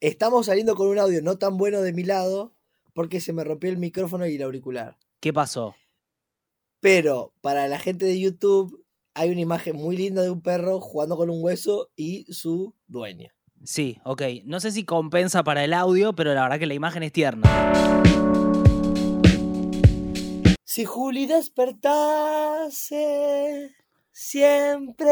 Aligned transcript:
estamos 0.00 0.46
saliendo 0.46 0.74
con 0.74 0.88
un 0.88 0.98
audio 0.98 1.22
no 1.22 1.38
tan 1.38 1.56
bueno 1.56 1.80
de 1.80 1.92
mi 1.92 2.02
lado 2.04 2.54
porque 2.92 3.20
se 3.20 3.32
me 3.32 3.44
rompió 3.44 3.70
el 3.70 3.78
micrófono 3.78 4.26
y 4.26 4.34
el 4.36 4.42
auricular. 4.42 4.98
¿Qué 5.20 5.32
pasó? 5.32 5.76
Pero 6.80 7.32
para 7.40 7.68
la 7.68 7.78
gente 7.78 8.04
de 8.04 8.18
YouTube 8.18 8.84
hay 9.14 9.30
una 9.30 9.40
imagen 9.40 9.76
muy 9.76 9.96
linda 9.96 10.22
de 10.22 10.30
un 10.30 10.42
perro 10.42 10.80
jugando 10.80 11.16
con 11.16 11.30
un 11.30 11.42
hueso 11.42 11.90
y 11.96 12.26
su 12.32 12.74
dueño. 12.86 13.30
Sí, 13.64 13.98
ok. 14.04 14.22
No 14.44 14.60
sé 14.60 14.70
si 14.70 14.84
compensa 14.84 15.42
para 15.42 15.64
el 15.64 15.72
audio, 15.72 16.14
pero 16.14 16.34
la 16.34 16.42
verdad 16.42 16.58
que 16.58 16.66
la 16.66 16.74
imagen 16.74 17.02
es 17.02 17.12
tierna. 17.12 17.50
Si 20.64 20.84
Juli 20.84 21.24
despertase 21.26 22.74
siempre. 24.12 25.06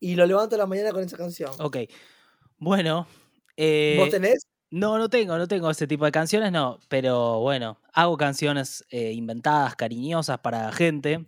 Y 0.00 0.14
lo 0.14 0.24
levanto 0.26 0.54
a 0.54 0.58
la 0.58 0.66
mañana 0.66 0.92
con 0.92 1.04
esa 1.04 1.18
canción. 1.18 1.52
Ok. 1.60 1.76
Bueno. 2.56 3.06
Eh, 3.56 3.96
¿Vos 3.98 4.10
tenés? 4.10 4.46
No, 4.70 4.96
no 4.98 5.10
tengo, 5.10 5.36
no 5.36 5.46
tengo 5.46 5.70
ese 5.70 5.86
tipo 5.86 6.04
de 6.06 6.12
canciones, 6.12 6.50
no. 6.50 6.78
Pero 6.88 7.40
bueno, 7.40 7.78
hago 7.92 8.16
canciones 8.16 8.84
eh, 8.90 9.12
inventadas, 9.12 9.76
cariñosas 9.76 10.38
para 10.38 10.64
la 10.64 10.72
gente. 10.72 11.26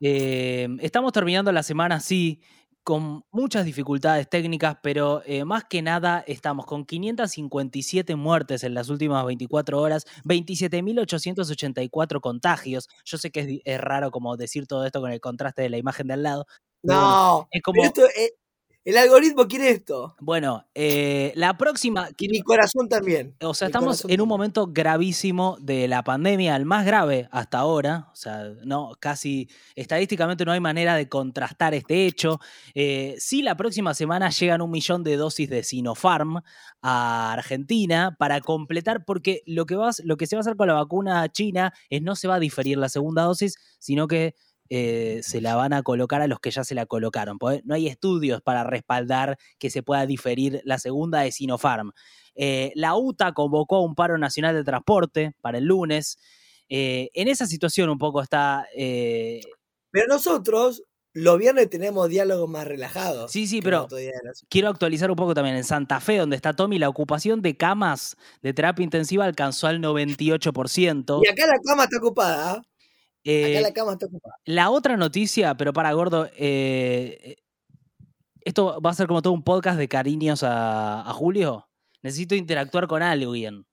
Eh, 0.00 0.68
estamos 0.80 1.12
terminando 1.12 1.50
la 1.52 1.62
semana, 1.62 2.00
sí, 2.00 2.40
con 2.84 3.24
muchas 3.30 3.64
dificultades 3.64 4.28
técnicas, 4.28 4.76
pero 4.82 5.22
eh, 5.24 5.44
más 5.44 5.64
que 5.64 5.80
nada 5.82 6.24
estamos 6.26 6.66
con 6.66 6.84
557 6.84 8.16
muertes 8.16 8.64
en 8.64 8.74
las 8.74 8.88
últimas 8.88 9.24
24 9.24 9.80
horas, 9.80 10.04
27.884 10.24 12.20
contagios. 12.20 12.88
Yo 13.04 13.18
sé 13.18 13.30
que 13.30 13.40
es, 13.40 13.60
es 13.64 13.80
raro 13.80 14.10
como 14.10 14.36
decir 14.36 14.66
todo 14.66 14.84
esto 14.84 15.00
con 15.00 15.12
el 15.12 15.20
contraste 15.20 15.62
de 15.62 15.70
la 15.70 15.78
imagen 15.78 16.08
de 16.08 16.14
al 16.14 16.22
lado. 16.24 16.46
bueno, 16.82 17.00
No. 17.00 17.48
es 17.52 17.62
como, 17.62 17.84
esto, 17.84 18.02
eh, 18.16 18.32
el 18.84 18.96
algoritmo 18.96 19.46
quiere 19.46 19.70
esto. 19.70 20.16
bueno, 20.20 20.66
eh, 20.74 21.32
la 21.36 21.56
próxima, 21.56 22.08
Y 22.18 22.28
mi 22.28 22.42
corazón 22.42 22.88
también. 22.88 23.36
O 23.40 23.54
sea, 23.54 23.66
Mi 23.66 23.70
estamos 23.70 24.00
en 24.00 24.06
un 24.06 24.08
también. 24.08 24.28
momento 24.28 24.66
gravísimo 24.66 25.56
de 25.60 25.86
la 25.86 26.02
pandemia, 26.02 26.56
el 26.56 26.64
más 26.66 26.84
grave 26.84 27.28
hasta 27.30 27.58
ahora. 27.58 28.08
O 28.12 28.16
sea, 28.16 28.44
no, 28.64 28.92
casi 28.98 29.48
estadísticamente 29.76 30.44
no 30.44 30.52
hay 30.52 30.60
manera 30.60 30.96
de 30.96 31.08
contrastar 31.08 31.74
este 31.74 32.06
hecho. 32.06 32.40
Eh, 32.74 33.14
sí, 33.18 33.42
la 33.42 33.56
próxima 33.56 33.94
semana 33.94 34.30
llegan 34.30 34.60
un 34.62 34.70
millón 34.70 35.04
de 35.04 35.16
dosis 35.16 35.48
de 35.48 35.62
Sinopharm 35.62 36.40
a 36.82 37.32
Argentina 37.32 38.16
para 38.18 38.40
completar, 38.40 39.04
porque 39.04 39.42
lo 39.46 39.66
que, 39.66 39.76
lo 40.04 40.16
que 40.16 40.26
se 40.26 40.34
va 40.36 40.40
a 40.40 40.42
hacer 40.42 40.56
con 40.56 40.66
la 40.68 40.74
vacuna 40.74 41.28
china 41.30 41.72
es 41.88 42.02
no 42.02 42.16
se 42.16 42.26
va 42.26 42.34
a 42.36 42.40
diferir 42.40 42.78
la 42.78 42.88
segunda 42.88 43.22
dosis, 43.22 43.56
sino 43.78 44.08
que 44.08 44.34
eh, 44.74 45.20
se 45.22 45.42
la 45.42 45.54
van 45.54 45.74
a 45.74 45.82
colocar 45.82 46.22
a 46.22 46.26
los 46.26 46.40
que 46.40 46.50
ya 46.50 46.64
se 46.64 46.74
la 46.74 46.86
colocaron. 46.86 47.38
porque 47.38 47.60
No 47.66 47.74
hay 47.74 47.88
estudios 47.88 48.40
para 48.40 48.64
respaldar 48.64 49.36
que 49.58 49.68
se 49.68 49.82
pueda 49.82 50.06
diferir 50.06 50.62
la 50.64 50.78
segunda 50.78 51.20
de 51.20 51.30
Sinopharm. 51.30 51.92
Eh, 52.34 52.72
la 52.74 52.96
UTA 52.96 53.34
convocó 53.34 53.80
un 53.80 53.94
paro 53.94 54.16
nacional 54.16 54.54
de 54.54 54.64
transporte 54.64 55.34
para 55.42 55.58
el 55.58 55.64
lunes. 55.64 56.16
Eh, 56.70 57.10
en 57.12 57.28
esa 57.28 57.46
situación 57.46 57.90
un 57.90 57.98
poco 57.98 58.22
está... 58.22 58.66
Pero 58.74 60.06
nosotros, 60.08 60.82
los 61.12 61.38
viernes 61.38 61.68
tenemos 61.68 62.08
diálogos 62.08 62.48
más 62.48 62.66
relajados. 62.66 63.30
sí, 63.30 63.46
sí, 63.46 63.60
pero 63.60 63.88
quiero 64.48 64.70
actualizar 64.70 65.10
un 65.10 65.16
poco 65.16 65.34
también. 65.34 65.56
En 65.56 65.64
Santa 65.64 66.00
Fe, 66.00 66.16
donde 66.16 66.36
está 66.36 66.54
Tommy, 66.54 66.78
la 66.78 66.88
ocupación 66.88 67.42
de 67.42 67.58
camas 67.58 68.16
de 68.40 68.54
terapia 68.54 68.84
intensiva 68.84 69.26
alcanzó 69.26 69.66
al 69.66 69.82
98%. 69.82 71.20
Y 71.22 71.28
acá 71.28 71.46
la 71.46 71.60
cama 71.62 71.84
está 71.84 71.98
ocupada. 71.98 72.62
Eh, 73.24 73.56
Acá 73.56 73.68
la 73.68 73.72
cama 73.74 73.92
está 73.92 74.06
ocupada. 74.06 74.34
La 74.44 74.70
otra 74.70 74.96
noticia, 74.96 75.56
pero 75.56 75.72
para 75.72 75.92
gordo, 75.92 76.28
eh, 76.36 77.36
esto 78.40 78.80
va 78.80 78.90
a 78.90 78.94
ser 78.94 79.06
como 79.06 79.22
todo 79.22 79.32
un 79.32 79.44
podcast 79.44 79.78
de 79.78 79.88
cariños 79.88 80.42
a, 80.42 81.08
a 81.08 81.12
Julio. 81.12 81.68
Necesito 82.02 82.34
interactuar 82.34 82.88
con 82.88 83.02
alguien. 83.02 83.64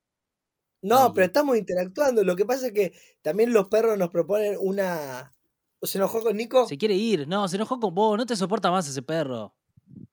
No, 0.82 1.06
Ay. 1.06 1.12
pero 1.16 1.26
estamos 1.28 1.58
interactuando. 1.58 2.24
Lo 2.24 2.36
que 2.36 2.46
pasa 2.46 2.68
es 2.68 2.74
que 2.74 2.94
también 3.22 3.52
los 3.54 3.68
perros 3.70 3.98
nos 3.98 4.10
proponen 4.10 4.56
una. 4.60 5.34
¿Se 5.82 5.98
enojó 5.98 6.22
con 6.22 6.38
Nico? 6.38 6.68
Se 6.68 6.78
quiere 6.78 6.94
ir. 6.94 7.28
No, 7.28 7.48
se 7.48 7.56
enojó 7.56 7.80
con 7.80 7.96
vos. 7.96 8.18
No 8.18 8.26
te 8.26 8.36
soporta 8.36 8.70
más 8.70 8.88
ese 8.88 9.02
perro. 9.02 9.56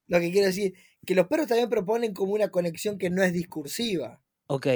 Lo 0.06 0.18
que 0.20 0.30
quiero 0.32 0.46
decir, 0.46 0.74
que 1.04 1.14
los 1.14 1.26
perros 1.26 1.48
también 1.48 1.68
proponen 1.68 2.14
como 2.14 2.32
una 2.32 2.48
conexión 2.48 2.96
que 2.98 3.10
no 3.10 3.22
es 3.22 3.32
discursiva. 3.32 4.22
Ok. 4.46 4.66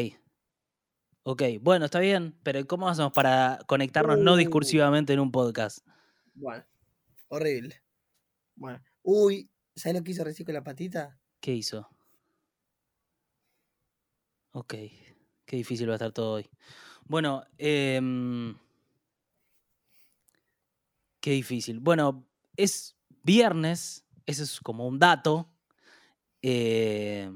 Ok, 1.22 1.42
bueno, 1.60 1.84
está 1.84 2.00
bien, 2.00 2.38
pero 2.42 2.66
¿cómo 2.66 2.88
hacemos 2.88 3.12
para 3.12 3.58
conectarnos 3.66 4.19
no 4.19 4.34
Uh. 4.34 4.36
discursivamente 4.36 5.12
en 5.12 5.20
un 5.20 5.31
podcast? 5.32 5.81
Bueno, 6.34 6.64
horrible. 7.28 7.82
Bueno, 8.56 8.82
uy, 9.03 9.50
¿sabes 9.76 9.98
lo 9.98 10.04
que 10.04 10.12
hizo 10.12 10.25
recién 10.25 10.47
con 10.47 10.54
la 10.54 10.64
patita? 10.64 11.20
¿Qué 11.41 11.53
hizo? 11.54 11.88
Ok, 14.53 14.75
qué 15.47 15.56
difícil 15.56 15.88
va 15.88 15.92
a 15.94 15.97
estar 15.97 16.12
todo 16.12 16.32
hoy. 16.34 16.48
Bueno, 17.04 17.44
em, 17.59 18.56
qué 21.20 21.30
difícil. 21.32 21.80
Bueno, 21.80 22.26
es 22.56 22.97
viernes, 23.22 24.06
ese 24.26 24.42
es 24.44 24.60
como 24.60 24.86
un 24.86 24.98
dato. 24.98 25.53
eh, 26.42 27.30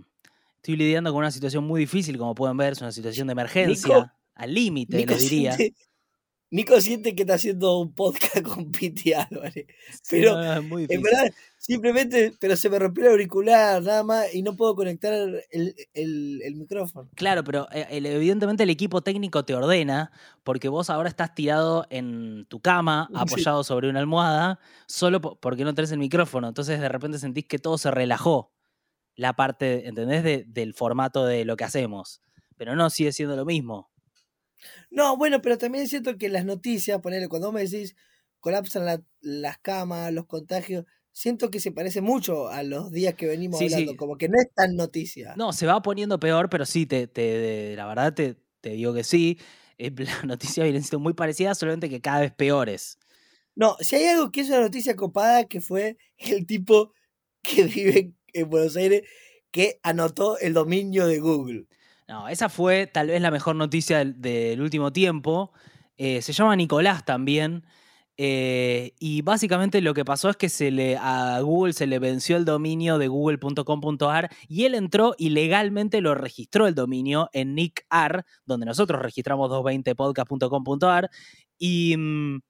estoy 0.65 0.77
lidiando 0.79 1.11
con 1.13 1.19
una 1.19 1.31
situación 1.31 1.65
muy 1.65 1.81
difícil, 1.81 2.17
como 2.17 2.35
pueden 2.35 2.57
ver, 2.57 2.73
es 2.73 2.81
una 2.81 2.91
situación 2.91 3.27
de 3.27 3.33
emergencia, 3.33 4.15
al 4.35 4.55
límite, 4.55 5.05
les 5.05 5.21
diría. 5.21 5.53
siente, 5.53 5.77
Nico 6.51 6.81
siente 6.81 7.15
que 7.15 7.23
está 7.25 7.35
haciendo 7.35 7.79
un 7.81 7.93
podcast 7.95 8.41
con 8.43 8.71
Piti 8.71 9.13
Álvarez. 9.13 9.67
Pero, 10.09 10.41
no, 10.41 10.63
muy 10.63 10.87
En 10.89 11.03
verdad, 11.03 11.27
simplemente, 11.59 12.33
pero 12.41 12.57
se 12.57 12.71
me 12.71 12.79
rompió 12.79 13.05
el 13.05 13.11
auricular, 13.11 13.83
nada 13.83 14.05
más, 14.05 14.35
y 14.35 14.43
no 14.43 14.57
puedo 14.57 14.75
conectar 14.75 15.13
el, 15.13 15.43
el- 15.51 16.41
el 16.43 16.55
micrófono. 16.55 17.11
Claro, 17.15 17.45
pero 17.45 17.69
eh, 17.71 17.87
evidentemente 17.91 18.63
el 18.63 18.71
equipo 18.71 19.03
técnico 19.03 19.45
te 19.45 19.55
ordena, 19.55 20.13
porque 20.45 20.69
vos 20.71 20.89
ahora 20.89 21.11
estás 21.11 21.35
tirado 21.35 21.87
en 21.91 22.47
tu 22.49 22.61
cama, 22.61 23.09
Sí. 23.13 23.17
apoyado 23.19 23.65
sobre 23.65 23.91
una 23.91 24.01
almohada, 24.01 24.61
solo 24.87 25.21
po- 25.21 25.39
porque 25.41 25.65
no 25.65 25.75
tenés 25.75 25.93
el 25.93 25.99
micrófono. 25.99 26.49
Entonces 26.49 26.81
de 26.81 26.89
repente 26.89 27.19
sentís 27.19 27.45
que 27.45 27.59
todo 27.59 27.77
se 27.77 27.91
relajó. 27.91 28.54
La 29.17 29.35
parte, 29.35 29.87
¿entendés? 29.89 30.23
De- 30.25 30.45
del 30.47 30.75
formato 30.75 31.25
de 31.27 31.45
lo 31.45 31.57
que 31.57 31.65
hacemos. 31.65 32.21
Pero 32.57 32.75
no, 32.77 32.91
sigue 32.91 33.13
siendo 33.13 33.37
lo 33.37 33.45
mismo. 33.45 33.91
No, 34.91 35.17
bueno, 35.17 35.41
pero 35.43 35.59
también 35.59 35.89
siento 35.89 36.17
que 36.17 36.29
las 36.29 36.45
noticias, 36.45 37.01
ponele, 37.01 37.29
cuando 37.29 37.49
vos 37.49 37.55
me 37.55 37.65
decís 37.65 37.97
colapsan 38.41 38.85
la- 38.85 39.03
las 39.21 39.59
camas, 39.59 40.13
los 40.13 40.27
contagios, 40.27 40.85
siento 41.13 41.51
que 41.51 41.61
se 41.61 41.73
parece 41.73 42.01
mucho 42.03 42.49
a 42.49 42.63
los 42.63 42.91
días 42.91 43.15
que 43.15 43.27
venimos 43.27 43.59
Sí, 43.61 43.69
sí. 43.71 43.75
hablando, 43.75 43.97
como 43.97 44.19
que 44.19 44.29
no 44.29 44.39
es 44.39 44.53
tan 44.55 44.77
noticia. 44.77 45.35
No, 45.37 45.53
se 45.53 45.67
va 45.67 45.81
poniendo 45.81 46.21
peor, 46.21 46.51
pero 46.51 46.67
sí, 46.67 46.85
te, 46.87 47.07
te- 47.07 47.75
la 47.77 47.87
verdad 47.87 48.13
te, 48.15 48.37
te 48.61 48.71
digo 48.71 48.93
que 48.93 49.05
sí. 49.05 49.39
Eh, 49.79 49.91
La 49.97 50.23
noticia 50.25 50.65
viene 50.65 50.81
siendo 50.81 51.01
muy 51.01 51.15
parecida, 51.15 51.55
solamente 51.55 51.89
que 51.89 52.01
cada 52.01 52.21
vez 52.21 52.33
peores. 52.33 52.99
No, 53.57 53.77
si 53.81 53.97
hay 53.97 54.07
algo 54.07 54.31
que 54.31 54.41
es 54.43 54.49
una 54.49 54.61
noticia 54.61 54.97
copada, 54.97 55.45
que 55.45 55.61
fue 55.61 55.97
el 56.19 56.47
tipo 56.47 56.93
que 57.43 57.65
vive 57.65 58.13
en 58.35 58.51
Buenos 58.51 58.77
Aires 58.77 59.03
que 59.51 59.79
anotó 59.83 60.37
el 60.39 60.53
dominio 60.53 61.07
de 61.07 61.21
Google. 61.21 61.67
No, 62.09 62.29
esa 62.29 62.49
fue 62.49 62.87
tal 62.87 63.07
vez 63.07 63.23
la 63.23 63.31
mejor 63.31 63.57
noticia 63.57 64.05
del, 64.05 64.61
último 64.61 64.93
tiempo. 64.93 65.53
Eh, 65.97 66.21
se 66.23 66.33
llama 66.33 66.57
Nicolás 66.57 67.05
también. 67.05 67.65
eh, 68.17 68.93
y 68.99 69.23
básicamente 69.23 69.81
lo 69.81 69.95
que 69.95 70.05
pasó 70.05 70.29
es 70.29 70.37
que 70.37 70.49
se 70.49 70.71
le, 70.71 70.97
a 70.97 71.41
Google 71.41 71.73
se 71.73 71.87
le 71.87 71.99
venció 71.99 72.37
el 72.37 72.45
dominio 72.45 72.99
de 72.99 73.09
google.com.ar 73.09 74.31
y 74.49 74.65
él 74.65 74.75
entró 74.75 75.15
y 75.19 75.31
legalmente 75.31 76.01
lo 76.01 76.15
registró 76.15 76.67
el 76.67 76.75
dominio 76.75 77.29
en 77.33 77.55
NICAR, 77.55 78.25
donde 78.45 78.67
nosotros 78.67 79.01
registramos 79.03 79.51
220podcast.com.ar 79.51 81.11
y 81.59 81.97
mm, 81.97 82.41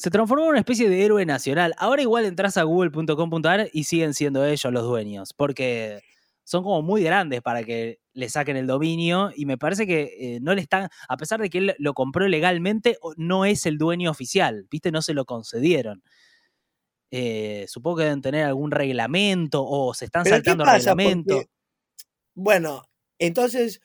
se 0.00 0.10
transformó 0.10 0.44
en 0.44 0.50
una 0.52 0.58
especie 0.60 0.88
de 0.88 1.04
héroe 1.04 1.26
nacional. 1.26 1.74
Ahora 1.76 2.00
igual 2.00 2.24
entras 2.24 2.56
a 2.56 2.62
google.com.ar 2.62 3.68
y 3.70 3.84
siguen 3.84 4.14
siendo 4.14 4.46
ellos 4.46 4.72
los 4.72 4.84
dueños, 4.84 5.34
porque 5.34 6.00
son 6.42 6.62
como 6.64 6.80
muy 6.80 7.02
grandes 7.02 7.42
para 7.42 7.62
que 7.64 7.98
le 8.14 8.30
saquen 8.30 8.56
el 8.56 8.66
dominio 8.66 9.30
y 9.36 9.44
me 9.44 9.58
parece 9.58 9.86
que 9.86 10.14
eh, 10.18 10.38
no 10.40 10.54
le 10.54 10.62
están, 10.62 10.88
a 11.06 11.16
pesar 11.18 11.38
de 11.38 11.50
que 11.50 11.58
él 11.58 11.74
lo 11.78 11.92
compró 11.92 12.26
legalmente, 12.28 12.96
no 13.18 13.44
es 13.44 13.66
el 13.66 13.76
dueño 13.76 14.10
oficial, 14.10 14.66
¿viste? 14.70 14.90
No 14.90 15.02
se 15.02 15.12
lo 15.12 15.26
concedieron. 15.26 16.02
Eh, 17.10 17.66
supongo 17.68 17.98
que 17.98 18.04
deben 18.04 18.22
tener 18.22 18.46
algún 18.46 18.70
reglamento 18.70 19.62
o 19.66 19.92
se 19.92 20.06
están 20.06 20.22
Pero 20.24 20.36
¿qué 20.36 20.38
saltando 20.38 20.64
pasa? 20.64 20.78
reglamento. 20.78 21.34
Porque, 21.34 21.50
bueno, 22.34 22.84
entonces 23.18 23.82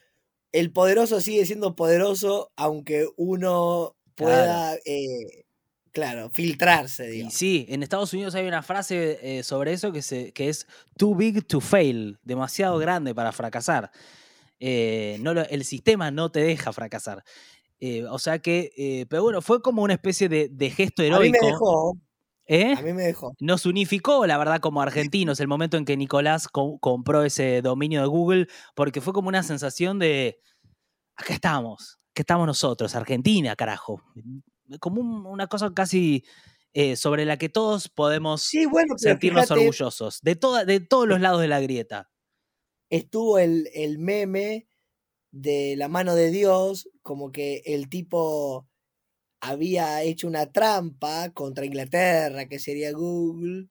el 0.53 0.71
poderoso 0.71 1.19
sigue 1.19 1.45
siendo 1.45 1.75
poderoso 1.75 2.53
aunque 2.55 3.05
uno 3.17 3.97
pueda, 4.15 4.75
eh, 4.85 5.44
claro, 5.95 6.29
filtrarse, 6.29 7.05
Y 7.07 7.11
digamos. 7.11 7.33
sí, 7.33 7.65
en 7.69 7.81
Estados 7.81 8.13
Unidos 8.13 8.35
hay 8.35 8.45
una 8.45 8.61
frase 8.61 9.17
eh, 9.39 9.43
sobre 9.43 9.71
eso 9.71 9.93
que, 9.93 10.01
se, 10.01 10.33
que 10.33 10.49
es 10.49 10.67
too 10.97 11.15
big 11.15 11.47
to 11.47 11.61
fail, 11.61 12.19
demasiado 12.21 12.77
grande 12.77 13.15
para 13.15 13.31
fracasar. 13.31 13.89
Eh, 14.59 15.17
no 15.21 15.33
lo- 15.33 15.47
el 15.47 15.63
sistema 15.63 16.11
no 16.11 16.29
te 16.31 16.41
deja 16.41 16.73
fracasar. 16.73 17.23
Eh, 17.79 18.03
o 18.05 18.19
sea 18.19 18.39
que, 18.39 19.05
pero 19.09 19.23
bueno, 19.23 19.41
fue 19.41 19.61
como 19.61 19.83
una 19.83 19.93
especie 19.93 20.29
de, 20.29 20.49
de 20.49 20.69
gesto 20.69 21.01
A 21.01 21.05
mí 21.05 21.11
me 21.11 21.37
heroico. 21.37 21.45
dejó, 21.47 21.93
¿Eh? 22.47 22.73
A 22.77 22.81
mí 22.81 22.93
me 22.93 23.03
dejó. 23.03 23.33
Nos 23.39 23.65
unificó, 23.65 24.25
la 24.27 24.37
verdad, 24.37 24.59
como 24.59 24.81
argentinos, 24.81 25.39
el 25.39 25.47
momento 25.47 25.77
en 25.77 25.85
que 25.85 25.97
Nicolás 25.97 26.47
co- 26.47 26.77
compró 26.79 27.23
ese 27.23 27.61
dominio 27.61 28.01
de 28.01 28.07
Google, 28.07 28.47
porque 28.75 29.01
fue 29.01 29.13
como 29.13 29.29
una 29.29 29.43
sensación 29.43 29.97
de, 29.99 30.39
acá 31.15 31.33
estamos, 31.35 31.99
acá 32.11 32.21
estamos 32.21 32.47
nosotros, 32.47 32.95
Argentina, 32.95 33.55
carajo. 33.55 34.01
Como 34.79 35.01
un- 35.01 35.25
una 35.25 35.47
cosa 35.47 35.73
casi 35.73 36.23
eh, 36.73 36.95
sobre 36.95 37.25
la 37.25 37.37
que 37.37 37.49
todos 37.49 37.87
podemos 37.89 38.41
Sí, 38.43 38.65
bueno, 38.65 38.95
pero 39.01 39.11
sentirnos 39.13 39.45
fíjate, 39.45 39.59
orgullosos, 39.61 40.19
de, 40.21 40.35
toda, 40.35 40.65
de 40.65 40.79
todos 40.81 41.07
los 41.07 41.21
lados 41.21 41.41
de 41.41 41.47
la 41.47 41.61
grieta. 41.61 42.11
estuvo 42.89 43.39
el, 43.39 43.69
el 43.73 43.97
meme 43.99 44.67
de 45.31 45.75
la 45.77 45.87
mano 45.89 46.15
de 46.15 46.31
Dios, 46.31 46.89
como 47.03 47.31
que 47.31 47.61
el 47.65 47.89
tipo 47.89 48.67
había 49.41 50.03
hecho 50.03 50.27
una 50.27 50.51
trampa 50.51 51.31
contra 51.31 51.65
Inglaterra, 51.65 52.47
que 52.47 52.59
sería 52.59 52.91
Google. 52.93 53.69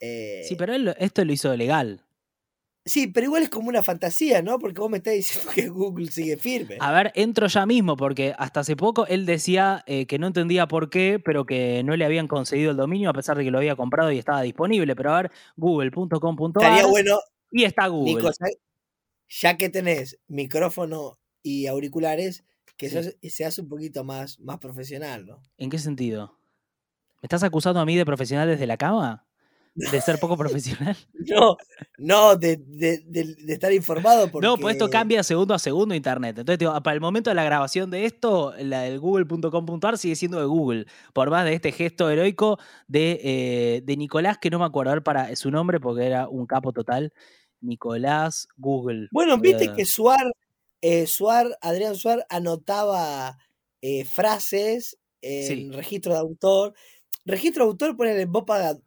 eh, 0.00 0.42
Sí, 0.48 0.56
pero 0.56 0.74
él, 0.74 0.94
esto 0.98 1.24
lo 1.24 1.32
hizo 1.32 1.56
legal. 1.56 2.05
Sí, 2.86 3.08
pero 3.08 3.26
igual 3.26 3.42
es 3.42 3.50
como 3.50 3.68
una 3.68 3.82
fantasía, 3.82 4.40
¿no? 4.40 4.58
Porque 4.58 4.80
vos 4.80 4.88
me 4.88 4.96
estás 4.98 5.14
diciendo 5.14 5.50
que 5.54 5.68
Google 5.68 6.10
sigue 6.10 6.36
firme. 6.38 6.78
A 6.80 6.92
ver, 6.92 7.12
entro 7.14 7.46
ya 7.48 7.66
mismo, 7.66 7.96
porque 7.96 8.34
hasta 8.38 8.60
hace 8.60 8.76
poco 8.76 9.06
él 9.06 9.26
decía 9.26 9.84
eh, 9.86 10.06
que 10.06 10.18
no 10.18 10.28
entendía 10.28 10.66
por 10.66 10.88
qué, 10.88 11.20
pero 11.22 11.44
que 11.44 11.82
no 11.84 11.94
le 11.96 12.04
habían 12.04 12.28
concedido 12.28 12.70
el 12.70 12.76
dominio 12.78 13.10
a 13.10 13.12
pesar 13.12 13.36
de 13.36 13.44
que 13.44 13.50
lo 13.50 13.58
había 13.58 13.76
comprado 13.76 14.10
y 14.12 14.18
estaba 14.18 14.40
disponible. 14.42 14.96
Pero 14.96 15.12
a 15.12 15.22
ver, 15.22 15.32
google.com.ar 15.56 16.62
Estaría 16.62 16.86
bueno, 16.86 17.18
y 17.50 17.64
está 17.64 17.88
Google. 17.88 18.14
Nico, 18.14 18.30
ya, 19.28 19.56
que 19.56 19.68
tenés 19.68 20.18
micrófono 20.28 21.18
y 21.42 21.66
auriculares, 21.66 22.44
que 22.76 22.88
Sí. 22.88 23.02
se, 23.20 23.30
se 23.30 23.44
hace 23.44 23.62
un 23.62 23.68
poquito 23.68 24.04
más, 24.04 24.38
más 24.40 24.58
profesional, 24.58 25.26
¿no? 25.26 25.42
¿En 25.58 25.70
qué 25.70 25.78
sentido? 25.78 26.38
¿Me 27.22 27.26
estás 27.26 27.42
acusando 27.42 27.80
a 27.80 27.84
mí 27.86 27.96
de 27.96 28.04
profesional 28.04 28.46
desde 28.48 28.66
la 28.66 28.76
cama? 28.76 29.25
¿De 29.76 30.00
ser 30.00 30.18
poco 30.18 30.36
profesional? 30.36 30.96
No, 31.28 31.56
no, 31.98 32.36
de, 32.36 32.56
de- 32.56 32.98
de- 33.04 33.34
de 33.34 33.52
estar 33.52 33.72
informado 33.72 34.30
porque... 34.30 34.46
No, 34.46 34.56
pues 34.56 34.74
esto 34.76 34.88
cambia 34.88 35.22
segundo 35.24 35.54
a 35.54 35.58
segundo 35.58 35.92
internet. 35.94 36.38
Entonces, 36.38 36.58
digo, 36.60 36.72
para 36.82 36.94
el 36.94 37.00
momento 37.00 37.30
de 37.30 37.34
la 37.34 37.42
grabación 37.44 37.90
de 37.90 38.04
esto, 38.04 38.54
la 38.60 38.82
del 38.82 39.00
google.com.ar 39.00 39.98
sigue 39.98 40.14
siendo 40.14 40.38
de 40.38 40.46
Google, 40.46 40.86
por 41.12 41.30
más 41.30 41.44
de 41.44 41.54
este 41.54 41.72
gesto 41.72 42.08
heroico 42.08 42.58
de, 42.86 43.20
eh, 43.24 43.82
de 43.84 43.96
Nicolás, 43.96 44.38
que 44.38 44.50
no 44.50 44.58
me 44.60 44.64
acuerdo 44.66 44.92
ver 44.92 45.02
para 45.02 45.34
su 45.36 45.50
nombre 45.50 45.80
porque 45.80 46.06
era 46.06 46.28
un 46.28 46.46
capo 46.46 46.72
total. 46.72 47.12
Nicolás 47.60 48.48
Google. 48.56 49.08
Bueno, 49.10 49.38
viste 49.38 49.72
que 49.74 49.84
Suar, 49.84 50.32
eh, 50.80 51.06
Suar, 51.06 51.58
Adrián 51.60 51.96
Suar 51.96 52.24
anotaba 52.28 53.38
eh, 53.82 54.04
frases 54.04 54.96
en 55.22 55.46
Sí. 55.46 55.70
registro 55.72 56.12
de 56.12 56.20
autor. 56.20 56.74
Registro 57.24 57.64
de 57.64 57.70
autor, 57.70 57.96
ponele, 57.96 58.26
vos 58.26 58.44
pagas, 58.46 58.78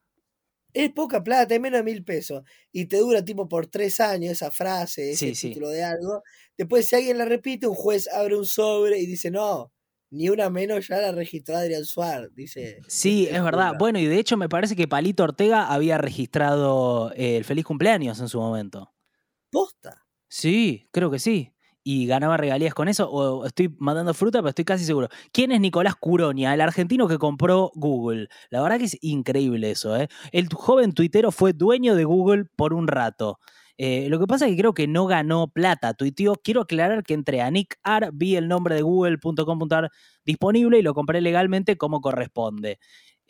es 0.74 0.92
poca 0.92 1.24
plata, 1.24 1.56
es 1.56 1.62
menos 1.62 1.80
de 1.80 1.83
mil 1.83 2.04
pesos, 2.04 2.44
y 2.71 2.86
te 2.86 2.98
dura 2.98 3.24
tipo 3.25 3.48
por 3.48 3.68
tres 3.68 4.00
años 4.00 4.31
esa 4.33 4.51
frase, 4.51 5.12
ese 5.12 5.27
Sí, 5.30 5.36
sí. 5.36 5.48
título 5.50 5.69
de 5.69 5.83
algo. 5.83 6.24
Después, 6.57 6.88
si 6.88 6.95
alguien 6.95 7.18
la 7.18 7.25
repite, 7.25 7.68
un 7.68 7.75
juez 7.75 8.07
abre 8.07 8.36
un 8.38 8.45
sobre 8.45 9.00
y 9.00 9.06
dice, 9.06 9.31
no, 9.31 9.71
ni 10.12 10.30
una 10.30 10.50
menos 10.50 10.88
ya 10.88 10.98
la 10.98 11.12
registró 11.12 11.56
Adrián 11.56 11.86
Suar, 11.86 12.30
dice. 12.33 12.80
Sí, 12.88 13.27
es 13.30 13.44
verdad. 13.44 13.74
Bueno, 13.77 14.00
y 14.00 14.06
de 14.07 14.18
hecho 14.19 14.38
me 14.38 14.50
parece 14.50 14.75
que 14.75 14.88
Palito 14.88 15.24
Ortega 15.24 15.68
había 15.68 15.98
registrado 15.98 17.12
eh, 17.16 17.38
el 17.38 17.45
feliz 17.45 17.66
cumpleaños 17.66 18.19
en 18.19 18.27
su 18.27 18.39
momento. 18.39 18.92
Posta. 19.51 20.06
Sí, 20.27 20.88
creo 20.92 21.10
que 21.12 21.19
sí. 21.19 21.54
Y 21.91 22.06
ganaba 22.06 22.38
regalías 22.38 22.75
con 22.75 22.88
eso, 22.88 23.09
o 23.09 23.47
estoy 23.47 23.75
mandando 23.80 24.13
fruta, 24.13 24.41
pero 24.41 24.50
estoy 24.50 24.63
casi 24.63 24.86
seguro. 24.86 25.09
¿Quién 25.31 25.51
es 25.51 25.59
Nicolás 25.59 25.95
Curonia, 25.95 26.53
el 26.53 26.62
argentino 26.62 27.07
que 27.07 27.18
compró 27.18 27.71
Google? 27.74 28.27
La 28.51 28.62
verdad 28.62 28.77
que 28.77 28.86
es 28.86 28.97
increíble 29.01 29.71
eso, 29.71 29.97
¿eh? 29.97 30.07
El 30.31 30.50
joven 30.53 30.94
tuitero 30.94 31.31
fue 31.31 31.51
dueño 31.51 31.95
de 31.95 32.03
Google 32.03 32.45
por 32.56 32.75
un 32.75 32.88
rato. 32.88 33.39
Eh, 33.80 34.07
lo 34.07 34.19
que 34.19 34.27
pasa 34.27 34.45
es 34.45 34.51
que 34.51 34.57
creo 34.59 34.75
que 34.75 34.88
no 34.88 35.07
ganó 35.07 35.47
plata. 35.47 35.95
Tuiteó, 35.95 36.36
quiero 36.36 36.62
aclarar 36.62 37.01
que 37.01 37.15
entré 37.15 37.41
a 37.41 37.50
Nick 37.50 37.80
Ar, 37.81 38.12
vi 38.13 38.35
el 38.35 38.47
nombre 38.47 38.75
de 38.75 38.83
google.com.ar 38.83 39.89
disponible 40.24 40.77
y 40.77 40.83
lo 40.83 40.94
compré 40.94 41.21
legalmente 41.21 41.75
como 41.75 42.01
corresponde. 42.01 42.77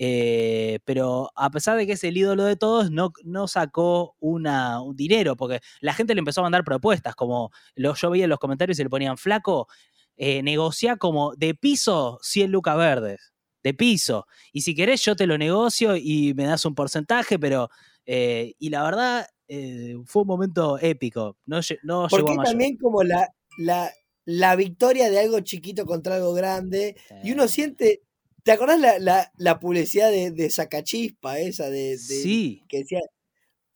Eh, 0.01 0.79
pero 0.85 1.29
a 1.35 1.51
pesar 1.51 1.77
de 1.77 1.85
que 1.85 1.91
es 1.93 2.03
el 2.05 2.15
ídolo 2.15 2.45
de 2.45 2.55
todos, 2.55 2.89
no, 2.89 3.11
no 3.25 3.47
sacó 3.47 4.15
una, 4.19 4.81
un 4.81 4.95
dinero, 4.95 5.35
porque 5.35 5.59
la 5.81 5.93
gente 5.93 6.15
le 6.15 6.19
empezó 6.19 6.39
a 6.39 6.43
mandar 6.43 6.63
propuestas, 6.63 7.15
como 7.15 7.51
lo, 7.75 7.93
yo 7.93 8.09
veía 8.09 8.23
en 8.23 8.29
los 8.29 8.39
comentarios 8.39 8.79
y 8.79 8.83
le 8.83 8.89
ponían, 8.89 9.17
flaco, 9.17 9.67
eh, 10.15 10.41
negocia 10.41 10.95
como 10.95 11.35
de 11.35 11.53
piso 11.53 12.17
100 12.21 12.49
lucas 12.51 12.77
verdes, 12.77 13.33
de 13.61 13.73
piso. 13.73 14.25
Y 14.53 14.61
si 14.61 14.73
querés 14.73 15.03
yo 15.03 15.15
te 15.15 15.27
lo 15.27 15.37
negocio 15.37 15.97
y 15.97 16.33
me 16.33 16.45
das 16.45 16.65
un 16.65 16.75
porcentaje, 16.75 17.37
pero... 17.37 17.69
eh, 18.05 18.53
y 18.57 18.69
la 18.69 18.81
verdad, 18.83 19.27
eh, 19.47 19.95
fue 20.05 20.23
un 20.23 20.27
momento 20.29 20.79
épico. 20.79 21.37
No, 21.45 21.57
no 21.83 22.07
llegó 22.07 22.25
Porque 22.25 22.31
a 22.39 22.43
también 22.43 22.77
como 22.77 23.03
la, 23.03 23.27
la, 23.59 23.91
la 24.25 24.55
victoria 24.55 25.11
de 25.11 25.19
algo 25.19 25.39
chiquito 25.41 25.85
contra 25.85 26.15
algo 26.15 26.33
grande, 26.33 26.95
y 27.23 27.33
uno 27.33 27.47
siente, 27.47 28.01
¿te 28.43 28.51
acordás 28.51 28.79
la, 28.79 28.99
la, 28.99 29.31
la 29.37 29.59
publicidad 29.59 30.09
de, 30.11 30.31
de 30.31 30.49
Sacachispa 30.49 31.39
esa 31.39 31.69
de, 31.69 31.91
de- 31.91 31.97
Sí, 31.97 32.63
que 32.67 32.79
decía, 32.79 32.99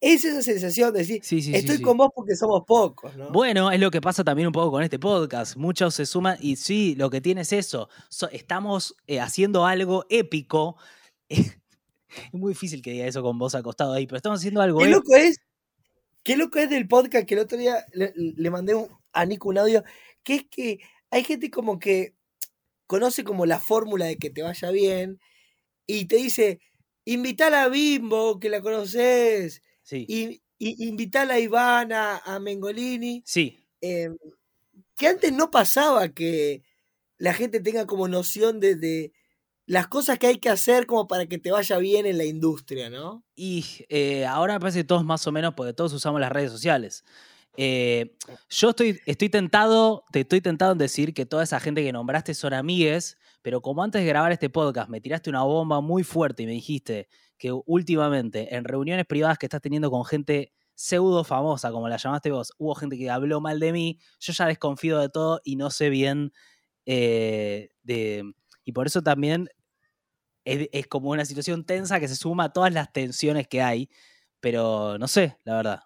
es 0.02 0.26
esa 0.26 0.42
sensación 0.42 0.92
de 0.94 1.00
decir, 1.00 1.20
sí, 1.24 1.42
sí. 1.42 1.52
sí, 1.52 1.56
estoy 1.56 1.78
sí. 1.78 1.82
con 1.82 1.96
vos 1.98 2.10
porque 2.14 2.36
somos 2.36 2.64
pocos, 2.68 3.16
¿no? 3.16 3.32
Bueno, 3.32 3.72
es 3.72 3.80
lo 3.80 3.90
que 3.90 4.02
pasa 4.02 4.24
también 4.24 4.48
un 4.48 4.52
poco 4.54 4.72
con 4.72 4.84
este 4.84 5.00
podcast. 5.00 5.56
Muchos 5.56 5.96
se 5.96 6.06
suman 6.06 6.38
y 6.42 6.58
sí, 6.58 6.96
lo 6.96 7.10
que 7.10 7.22
tiene 7.22 7.42
es 7.42 7.54
eso. 7.54 7.88
So- 8.10 8.30
estamos 8.30 8.96
eh, 9.08 9.20
haciendo 9.22 9.66
algo 9.66 10.06
épico. 10.10 10.76
es 11.30 11.54
muy 12.34 12.54
difícil 12.54 12.82
que 12.82 12.92
diga 12.92 13.08
eso 13.08 13.22
con 13.24 13.38
vos 13.40 13.56
acostado 13.56 13.94
ahí, 13.94 14.06
pero 14.06 14.18
estamos 14.18 14.40
haciendo 14.40 14.62
algo 14.62 14.80
Qué 14.80 14.86
épico. 14.86 15.00
loco 15.00 15.16
es, 15.16 15.38
qué 16.24 16.36
loco 16.38 16.60
es 16.60 16.70
del 16.70 16.88
podcast 16.88 17.26
que 17.26 17.36
el 17.36 17.40
otro 17.42 17.58
día 17.58 17.86
le, 17.94 18.14
le 18.16 18.50
mandé 18.50 18.76
un- 18.76 18.90
a 19.14 19.26
Nico 19.26 19.50
un 19.50 19.58
audio, 19.58 19.84
que 20.24 20.36
es 20.36 20.46
que 20.50 20.80
hay 21.12 21.24
gente 21.24 21.50
como 21.50 21.80
que 21.80 22.14
conoce 22.88 23.24
como 23.24 23.46
la 23.46 23.60
fórmula 23.60 24.06
de 24.06 24.18
que 24.18 24.30
te 24.30 24.44
vaya 24.44 24.72
bien 24.72 25.20
y 25.88 26.06
te 26.06 26.18
dice, 26.18 26.60
invitar 27.06 27.54
a 27.54 27.70
Bimbo, 27.70 28.40
que 28.40 28.50
la 28.50 28.62
conoces, 28.62 29.62
Sí, 29.84 30.06
y, 30.08 30.42
y 30.58 31.18
a 31.18 31.40
Ivana, 31.40 32.20
a 32.20 32.40
Mengolini, 32.40 33.22
sí, 33.26 33.68
eh, 33.82 34.10
que 34.96 35.08
antes 35.08 35.34
no 35.34 35.52
pasaba 35.52 36.10
que 36.10 36.64
la 37.18 37.34
gente 37.34 37.60
tenga 37.60 37.86
como 37.86 38.08
noción 38.08 38.60
de, 38.60 38.76
de 38.76 39.12
las 39.66 39.88
cosas 39.88 40.20
que 40.20 40.28
hay 40.28 40.38
que 40.38 40.50
hacer 40.50 40.86
como 40.86 41.08
para 41.08 41.26
que 41.26 41.38
te 41.38 41.52
vaya 41.52 41.78
bien 41.78 42.06
en 42.06 42.18
la 42.18 42.26
industria, 42.26 42.90
¿no? 42.90 43.24
Y 43.36 43.66
eh, 43.90 44.26
ahora 44.26 44.54
me 44.54 44.60
parece 44.60 44.80
que 44.80 44.84
todos 44.84 45.06
más 45.06 45.26
o 45.28 45.32
menos, 45.32 45.54
porque 45.56 45.74
todos 45.74 45.94
usamos 45.94 46.20
las 46.20 46.32
redes 46.32 46.52
sociales. 46.52 47.04
Eh, 47.56 48.16
yo 48.50 48.70
estoy, 48.72 49.00
estoy 49.06 49.30
tentado, 49.30 50.06
te 50.12 50.22
estoy 50.22 50.42
tentado 50.42 50.72
en 50.72 50.78
decir 50.80 51.14
que 51.14 51.26
toda 51.26 51.44
esa 51.44 51.60
gente 51.60 51.84
que 51.84 51.92
nombraste 51.92 52.34
son 52.34 52.54
amigues, 52.54 53.18
pero 53.42 53.62
como 53.62 53.84
antes 53.84 54.02
de 54.02 54.08
grabar 54.08 54.32
este 54.32 54.50
podcast 54.50 54.90
me 54.90 55.02
tiraste 55.02 55.30
una 55.30 55.44
bomba 55.44 55.80
muy 55.82 56.04
fuerte 56.04 56.44
y 56.44 56.46
me 56.48 56.54
dijiste 56.54 57.10
que 57.38 57.52
últimamente 57.52 58.56
en 58.56 58.64
reuniones 58.64 59.06
privadas 59.06 59.38
que 59.38 59.46
estás 59.46 59.62
teniendo 59.62 59.92
con 59.92 60.04
gente 60.06 60.52
pseudo 60.76 61.24
famosa, 61.24 61.72
como 61.72 61.88
la 61.88 61.98
llamaste 61.98 62.32
vos, 62.32 62.54
hubo 62.58 62.74
gente 62.74 62.98
que 62.98 63.10
habló 63.12 63.40
mal 63.40 63.60
de 63.60 63.72
mí, 63.72 64.00
yo 64.20 64.34
ya 64.34 64.48
desconfío 64.48 64.98
de 64.98 65.10
todo 65.10 65.40
y 65.44 65.56
no 65.56 65.70
sé 65.70 65.90
bien 65.90 66.34
eh, 66.86 67.70
de... 67.84 68.34
Y 68.66 68.72
por 68.72 68.88
eso 68.88 69.02
también 69.04 69.50
es, 70.46 70.70
es 70.72 70.88
como 70.88 71.12
una 71.12 71.26
situación 71.26 71.66
tensa 71.66 72.00
que 72.00 72.08
se 72.08 72.16
suma 72.16 72.46
a 72.46 72.54
todas 72.54 72.74
las 72.74 72.92
tensiones 72.94 73.48
que 73.48 73.62
hay, 73.62 73.90
pero 74.40 74.98
no 74.98 75.08
sé, 75.08 75.38
la 75.44 75.56
verdad. 75.58 75.84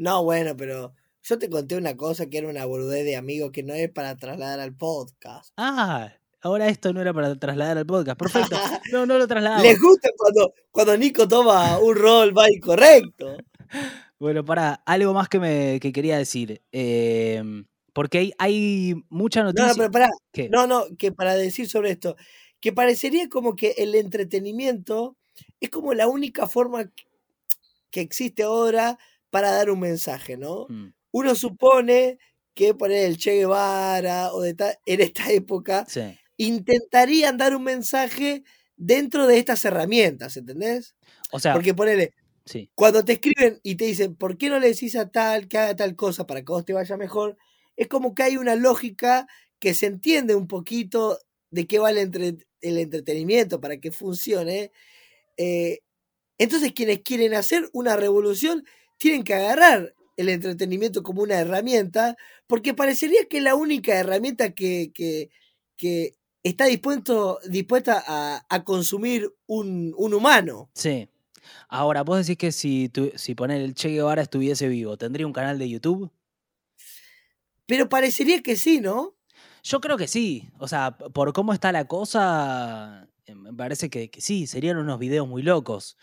No, 0.00 0.24
bueno, 0.24 0.56
pero 0.56 0.94
yo 1.22 1.38
te 1.38 1.50
conté 1.50 1.76
una 1.76 1.94
cosa 1.94 2.24
que 2.30 2.38
era 2.38 2.48
una 2.48 2.64
boludez 2.64 3.04
de 3.04 3.16
amigo 3.16 3.52
que 3.52 3.62
no 3.62 3.74
es 3.74 3.90
para 3.90 4.16
trasladar 4.16 4.58
al 4.58 4.74
podcast. 4.74 5.52
Ah, 5.58 6.10
ahora 6.40 6.68
esto 6.68 6.94
no 6.94 7.02
era 7.02 7.12
para 7.12 7.36
trasladar 7.38 7.76
al 7.76 7.84
podcast. 7.84 8.18
Perfecto. 8.18 8.56
No, 8.92 9.04
no 9.04 9.18
lo 9.18 9.28
trasladamos. 9.28 9.62
Les 9.64 9.78
gusta 9.78 10.08
cuando, 10.16 10.54
cuando 10.70 10.96
Nico 10.96 11.28
toma 11.28 11.78
un 11.78 11.94
rol 11.96 12.36
va 12.36 12.50
incorrecto. 12.50 13.36
Bueno, 14.18 14.44
para 14.44 14.74
algo 14.84 15.14
más 15.14 15.28
que 15.30 15.38
me 15.38 15.78
que 15.80 15.92
quería 15.92 16.18
decir. 16.18 16.60
eh, 16.72 17.42
porque 17.94 18.18
hay, 18.18 18.32
hay 18.38 18.94
mucha 19.08 19.40
No, 19.40 19.46
noticia. 19.46 19.68
no, 19.68 19.74
pero 19.76 19.90
pará. 19.90 20.10
¿Qué? 20.32 20.48
No, 20.48 20.66
no, 20.66 20.84
que 20.98 21.10
para 21.12 21.34
decir 21.34 21.68
sobre 21.68 21.90
esto, 21.92 22.16
que 22.60 22.72
parecería 22.72 23.28
como 23.28 23.54
que 23.56 23.74
el 23.78 23.94
entretenimiento 23.94 25.16
es 25.60 25.70
como 25.70 25.92
la 25.94 26.06
única 26.06 26.46
forma 26.46 26.90
que 27.90 28.00
existe 28.00 28.42
ahora 28.42 28.98
para 29.30 29.50
dar 29.52 29.70
un 29.70 29.80
mensaje, 29.80 30.36
¿no? 30.36 30.70
Mm, 30.70 30.92
Uno 31.12 31.34
supone 31.34 32.18
que 32.54 32.74
poner 32.74 33.06
el 33.06 33.16
Che 33.18 33.36
Guevara 33.36 34.32
o 34.32 34.40
de 34.42 34.54
en 34.86 35.00
esta 35.00 35.30
época 35.32 35.86
sí. 35.86 36.00
intentarían 36.36 37.36
dar 37.38 37.54
un 37.56 37.64
mensaje 37.64 38.42
dentro 38.76 39.26
de 39.26 39.38
estas 39.38 39.64
herramientas, 39.64 40.36
¿entendés? 40.36 40.96
O 41.32 41.38
sea, 41.38 41.52
Porque 41.54 41.74
ponele, 41.74 42.14
sí. 42.44 42.70
cuando 42.74 43.04
te 43.04 43.14
escriben 43.14 43.60
y 43.62 43.76
te 43.76 43.84
dicen, 43.86 44.16
¿por 44.16 44.36
qué 44.38 44.48
no 44.48 44.58
le 44.58 44.68
decís 44.68 44.96
a 44.96 45.10
tal 45.10 45.48
que 45.48 45.58
haga 45.58 45.76
tal 45.76 45.96
cosa 45.96 46.26
para 46.26 46.40
que 46.42 46.52
vos 46.52 46.64
te 46.64 46.72
vaya 46.72 46.96
mejor? 46.96 47.36
Es 47.76 47.88
como 47.88 48.14
que 48.14 48.22
hay 48.24 48.36
una 48.36 48.56
lógica 48.56 49.26
que 49.58 49.74
se 49.74 49.86
entiende 49.86 50.34
un 50.34 50.46
poquito 50.48 51.18
de 51.50 51.66
qué 51.66 51.78
va 51.78 51.90
el, 51.90 51.98
entre- 51.98 52.38
el 52.60 52.78
entretenimiento 52.78 53.60
para 53.60 53.78
que 53.78 53.92
funcione, 53.92 54.72
eh, 55.36 55.80
entonces 56.38 56.72
quienes 56.72 57.00
quieren 57.02 57.34
hacer 57.34 57.68
una 57.72 57.96
revolución 57.96 58.64
tienen 59.00 59.24
que 59.24 59.34
agarrar 59.34 59.94
el 60.16 60.28
entretenimiento 60.28 61.02
como 61.02 61.22
una 61.22 61.40
herramienta, 61.40 62.16
porque 62.46 62.74
parecería 62.74 63.24
que 63.28 63.38
es 63.38 63.42
la 63.42 63.54
única 63.54 63.94
herramienta 63.94 64.50
que, 64.50 64.92
que, 64.94 65.30
que 65.76 66.12
está 66.42 66.66
dispuesto, 66.66 67.38
dispuesta 67.48 68.04
a, 68.06 68.44
a 68.48 68.64
consumir 68.64 69.34
un, 69.46 69.94
un, 69.96 70.12
humano. 70.12 70.70
Sí. 70.74 71.08
Ahora, 71.68 72.02
vos 72.02 72.18
decís 72.18 72.36
que 72.36 72.52
si, 72.52 72.90
tu, 72.90 73.10
si 73.14 73.34
poner 73.34 73.62
el 73.62 73.74
Che 73.74 73.88
Guevara 73.88 74.20
estuviese 74.20 74.68
vivo, 74.68 74.98
¿tendría 74.98 75.26
un 75.26 75.32
canal 75.32 75.58
de 75.58 75.70
YouTube? 75.70 76.10
Pero 77.64 77.88
parecería 77.88 78.42
que 78.42 78.56
sí, 78.56 78.80
¿no? 78.80 79.14
Yo 79.62 79.80
creo 79.80 79.96
que 79.96 80.08
sí. 80.08 80.50
O 80.58 80.68
sea, 80.68 80.98
por 80.98 81.32
cómo 81.32 81.54
está 81.54 81.72
la 81.72 81.86
cosa, 81.86 83.08
eh, 83.24 83.34
me 83.34 83.54
parece 83.54 83.88
que, 83.88 84.10
que 84.10 84.20
sí, 84.20 84.46
serían 84.46 84.76
unos 84.76 84.98
videos 84.98 85.26
muy 85.26 85.42
locos. 85.42 85.96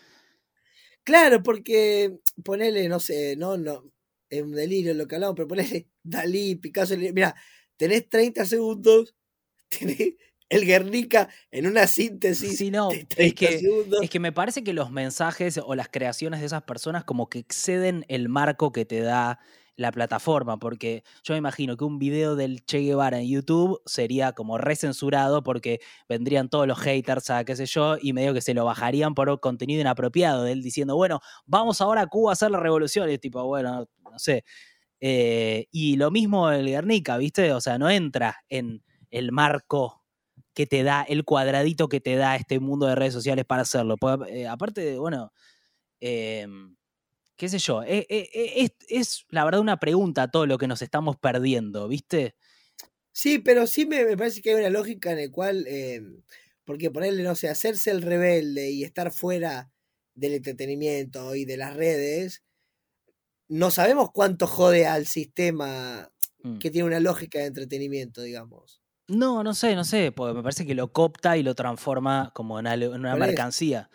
Claro, 1.04 1.42
porque 1.42 2.18
ponele, 2.44 2.88
no 2.88 3.00
sé, 3.00 3.36
no, 3.36 3.56
no, 3.56 3.84
es 4.28 4.42
un 4.42 4.52
delirio 4.52 4.94
lo 4.94 5.06
que 5.06 5.14
hablamos, 5.14 5.36
pero 5.36 5.48
ponele 5.48 5.88
Dalí, 6.02 6.56
Picasso, 6.56 6.96
mira, 6.96 7.34
tenés 7.76 8.08
30 8.08 8.44
segundos, 8.44 9.14
tenés 9.68 10.14
el 10.48 10.64
Guernica 10.64 11.28
en 11.50 11.66
una 11.66 11.86
síntesis. 11.86 12.56
Sí, 12.56 12.70
no, 12.70 12.90
es 12.90 13.34
que, 13.34 13.60
es 14.00 14.10
que 14.10 14.20
me 14.20 14.32
parece 14.32 14.64
que 14.64 14.72
los 14.72 14.90
mensajes 14.90 15.58
o 15.58 15.74
las 15.74 15.88
creaciones 15.88 16.40
de 16.40 16.46
esas 16.46 16.62
personas 16.62 17.04
como 17.04 17.28
que 17.28 17.38
exceden 17.38 18.04
el 18.08 18.28
marco 18.28 18.72
que 18.72 18.84
te 18.84 19.00
da 19.00 19.40
la 19.78 19.92
plataforma, 19.92 20.58
porque 20.58 21.04
yo 21.22 21.34
me 21.34 21.38
imagino 21.38 21.76
que 21.76 21.84
un 21.84 22.00
video 22.00 22.34
del 22.34 22.64
Che 22.64 22.80
Guevara 22.80 23.20
en 23.20 23.28
YouTube 23.28 23.80
sería 23.86 24.32
como 24.32 24.58
recensurado 24.58 25.44
porque 25.44 25.80
vendrían 26.08 26.48
todos 26.48 26.66
los 26.66 26.80
haters 26.80 27.30
a 27.30 27.44
qué 27.44 27.54
sé 27.54 27.64
yo 27.66 27.96
y 28.02 28.12
medio 28.12 28.34
que 28.34 28.40
se 28.40 28.54
lo 28.54 28.64
bajarían 28.64 29.14
por 29.14 29.38
contenido 29.38 29.80
inapropiado 29.80 30.42
de 30.42 30.52
él 30.52 30.62
diciendo, 30.62 30.96
bueno, 30.96 31.20
vamos 31.46 31.80
ahora 31.80 32.02
a 32.02 32.06
Cuba 32.08 32.32
a 32.32 32.34
hacer 32.34 32.50
la 32.50 32.58
revolución 32.58 33.08
y 33.08 33.14
es 33.14 33.20
tipo, 33.20 33.42
bueno, 33.44 33.88
no 34.02 34.18
sé. 34.18 34.44
Eh, 35.00 35.66
y 35.70 35.94
lo 35.96 36.10
mismo 36.10 36.50
el 36.50 36.66
Guernica, 36.66 37.16
¿viste? 37.16 37.52
O 37.52 37.60
sea, 37.60 37.78
no 37.78 37.88
entra 37.88 38.36
en 38.48 38.82
el 39.12 39.30
marco 39.30 40.02
que 40.54 40.66
te 40.66 40.82
da, 40.82 41.04
el 41.04 41.24
cuadradito 41.24 41.88
que 41.88 42.00
te 42.00 42.16
da 42.16 42.34
este 42.34 42.58
mundo 42.58 42.86
de 42.86 42.96
redes 42.96 43.14
sociales 43.14 43.44
para 43.44 43.62
hacerlo. 43.62 43.94
Eh, 44.28 44.48
aparte, 44.48 44.98
bueno, 44.98 45.32
eh, 46.00 46.48
qué 47.38 47.48
sé 47.48 47.58
yo, 47.58 47.82
es, 47.82 48.04
es, 48.10 48.72
es, 48.88 49.26
la 49.30 49.44
verdad 49.46 49.60
una 49.62 49.80
pregunta 49.80 50.30
todo 50.30 50.44
lo 50.44 50.58
que 50.58 50.68
nos 50.68 50.82
estamos 50.82 51.16
perdiendo, 51.16 51.88
¿viste? 51.88 52.34
Sí, 53.12 53.38
pero 53.38 53.66
sí 53.66 53.86
me, 53.86 54.04
me 54.04 54.16
parece 54.16 54.42
que 54.42 54.50
hay 54.50 54.56
una 54.56 54.68
lógica 54.68 55.12
en 55.12 55.24
la 55.24 55.30
cual, 55.30 55.64
eh, 55.66 56.02
porque 56.64 56.90
ponerle, 56.90 57.22
no 57.22 57.34
sé, 57.34 57.48
hacerse 57.48 57.90
el 57.90 58.02
rebelde 58.02 58.70
y 58.70 58.84
estar 58.84 59.10
fuera 59.10 59.72
del 60.14 60.34
entretenimiento 60.34 61.34
y 61.34 61.46
de 61.46 61.56
las 61.56 61.74
redes, 61.74 62.42
no 63.48 63.70
sabemos 63.70 64.10
cuánto 64.12 64.46
jode 64.46 64.86
al 64.86 65.06
sistema 65.06 66.12
Mm. 66.42 66.58
que 66.58 66.70
tiene 66.70 66.86
una 66.86 67.00
lógica 67.00 67.38
de 67.40 67.46
entretenimiento, 67.46 68.22
digamos. 68.22 68.80
No, 69.08 69.42
no 69.42 69.54
sé, 69.54 69.74
no 69.74 69.84
sé, 69.84 70.12
porque 70.12 70.34
me 70.34 70.42
parece 70.42 70.66
que 70.66 70.74
lo 70.74 70.92
copta 70.92 71.36
y 71.36 71.42
lo 71.42 71.54
transforma 71.54 72.30
como 72.34 72.58
en, 72.58 72.66
algo, 72.66 72.94
en 72.94 73.00
una 73.00 73.16
mercancía. 73.16 73.90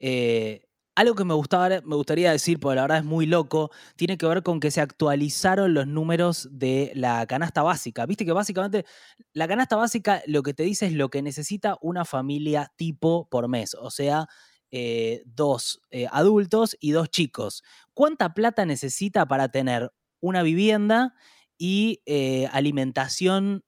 Eh, 0.00 0.66
algo 0.96 1.14
que 1.14 1.24
me, 1.24 1.34
gustaba, 1.34 1.68
me 1.84 1.94
gustaría 1.94 2.32
decir, 2.32 2.58
porque 2.58 2.76
la 2.76 2.82
verdad 2.82 2.98
es 2.98 3.04
muy 3.04 3.26
loco, 3.26 3.70
tiene 3.96 4.16
que 4.16 4.26
ver 4.26 4.42
con 4.42 4.60
que 4.60 4.70
se 4.70 4.80
actualizaron 4.80 5.74
los 5.74 5.86
números 5.86 6.48
de 6.50 6.90
la 6.94 7.26
canasta 7.26 7.62
básica. 7.62 8.06
Viste 8.06 8.24
que 8.24 8.32
básicamente 8.32 8.86
la 9.34 9.46
canasta 9.46 9.76
básica 9.76 10.22
lo 10.26 10.42
que 10.42 10.54
te 10.54 10.62
dice 10.62 10.86
es 10.86 10.94
lo 10.94 11.10
que 11.10 11.20
necesita 11.22 11.76
una 11.82 12.06
familia 12.06 12.72
tipo 12.76 13.28
por 13.28 13.46
mes, 13.46 13.74
o 13.74 13.90
sea, 13.90 14.26
eh, 14.70 15.22
dos 15.26 15.80
eh, 15.90 16.06
adultos 16.10 16.76
y 16.80 16.92
dos 16.92 17.10
chicos. 17.10 17.62
¿Cuánta 17.94 18.32
plata 18.34 18.64
necesita 18.64 19.26
para 19.28 19.50
tener 19.50 19.92
una 20.20 20.42
vivienda 20.42 21.14
y 21.58 22.00
eh, 22.06 22.48
alimentación 22.52 23.64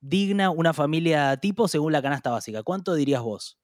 digna 0.00 0.50
una 0.50 0.74
familia 0.74 1.36
tipo 1.38 1.68
según 1.68 1.92
la 1.92 2.02
canasta 2.02 2.30
básica? 2.30 2.62
¿Cuánto 2.62 2.94
dirías 2.94 3.22
vos? 3.22 3.58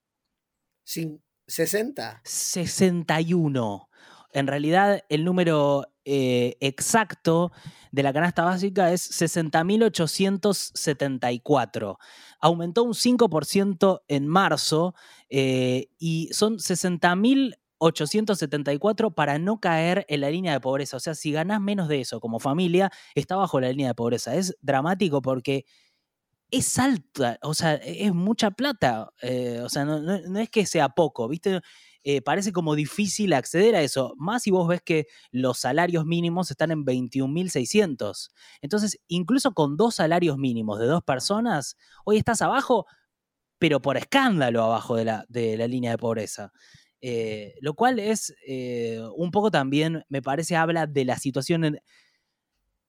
¿60? 1.47 2.21
61. 2.23 3.89
En 4.33 4.47
realidad, 4.47 5.03
el 5.09 5.25
número 5.25 5.87
eh, 6.05 6.55
exacto 6.59 7.51
de 7.91 8.03
la 8.03 8.13
canasta 8.13 8.43
básica 8.43 8.93
es 8.93 9.09
60.874. 9.09 11.97
Aumentó 12.39 12.83
un 12.83 12.93
5% 12.93 14.03
en 14.07 14.27
marzo 14.27 14.93
eh, 15.29 15.89
y 15.97 16.29
son 16.33 16.57
60.874 16.57 19.13
para 19.13 19.39
no 19.39 19.59
caer 19.59 20.05
en 20.09 20.21
la 20.21 20.29
línea 20.29 20.53
de 20.53 20.59
pobreza. 20.59 20.97
O 20.97 20.99
sea, 20.99 21.15
si 21.15 21.31
ganás 21.31 21.59
menos 21.61 21.87
de 21.87 22.01
eso 22.01 22.19
como 22.19 22.39
familia, 22.39 22.91
está 23.15 23.35
bajo 23.35 23.59
la 23.59 23.69
línea 23.69 23.87
de 23.87 23.95
pobreza. 23.95 24.35
Es 24.35 24.55
dramático 24.61 25.19
porque 25.21 25.65
es 26.51 26.79
alta, 26.79 27.37
o 27.41 27.53
sea, 27.53 27.75
es 27.75 28.13
mucha 28.13 28.51
plata. 28.51 29.11
eh, 29.21 29.59
o 29.63 29.69
sea, 29.69 29.85
no, 29.85 29.99
no- 30.01 30.39
es 30.39 30.49
que 30.49 30.65
sea 30.65 30.89
poco, 30.89 31.27
¿viste? 31.27 31.59
Eh, 32.03 32.21
parece 32.21 32.53
como 32.53 32.75
difícil 32.75 33.33
acceder 33.33 33.75
a 33.75 33.81
eso. 33.81 34.13
Más 34.17 34.43
si 34.43 34.51
vos 34.51 34.67
ves 34.67 34.81
que 34.81 35.07
los 35.31 35.57
salarios 35.59 36.05
mínimos 36.05 36.49
están 36.51 36.71
en 36.71 36.85
21.600. 36.85 38.31
Entonces, 38.61 38.99
incluso 39.07 39.53
con 39.53 39.75
dos 39.77 39.95
salarios 39.95 40.37
mínimos 40.37 40.79
de 40.79 40.85
dos 40.87 41.03
personas, 41.03 41.75
hoy 42.05 42.17
estás 42.17 42.41
abajo, 42.41 42.85
pero 43.59 43.81
por 43.81 43.97
escándalo 43.97 44.63
abajo 44.63 44.95
de 44.95 45.05
la, 45.05 45.25
de 45.29 45.57
la 45.57 45.67
línea 45.67 45.91
de 45.91 45.97
pobreza. 45.97 46.51
Eh, 47.01 47.55
lo 47.61 47.75
cual 47.75 47.99
es 47.99 48.33
un 49.15 49.31
poco 49.31 49.51
también, 49.51 50.03
me 50.09 50.21
parece, 50.21 50.55
habla 50.55 50.87
de 50.87 51.05
la 51.05 51.17
situación 51.17 51.63
en, 51.65 51.79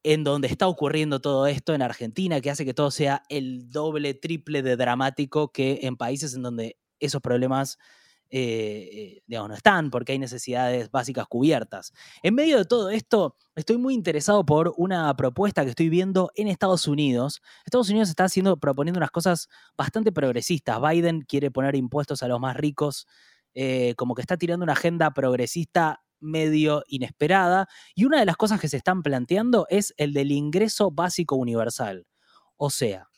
en 0.08 0.24
donde 0.24 0.48
está 0.48 0.68
ocurriendo 0.68 1.20
todo 1.20 1.46
esto 1.46 1.74
en 1.74 1.82
Argentina, 1.82 2.40
que 2.40 2.50
hace 2.50 2.64
que 2.64 2.72
todo 2.72 2.90
sea 2.90 3.24
el 3.28 3.68
doble, 3.70 4.14
triple 4.14 4.62
de 4.62 4.74
dramático 4.74 5.52
que 5.52 5.80
en 5.82 5.98
países 5.98 6.34
en 6.34 6.40
donde 6.40 6.78
esos 6.98 7.20
problemas 7.20 7.78
eh, 8.30 8.88
eh, 8.92 9.22
digamos, 9.26 9.50
no 9.50 9.54
están, 9.54 9.90
porque 9.90 10.12
hay 10.12 10.18
necesidades 10.18 10.90
básicas 10.90 11.26
cubiertas. 11.26 11.92
En 12.22 12.34
medio 12.34 12.56
de 12.56 12.64
todo 12.64 12.88
esto, 12.88 13.36
estoy 13.54 13.76
muy 13.76 13.92
interesado 13.92 14.46
por 14.46 14.72
una 14.78 15.14
propuesta 15.14 15.62
que 15.64 15.70
estoy 15.70 15.90
viendo 15.90 16.30
en 16.36 16.48
Estados 16.48 16.86
Unidos. 16.88 17.42
Estados 17.66 17.90
Unidos 17.90 18.08
está 18.08 18.24
haciendo, 18.24 18.58
proponiendo 18.58 18.98
unas 18.98 19.10
cosas 19.10 19.48
bastante 19.76 20.10
progresistas. 20.10 20.80
Biden 20.80 21.20
quiere 21.20 21.50
poner 21.50 21.74
impuestos 21.74 22.22
a 22.22 22.28
los 22.28 22.40
más 22.40 22.56
ricos, 22.56 23.06
eh, 23.52 23.92
como 23.98 24.14
que 24.14 24.22
está 24.22 24.38
tirando 24.38 24.64
una 24.64 24.72
agenda 24.72 25.10
progresista 25.12 26.02
medio 26.20 26.82
inesperada. 26.88 27.68
Y 27.94 28.04
una 28.04 28.20
de 28.20 28.26
las 28.26 28.36
cosas 28.36 28.60
que 28.60 28.68
se 28.68 28.76
están 28.78 29.02
planteando 29.02 29.66
es 29.70 29.94
el 29.96 30.12
del 30.12 30.32
ingreso 30.32 30.90
básico 30.90 31.36
universal. 31.36 32.06
O 32.56 32.70
sea, 32.70 33.08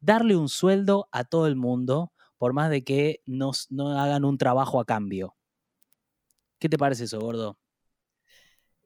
darle 0.00 0.36
un 0.36 0.48
sueldo 0.48 1.08
a 1.12 1.24
todo 1.24 1.46
el 1.46 1.56
mundo 1.56 2.12
por 2.38 2.52
más 2.52 2.70
de 2.70 2.84
que 2.84 3.20
nos, 3.26 3.66
no 3.70 3.98
hagan 4.00 4.24
un 4.24 4.38
trabajo 4.38 4.80
a 4.80 4.84
cambio. 4.86 5.36
¿Qué 6.58 6.68
te 6.68 6.78
parece 6.78 7.04
eso, 7.04 7.20
gordo? 7.20 7.58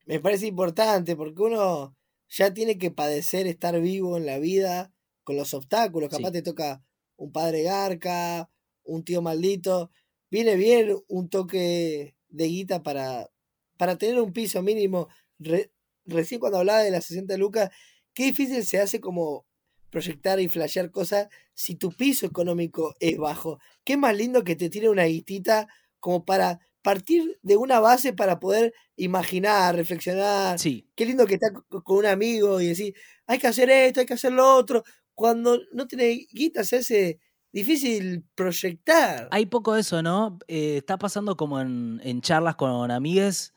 Me 0.06 0.20
parece 0.20 0.46
importante 0.46 1.16
porque 1.16 1.42
uno 1.42 1.96
ya 2.28 2.52
tiene 2.52 2.78
que 2.78 2.90
padecer 2.90 3.46
estar 3.46 3.80
vivo 3.80 4.16
en 4.16 4.26
la 4.26 4.38
vida 4.38 4.92
con 5.24 5.36
los 5.36 5.54
obstáculos. 5.54 6.08
Capaz 6.10 6.30
Sí. 6.30 6.32
te 6.32 6.42
toca 6.42 6.84
un 7.16 7.30
padre 7.32 7.62
garca, 7.62 8.50
un 8.84 9.04
tío 9.04 9.22
maldito. 9.22 9.90
Viene 10.30 10.56
bien 10.56 10.96
un 11.08 11.28
toque 11.28 12.16
de 12.28 12.44
guita 12.46 12.82
para, 12.82 13.30
para 13.76 13.96
tener 13.96 14.20
un 14.20 14.32
piso 14.32 14.62
mínimo. 14.62 15.08
Re- 15.38 15.72
recién 16.04 16.40
cuando 16.40 16.58
hablaba 16.58 16.80
de 16.80 16.90
las 16.90 17.04
60 17.06 17.36
lucas, 17.36 17.70
qué 18.14 18.24
difícil 18.24 18.64
se 18.64 18.80
hace 18.80 19.00
como 19.00 19.46
proyectar 19.90 20.40
y 20.40 20.48
flashear 20.48 20.90
cosas 20.90 21.28
si 21.54 21.74
tu 21.76 21.92
piso 21.92 22.26
económico 22.26 22.94
es 23.00 23.16
bajo. 23.18 23.58
Qué 23.84 23.96
más 23.96 24.16
lindo 24.16 24.42
que 24.44 24.56
te 24.56 24.70
tiene 24.70 24.88
una 24.88 25.04
guitita 25.04 25.68
como 26.00 26.24
para 26.24 26.60
partir 26.82 27.38
de 27.42 27.56
una 27.56 27.78
base 27.78 28.12
para 28.12 28.40
poder 28.40 28.72
imaginar, 28.96 29.76
reflexionar. 29.76 30.58
Sí, 30.58 30.88
Qué 30.96 31.04
lindo 31.06 31.26
que 31.26 31.34
está 31.34 31.52
co- 31.52 31.82
con 31.84 31.98
un 31.98 32.06
amigo 32.06 32.60
y 32.60 32.68
decir, 32.68 32.94
hay 33.26 33.38
que 33.38 33.46
hacer 33.46 33.70
esto, 33.70 34.00
hay 34.00 34.06
que 34.06 34.14
hacer 34.14 34.32
lo 34.32 34.56
otro. 34.56 34.82
Cuando 35.14 35.60
no 35.72 35.86
tiene 35.86 36.26
guita 36.32 36.64
se 36.64 36.76
hace 36.76 37.20
difícil 37.52 38.24
proyectar. 38.34 39.28
hay 39.30 39.46
poco 39.46 39.74
de 39.74 39.82
eso, 39.82 40.02
¿no? 40.02 40.38
Eh, 40.48 40.78
está 40.78 40.98
pasando 40.98 41.36
como 41.36 41.60
en, 41.60 42.00
en 42.02 42.20
charlas 42.22 42.56
con 42.56 42.90
amigues, 42.90 43.52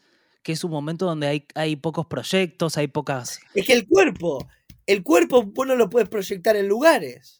que 0.45 0.51
es 0.51 0.63
un 0.63 0.69
momento 0.69 1.07
donde 1.07 1.25
hay, 1.25 1.47
hay 1.55 1.75
pocos 1.75 2.05
proyectos, 2.05 2.77
hay 2.77 2.87
pocas... 2.87 3.39
Es 3.55 3.65
que 3.65 3.73
el 3.73 3.87
cuerpo, 3.87 4.47
el 4.85 5.01
cuerpo 5.01 5.41
vos 5.41 5.65
no 5.65 5.75
lo 5.75 5.89
puedes 5.89 6.07
proyectar 6.07 6.55
en 6.55 6.67
lugares. 6.67 7.39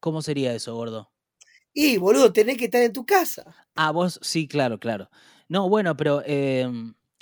¿Cómo 0.00 0.20
sería 0.20 0.52
eso, 0.52 0.74
gordo? 0.74 1.10
Y, 1.72 1.96
boludo, 1.96 2.30
tenés 2.30 2.58
que 2.58 2.66
estar 2.66 2.82
en 2.82 2.92
tu 2.92 3.06
casa. 3.06 3.56
Ah, 3.74 3.90
vos 3.90 4.20
sí, 4.20 4.46
claro, 4.46 4.78
claro. 4.78 5.08
No, 5.48 5.70
bueno, 5.70 5.96
pero 5.96 6.22
eh, 6.26 6.70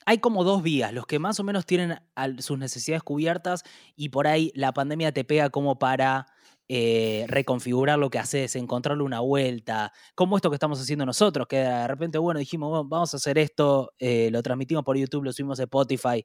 hay 0.04 0.18
como 0.18 0.42
dos 0.42 0.64
vías, 0.64 0.92
los 0.92 1.06
que 1.06 1.20
más 1.20 1.38
o 1.38 1.44
menos 1.44 1.64
tienen 1.64 2.00
sus 2.40 2.58
necesidades 2.58 3.04
cubiertas 3.04 3.62
y 3.94 4.08
por 4.08 4.26
ahí 4.26 4.50
la 4.56 4.72
pandemia 4.72 5.12
te 5.12 5.22
pega 5.22 5.48
como 5.50 5.78
para 5.78 6.26
eh, 6.72 7.24
reconfigurar 7.28 7.98
lo 7.98 8.10
que 8.10 8.20
haces, 8.20 8.54
encontrarle 8.54 9.02
una 9.02 9.18
vuelta, 9.18 9.92
como 10.14 10.36
esto 10.36 10.50
que 10.50 10.54
estamos 10.54 10.80
haciendo 10.80 11.04
nosotros, 11.04 11.48
que 11.48 11.56
de 11.56 11.88
repente, 11.88 12.16
bueno, 12.18 12.38
dijimos, 12.38 12.68
"Bueno, 12.70 12.84
vamos 12.88 13.12
a 13.12 13.16
hacer 13.16 13.38
esto, 13.38 13.92
eh, 13.98 14.30
lo 14.30 14.40
transmitimos 14.40 14.84
por 14.84 14.96
YouTube, 14.96 15.24
lo 15.24 15.32
subimos 15.32 15.58
a 15.58 15.64
Spotify, 15.64 16.24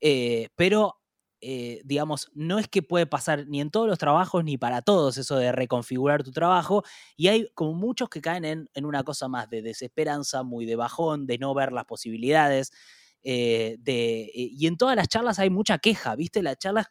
eh, 0.00 0.48
pero 0.56 0.96
digamos, 1.40 2.30
no 2.34 2.58
es 2.58 2.66
que 2.68 2.82
puede 2.82 3.06
pasar 3.06 3.46
ni 3.46 3.60
en 3.60 3.70
todos 3.70 3.86
los 3.86 3.98
trabajos 3.98 4.42
ni 4.44 4.58
para 4.58 4.82
todos 4.82 5.16
eso 5.18 5.36
de 5.36 5.52
reconfigurar 5.52 6.24
tu 6.24 6.32
trabajo. 6.32 6.82
Y 7.16 7.28
hay 7.28 7.48
como 7.54 7.74
muchos 7.74 8.08
que 8.08 8.20
caen 8.20 8.44
en, 8.44 8.84
una 8.84 9.04
cosa 9.04 9.28
más 9.28 9.48
de 9.48 9.62
desesperanza, 9.62 10.42
muy 10.42 10.66
de 10.66 10.74
bajón, 10.76 11.26
de 11.28 11.38
no 11.38 11.54
ver 11.54 11.72
las 11.72 11.84
posibilidades. 11.84 12.72
de, 13.22 14.30
y 14.34 14.66
en 14.66 14.76
todas 14.76 14.96
las 14.96 15.06
charlas 15.08 15.38
hay 15.38 15.48
mucha 15.50 15.78
queja, 15.78 16.16
¿viste? 16.16 16.42
Las 16.42 16.58
charlas 16.58 16.86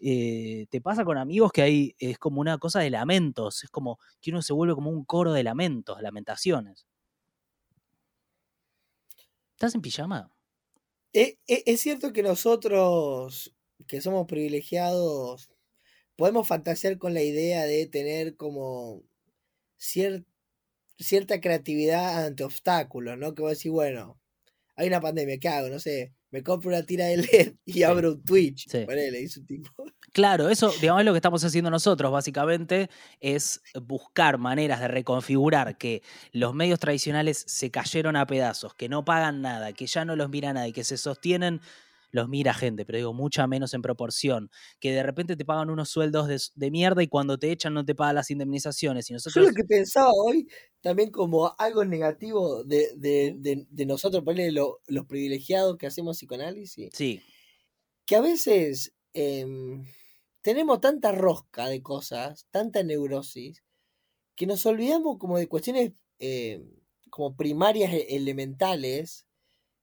eh, 0.00 0.66
te 0.70 0.80
pasa 0.80 1.04
con 1.04 1.18
amigos 1.18 1.52
que 1.52 1.62
hay, 1.62 1.94
es 1.98 2.18
como 2.18 2.40
una 2.40 2.58
cosa 2.58 2.80
de 2.80 2.90
lamentos, 2.90 3.64
es 3.64 3.70
como 3.70 3.98
que 4.20 4.30
uno 4.30 4.42
se 4.42 4.52
vuelve 4.52 4.74
como 4.74 4.90
un 4.90 5.04
coro 5.04 5.32
de 5.32 5.42
lamentos, 5.44 6.00
lamentaciones. 6.02 6.86
¿Estás 9.54 9.74
en 9.74 9.82
pijama? 9.82 10.20
E- 11.12 11.38
e- 11.46 11.62
Es 11.66 11.80
cierto 11.80 12.12
que 12.12 12.22
nosotros, 12.22 13.54
que 13.86 14.00
somos 14.00 14.26
privilegiados, 14.26 15.50
podemos 16.16 16.48
fantasear 16.48 16.98
con 16.98 17.14
la 17.14 17.22
idea 17.22 17.64
de 17.66 17.86
tener 17.86 18.36
como 18.36 19.04
cier- 19.80 20.26
cierta 20.98 21.40
creatividad 21.42 22.26
ante 22.26 22.44
obstáculos, 22.44 23.18
¿no? 23.18 23.34
Que 23.34 23.42
vos 23.42 23.52
decís, 23.58 23.72
bueno, 23.72 24.20
hay 24.76 24.88
una 24.88 25.00
pandemia, 25.02 25.38
¿qué 25.40 25.48
hago? 25.48 25.70
No 25.70 25.80
sé, 25.80 26.14
me 26.34 26.42
compro 26.42 26.68
una 26.70 26.82
tira 26.82 27.06
de 27.06 27.18
LED 27.18 27.54
y 27.64 27.84
abro 27.84 28.10
un 28.14 28.24
Twitch. 28.24 28.68
Sí. 28.68 28.84
Dice 29.12 29.38
un 29.38 29.46
tipo. 29.46 29.70
Claro, 30.12 30.48
eso, 30.48 30.72
digamos, 30.80 31.00
es 31.00 31.06
lo 31.06 31.12
que 31.12 31.18
estamos 31.18 31.42
haciendo 31.42 31.70
nosotros, 31.72 32.12
básicamente, 32.12 32.88
es 33.18 33.60
buscar 33.82 34.38
maneras 34.38 34.78
de 34.78 34.86
reconfigurar 34.86 35.76
que 35.76 36.04
los 36.30 36.54
medios 36.54 36.78
tradicionales 36.78 37.42
se 37.48 37.72
cayeron 37.72 38.14
a 38.14 38.24
pedazos, 38.24 38.74
que 38.74 38.88
no 38.88 39.04
pagan 39.04 39.42
nada, 39.42 39.72
que 39.72 39.86
ya 39.86 40.04
no 40.04 40.14
los 40.14 40.30
mira 40.30 40.52
nadie, 40.52 40.72
que 40.72 40.84
se 40.84 40.98
sostienen, 40.98 41.60
los 42.14 42.28
mira 42.28 42.54
gente, 42.54 42.84
pero 42.86 42.98
digo, 42.98 43.12
mucha 43.12 43.46
menos 43.46 43.74
en 43.74 43.82
proporción, 43.82 44.50
que 44.80 44.92
de 44.92 45.02
repente 45.02 45.36
te 45.36 45.44
pagan 45.44 45.70
unos 45.70 45.88
sueldos 45.90 46.28
de, 46.28 46.40
de 46.54 46.70
mierda 46.70 47.02
y 47.02 47.08
cuando 47.08 47.38
te 47.38 47.50
echan 47.52 47.74
no 47.74 47.84
te 47.84 47.94
pagan 47.94 48.14
las 48.16 48.30
indemnizaciones. 48.30 49.10
Y 49.10 49.12
Yo 49.12 49.16
nosotros, 49.16 49.48
lo 49.48 49.52
que 49.54 49.64
pensaba 49.64 50.10
hoy, 50.12 50.48
también 50.80 51.10
como 51.10 51.52
algo 51.58 51.84
negativo 51.84 52.62
de, 52.64 52.90
de, 52.96 53.34
de, 53.36 53.66
de 53.68 53.86
nosotros, 53.86 54.22
ponele 54.24 54.52
lo- 54.52 54.80
los 54.86 55.06
privilegiados 55.06 55.76
que 55.76 55.86
hacemos 55.86 56.16
psicoanálisis, 56.18 56.92
sí, 56.92 57.22
que 58.06 58.16
a 58.16 58.20
veces 58.20 58.94
em, 59.14 59.84
tenemos 60.42 60.80
tanta 60.80 61.12
rosca 61.12 61.68
de 61.68 61.82
cosas, 61.82 62.46
tanta 62.50 62.82
neurosis, 62.82 63.62
que 64.36 64.46
nos 64.46 64.66
olvidamos 64.66 65.18
como 65.18 65.38
de 65.38 65.48
cuestiones 65.48 65.92
em, 66.18 66.70
como 67.10 67.36
primarias 67.36 67.92
e- 67.94 68.16
elementales, 68.16 69.26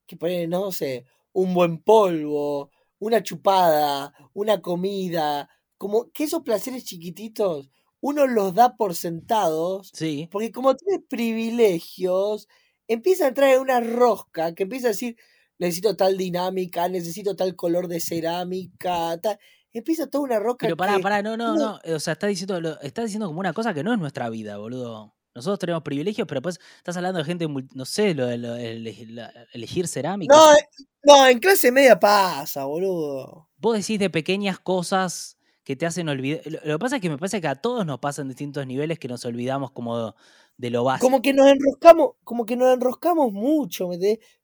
que 0.08 0.18
ponen, 0.18 0.50
no 0.52 0.72
sé, 0.72 1.06
un 1.34 1.54
buen 1.54 1.82
polvo, 1.84 2.72
una 3.00 3.24
chupada, 3.24 4.14
una 4.34 4.62
comida, 4.62 5.50
como 5.78 6.12
que 6.12 6.26
esos 6.26 6.44
placeres 6.44 6.86
chiquititos 6.86 7.70
uno 8.04 8.26
los 8.28 8.56
da 8.56 8.76
por 8.78 8.96
sentados, 8.96 9.92
sí, 9.94 10.28
porque 10.32 10.52
como 10.52 10.76
tiene 10.76 11.00
privilegios, 11.08 12.48
empieza 12.88 13.26
a 13.26 13.28
entrar 13.30 13.50
en 13.54 13.62
una 13.62 13.80
rosca 13.80 14.54
que 14.56 14.64
empieza 14.64 14.88
a 14.88 14.90
decir, 14.92 15.16
necesito 15.60 15.96
tal 15.96 16.18
dinámica, 16.18 16.88
necesito 16.90 17.36
tal 17.36 17.56
color 17.56 17.88
de 17.88 18.00
cerámica, 18.00 19.18
tal. 19.22 19.38
Empieza 19.74 20.08
toda 20.08 20.24
una 20.24 20.40
rosca 20.40 20.66
pero 20.68 20.76
pará, 20.78 20.96
que 20.98 21.04
pará, 21.04 21.22
no, 21.22 21.38
no, 21.38 21.56
no, 21.56 21.80
o 21.96 22.00
sea, 22.00 22.14
estás 22.14 22.30
diciendo, 22.30 22.60
lo- 22.60 22.80
estás 22.82 23.06
diciendo 23.06 23.28
como 23.28 23.40
una 23.40 23.54
cosa 23.54 23.74
que 23.74 23.84
no 23.84 23.94
es 23.94 24.00
nuestra 24.00 24.30
vida, 24.30 24.58
boludo. 24.58 25.16
Nosotros 25.34 25.60
tenemos 25.60 25.84
privilegios, 25.84 26.28
pero 26.28 26.42
pues 26.42 26.60
estás 26.78 26.98
hablando 26.98 27.20
de 27.20 27.26
gente, 27.26 27.48
no 27.74 27.86
sé, 27.86 28.14
lo 28.14 28.28
de 28.28 28.38
lo- 28.38 28.56
la- 28.58 29.34
elegir 29.54 29.88
cerámica. 29.88 30.36
No, 30.36 30.54
eh, 30.54 30.68
no, 31.04 31.28
en 31.28 31.40
clase 31.40 31.72
media 31.72 32.00
pasa, 32.00 32.66
boludo. 32.66 33.50
Vos 33.58 33.78
decís 33.78 33.98
de 34.00 34.10
pequeñas 34.10 34.60
cosas 34.60 35.38
que 35.64 35.76
te 35.76 35.86
hacen 35.86 36.10
olvidar. 36.10 36.42
Lo, 36.46 36.60
lo 36.66 36.76
que 36.76 36.80
pasa 36.80 36.96
es 36.98 37.02
que 37.02 37.10
me 37.10 37.18
parece 37.18 37.40
que 37.40 37.48
a 37.48 37.56
todos 37.56 37.86
nos 37.86 38.00
pasan 38.00 38.28
distintos 38.28 38.66
niveles 38.68 39.00
que 39.00 39.08
nos 39.08 39.24
olvidamos 39.26 39.72
como 39.72 40.16
de 40.58 40.70
lo 40.70 40.84
básico. 40.84 41.06
Como 41.08 41.22
que 41.22 41.34
nos 41.34 41.48
enroscamos, 41.48 42.12
como 42.24 42.46
que 42.46 42.56
nos 42.56 42.74
enroscamos 42.74 43.32
mucho. 43.32 43.90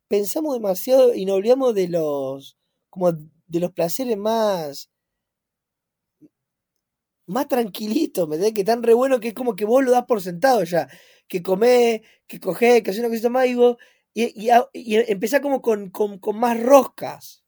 Pensamos 0.08 0.54
demasiado 0.54 1.14
y 1.14 1.26
nos 1.26 1.36
olvidamos 1.36 1.76
de 1.76 1.90
los, 1.90 2.58
como 2.90 3.12
de 3.12 3.60
los 3.60 3.72
placeres 3.72 4.18
más, 4.18 4.90
más 7.28 7.48
tranquilitos, 7.48 8.28
¿me 8.28 8.36
entendés? 8.36 8.56
Que 8.56 8.64
tan 8.64 8.82
re 8.84 8.94
bueno 8.94 9.20
que 9.20 9.30
es 9.30 9.34
como 9.34 9.56
que 9.56 9.66
vos 9.66 9.84
lo 9.84 9.92
das 9.92 10.06
por 10.06 10.22
sentado 10.22 10.64
ya. 10.64 10.88
Que 11.28 11.42
comés, 11.44 12.02
que 12.26 12.40
cogés, 12.40 12.82
que 12.82 12.90
haces 12.90 13.00
una 13.02 13.10
cosita 13.10 13.30
más 13.30 13.48
y 13.48 13.56
vos, 13.56 13.78
y, 14.14 14.48
y, 14.48 14.50
y 14.74 14.96
empezás 15.12 15.42
como 15.42 15.62
con, 15.62 15.90
con, 15.92 16.18
con 16.20 16.38
más 16.40 16.60
roscas. 16.62 17.44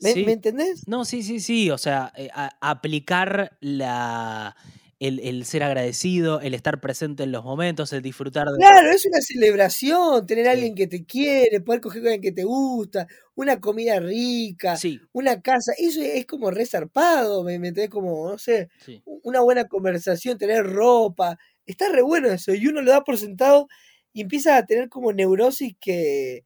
¿Me, 0.00 0.12
Sí. 0.12 0.24
¿me 0.26 0.32
entendés? 0.32 0.88
No, 0.88 1.04
sí, 1.04 1.22
sí, 1.22 1.38
sí. 1.38 1.70
O 1.70 1.78
sea, 1.78 2.12
eh, 2.16 2.28
a- 2.34 2.50
aplicar 2.60 3.56
la, 3.60 4.56
el, 5.02 5.18
el 5.18 5.44
ser 5.44 5.64
agradecido, 5.64 6.40
el 6.40 6.54
estar 6.54 6.80
presente 6.80 7.24
en 7.24 7.32
los 7.32 7.42
momentos, 7.42 7.92
el 7.92 8.02
disfrutar 8.02 8.46
de. 8.46 8.56
Claro, 8.56 8.88
es 8.90 9.04
una 9.04 9.20
celebración, 9.20 10.24
tener 10.26 10.46
a 10.46 10.52
alguien 10.52 10.76
que 10.76 10.86
te 10.86 11.04
quiere, 11.04 11.60
poder 11.60 11.80
coger 11.80 12.02
con 12.02 12.12
alguien 12.12 12.22
que 12.22 12.40
te 12.40 12.44
gusta, 12.44 13.08
una 13.34 13.60
comida 13.60 13.98
rica, 13.98 14.76
Sí, 14.76 15.00
una 15.10 15.42
casa, 15.42 15.72
eso 15.76 16.00
es 16.00 16.24
como 16.24 16.52
re 16.52 16.66
zarpado, 16.66 17.42
me 17.42 17.58
metés 17.58 17.90
como, 17.90 18.30
no 18.30 18.38
sé, 18.38 18.68
sí. 18.78 19.02
una 19.04 19.40
buena 19.40 19.66
conversación, 19.66 20.38
tener 20.38 20.64
ropa, 20.64 21.36
está 21.66 21.88
re 21.88 22.02
bueno 22.02 22.28
eso, 22.28 22.54
y 22.54 22.64
uno 22.68 22.80
lo 22.80 22.92
da 22.92 23.02
por 23.02 23.18
sentado 23.18 23.66
y 24.12 24.20
empieza 24.20 24.56
a 24.56 24.66
tener 24.66 24.88
como 24.88 25.12
neurosis 25.12 25.74
que, 25.80 26.44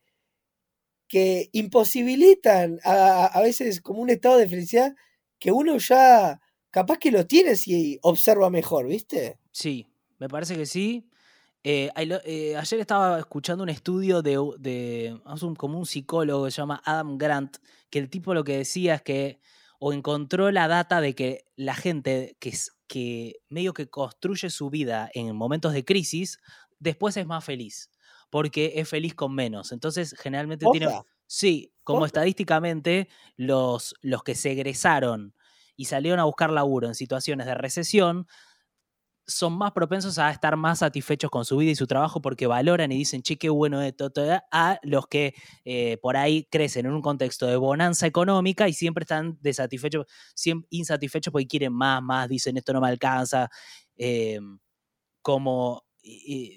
que 1.09 1.51
imposibilitan 1.53 2.81
a, 2.85 3.27
a 3.27 3.43
veces 3.43 3.83
como 3.83 4.01
un 4.01 4.09
estado 4.09 4.39
de 4.39 4.49
felicidad 4.49 4.95
que 5.39 5.53
uno 5.53 5.77
ya 5.77 6.41
capaz 6.71 6.99
que 6.99 7.11
lo 7.11 7.27
tiene 7.27 7.57
si 7.57 7.99
observa 8.03 8.51
mejor, 8.51 8.87
¿viste? 8.87 9.39
Sí, 9.51 9.87
me 10.19 10.29
parece 10.29 10.57
que 10.57 10.67
sí. 10.67 11.09
Eh, 11.65 11.91
eh, 11.97 12.57
ayer 12.57 12.81
estaba 12.81 13.19
escuchando 13.19 13.65
un 13.65 13.69
estudio 13.69 14.23
de, 14.23 14.39
de 14.59 15.19
como 15.57 15.79
un 15.79 15.87
psicólogo 15.87 16.45
que 16.45 16.51
se 16.53 16.59
llama 16.59 16.81
Adam 16.85 17.19
Grant, 17.19 17.57
que 17.91 17.99
el 17.99 18.09
tipo 18.09 18.35
lo 18.35 18.45
que 18.45 18.59
decía 18.59 18.95
es 18.95 19.03
que, 19.03 19.41
o 19.81 19.93
encontró 19.93 20.51
la 20.53 20.69
data 20.69 21.01
de 21.01 21.15
que 21.15 21.45
la 21.57 21.75
gente 21.75 22.37
que, 22.39 22.57
que 22.87 23.41
medio 23.49 23.75
que 23.75 23.89
construye 23.89 24.49
su 24.51 24.71
vida 24.71 25.11
en 25.13 25.35
momentos 25.35 25.73
de 25.73 25.85
crisis, 25.85 26.39
después 26.79 27.17
es 27.17 27.27
más 27.27 27.45
feliz, 27.45 27.91
porque 28.31 28.75
es 28.77 28.89
feliz 28.89 29.15
con 29.15 29.35
menos. 29.35 29.73
Entonces, 29.73 30.15
generalmente 30.19 30.67
tiene... 30.71 30.89
Sí, 31.29 31.73
como 31.83 32.07
estadísticamente, 32.07 33.09
los, 33.37 33.97
los 34.01 34.23
que 34.23 34.37
se 34.37 34.53
egresaron 34.53 35.35
y 35.77 35.87
salieron 35.87 36.21
a 36.21 36.25
buscar 36.25 36.51
laburo 36.51 36.89
en 36.89 36.95
situaciones 36.95 37.47
de 37.47 37.55
recesión 37.55 38.27
son 39.29 39.59
más 39.59 39.73
propensos 39.73 40.19
a 40.19 40.31
estar 40.31 40.57
más 40.57 40.79
satisfechos 40.81 41.31
con 41.31 41.45
su 41.45 41.57
vida 41.57 41.73
y 41.73 41.75
su 41.75 41.89
trabajo 41.89 42.23
porque 42.23 42.47
valoran 42.47 42.93
y 42.93 42.99
dicen, 42.99 43.23
che, 43.23 43.37
qué 43.37 43.49
bueno 43.49 43.83
esto, 43.83 44.11
todo", 44.11 44.39
a 44.53 44.79
los 44.83 45.09
que 45.09 45.35
eh, 45.65 45.99
por 46.01 46.17
ahí 46.17 46.45
crecen 46.51 46.87
en 46.87 46.93
un 46.93 47.03
contexto 47.03 47.47
de 47.47 47.57
bonanza 47.57 48.07
económica 48.07 48.69
y 48.69 48.73
siempre 48.73 49.03
están 49.03 49.37
desatisfechos, 49.41 50.07
insatisfechos 50.71 51.33
porque 51.33 51.49
quieren 51.49 51.73
más, 51.73 52.01
más, 52.03 52.29
dicen, 52.29 52.57
esto 52.57 52.73
no 52.73 52.81
me 52.81 52.89
alcanza. 52.89 53.51
eh, 53.97 54.39
como, 55.23 55.85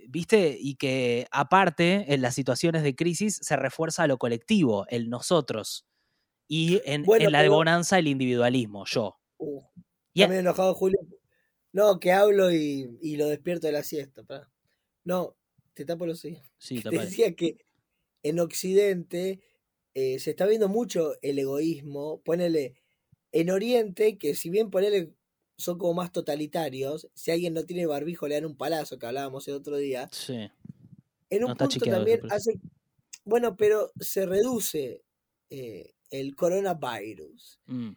¿viste? 0.10 0.58
Y 0.60 0.75
que 0.75 1.27
aparte, 1.32 2.13
en 2.13 2.21
las 2.21 2.36
situaciones 2.36 2.84
de 2.84 2.95
crisis 2.95 3.39
se 3.41 3.55
refuerza 3.58 4.08
lo 4.08 4.17
colectivo, 4.17 4.86
el 4.89 5.10
nosotros. 5.10 5.86
Y 6.49 6.81
en, 6.83 7.03
Bueno, 7.03 7.27
en 7.27 7.31
la 7.31 7.41
de 7.43 7.49
bonanza, 7.49 7.99
el 7.99 8.07
individualismo, 8.07 8.83
yo. 8.85 9.19
Uh, 9.38 9.62
Y 10.13 10.21
a- 10.21 10.25
También 10.25 10.41
enojado 10.41 10.73
Julio. 10.73 10.99
No, 11.71 11.99
que 11.99 12.12
hablo 12.12 12.51
y, 12.51 12.97
y 13.01 13.15
lo 13.17 13.27
despierto 13.27 13.67
de 13.67 13.73
la 13.73 13.83
siesta. 13.83 14.23
No, 15.05 15.38
te 15.75 15.85
tapo 15.85 16.05
los 16.07 16.25
oídos. 16.25 16.43
sí, 16.57 16.81
te 16.83 16.89
decía 16.89 17.35
que 17.35 17.57
en 18.23 18.39
Occidente 18.39 19.39
eh, 19.93 20.19
se 20.19 20.31
está 20.31 20.47
viendo 20.47 20.67
mucho 20.67 21.13
el 21.21 21.39
egoísmo. 21.39 22.21
Ponele 22.23 22.75
en 23.31 23.51
Oriente, 23.51 24.17
que 24.17 24.33
si 24.35 24.49
bien 24.49 24.71
ponele 24.71 25.13
son 25.57 25.77
como 25.77 25.93
más 25.93 26.12
totalitarios, 26.12 27.09
si 27.13 27.31
alguien 27.31 27.53
no 27.53 27.65
tiene 27.65 27.85
barbijo 27.85 28.27
le 28.27 28.35
dan 28.35 28.45
un 28.45 28.57
palazo, 28.57 28.97
que 28.97 29.05
hablábamos 29.05 29.47
el 29.47 29.55
otro 29.55 29.77
día. 29.77 30.09
Sí. 30.12 30.49
En 31.29 31.43
un 31.43 31.55
punto 31.55 31.79
también 31.85 32.21
hace. 32.31 32.53
Bueno, 33.25 33.55
pero 33.55 33.91
se 33.99 34.25
reduce 34.25 35.03
eh, 35.51 35.93
el 36.12 36.36
coronavirus. 36.36 37.60
Mm. 37.67 37.91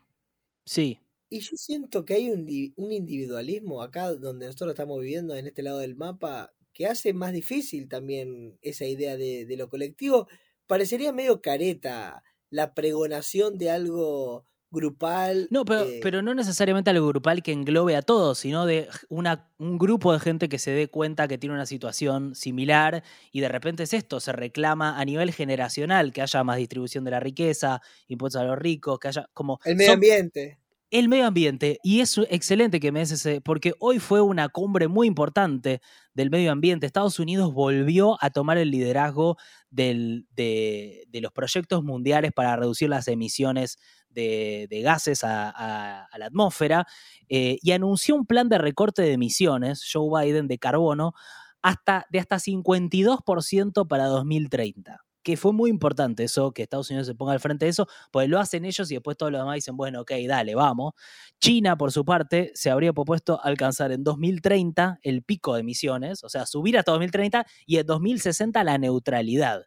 Sí, 0.64 0.98
Y 1.31 1.40
yo 1.40 1.57
siento 1.57 2.05
que 2.05 2.14
hay 2.14 2.31
un, 2.31 2.46
un 2.77 2.92
individualismo 2.92 3.83
acá 3.83 4.12
donde 4.14 4.46
nosotros 4.46 4.70
estamos 4.72 5.01
viviendo, 5.01 5.35
en 5.35 5.46
este 5.46 5.62
lado 5.62 5.79
del 5.79 5.96
mapa, 5.96 6.53
que 6.75 6.87
hace 6.87 7.14
más 7.14 7.33
difícil 7.33 7.88
también 7.88 8.59
esa 8.62 8.85
idea 8.87 9.16
de, 9.16 9.46
de 9.46 9.57
lo 9.57 9.68
colectivo. 9.68 10.29
Parecería 10.66 11.12
medio 11.12 11.40
careta 11.40 12.22
la 12.51 12.75
pregonación 12.75 13.57
de 13.59 13.70
algo 13.70 14.46
grupal. 14.72 15.46
No, 15.50 15.64
pero, 15.64 15.82
eh, 15.85 16.00
pero 16.02 16.22
no 16.22 16.35
necesariamente 16.35 16.90
algo 16.90 17.06
grupal 17.06 17.42
que 17.42 17.52
englobe 17.52 17.94
a 17.94 18.02
todos, 18.02 18.38
sino 18.38 18.66
de 18.66 18.88
una, 19.08 19.48
un 19.58 19.78
grupo 19.78 20.12
de 20.12 20.18
gente 20.18 20.48
que 20.48 20.58
se 20.58 20.72
dé 20.72 20.88
cuenta 20.88 21.28
que 21.28 21.38
tiene 21.38 21.54
una 21.54 21.66
situación 21.66 22.35
similar 22.35 23.04
y 23.30 23.40
de 23.40 23.48
repente 23.48 23.85
es 23.85 23.92
esto, 23.94 24.18
se 24.18 24.32
reclama 24.32 24.98
a 24.98 25.04
nivel 25.04 25.32
generacional 25.32 26.12
que 26.12 26.22
haya 26.22 26.42
más 26.42 26.56
distribución 26.56 27.04
de 27.04 27.11
la 27.12 27.20
riqueza, 27.20 27.80
impuestos 28.08 28.40
a 28.40 28.44
los 28.44 28.58
ricos, 28.58 28.98
que 28.98 29.08
haya 29.08 29.28
como... 29.35 29.61
el 29.64 29.76
medio 29.76 29.90
son- 29.90 29.94
ambiente. 29.96 30.58
el 30.90 31.08
medio 31.08 31.26
ambiente, 31.26 31.78
y 31.82 32.00
es 32.00 32.18
excelente 32.30 32.80
que 32.80 32.92
me 32.92 33.00
des 33.00 33.12
ese, 33.12 33.40
porque 33.40 33.72
hoy 33.78 33.98
fue 33.98 34.20
una 34.20 34.48
cumbre 34.48 34.88
muy 34.88 35.06
importante 35.06 35.80
del 36.14 36.28
medio 36.28 36.52
ambiente. 36.52 36.85
Estados 36.85 37.18
Unidos 37.18 37.54
volvió 37.54 38.18
a 38.22 38.28
tomar 38.28 38.58
el 38.58 38.70
liderazgo 38.70 39.38
del- 39.70 40.26
de, 40.37 41.04
de 41.08 41.20
los 41.22 41.32
proyectos 41.32 41.82
mundiales 41.82 42.32
para 42.32 42.56
reducir 42.56 42.90
las 42.90 43.08
emisiones 43.08 43.78
de, 44.12 44.81
gases 44.83 45.25
a 45.25 46.09
la 46.18 46.27
atmósfera 46.27 46.87
eh, 47.29 47.59
y 47.62 47.72
anunció 47.72 48.14
un 48.14 48.27
plan 48.27 48.48
de 48.48 48.59
recorte 48.59 49.03
de 49.03 49.12
emisiones, 49.12 49.88
Joe 49.90 50.25
Biden, 50.25 50.48
de 50.48 50.59
carbono, 50.59 51.14
hasta, 51.62 52.07
de 52.11 52.18
hasta 52.18 52.37
52% 52.37 53.87
para 53.88 54.07
2030. 54.07 55.01
Que 55.22 55.37
fue 55.37 55.53
muy 55.53 55.70
importante 55.70 56.25
eso, 56.25 56.53
que 56.53 56.62
Estados 56.64 56.90
Unidos 56.90 57.07
se 57.07 57.14
ponga 57.14 57.33
al 57.33 57.38
frente 57.38 57.64
de 57.64 57.70
eso, 57.70 57.87
pues 58.11 58.29
lo 58.29 58.40
hacen 58.40 58.64
ellos 58.64 58.90
y 58.90 58.94
después 58.94 59.16
todos 59.16 59.31
los 59.31 59.40
demás 59.40 59.55
dicen, 59.55 59.77
bueno, 59.77 60.01
ok, 60.01 60.12
dale, 60.27 60.57
vamos. 60.57 60.94
China, 61.40 61.77
por 61.77 61.92
su 61.92 62.05
parte, 62.05 62.51
se 62.55 62.70
habría 62.70 62.92
propuesto 62.92 63.40
alcanzar 63.42 63.92
en 63.92 64.03
2030 64.03 64.98
el 65.03 65.22
pico 65.22 65.55
de 65.55 65.61
emisiones, 65.61 66.25
o 66.25 66.29
sea, 66.29 66.44
subir 66.44 66.77
hasta 66.77 66.90
2030 66.90 67.46
y 67.66 67.77
en 67.79 67.87
2060 67.87 68.64
la 68.64 68.79
neutralidad. 68.79 69.62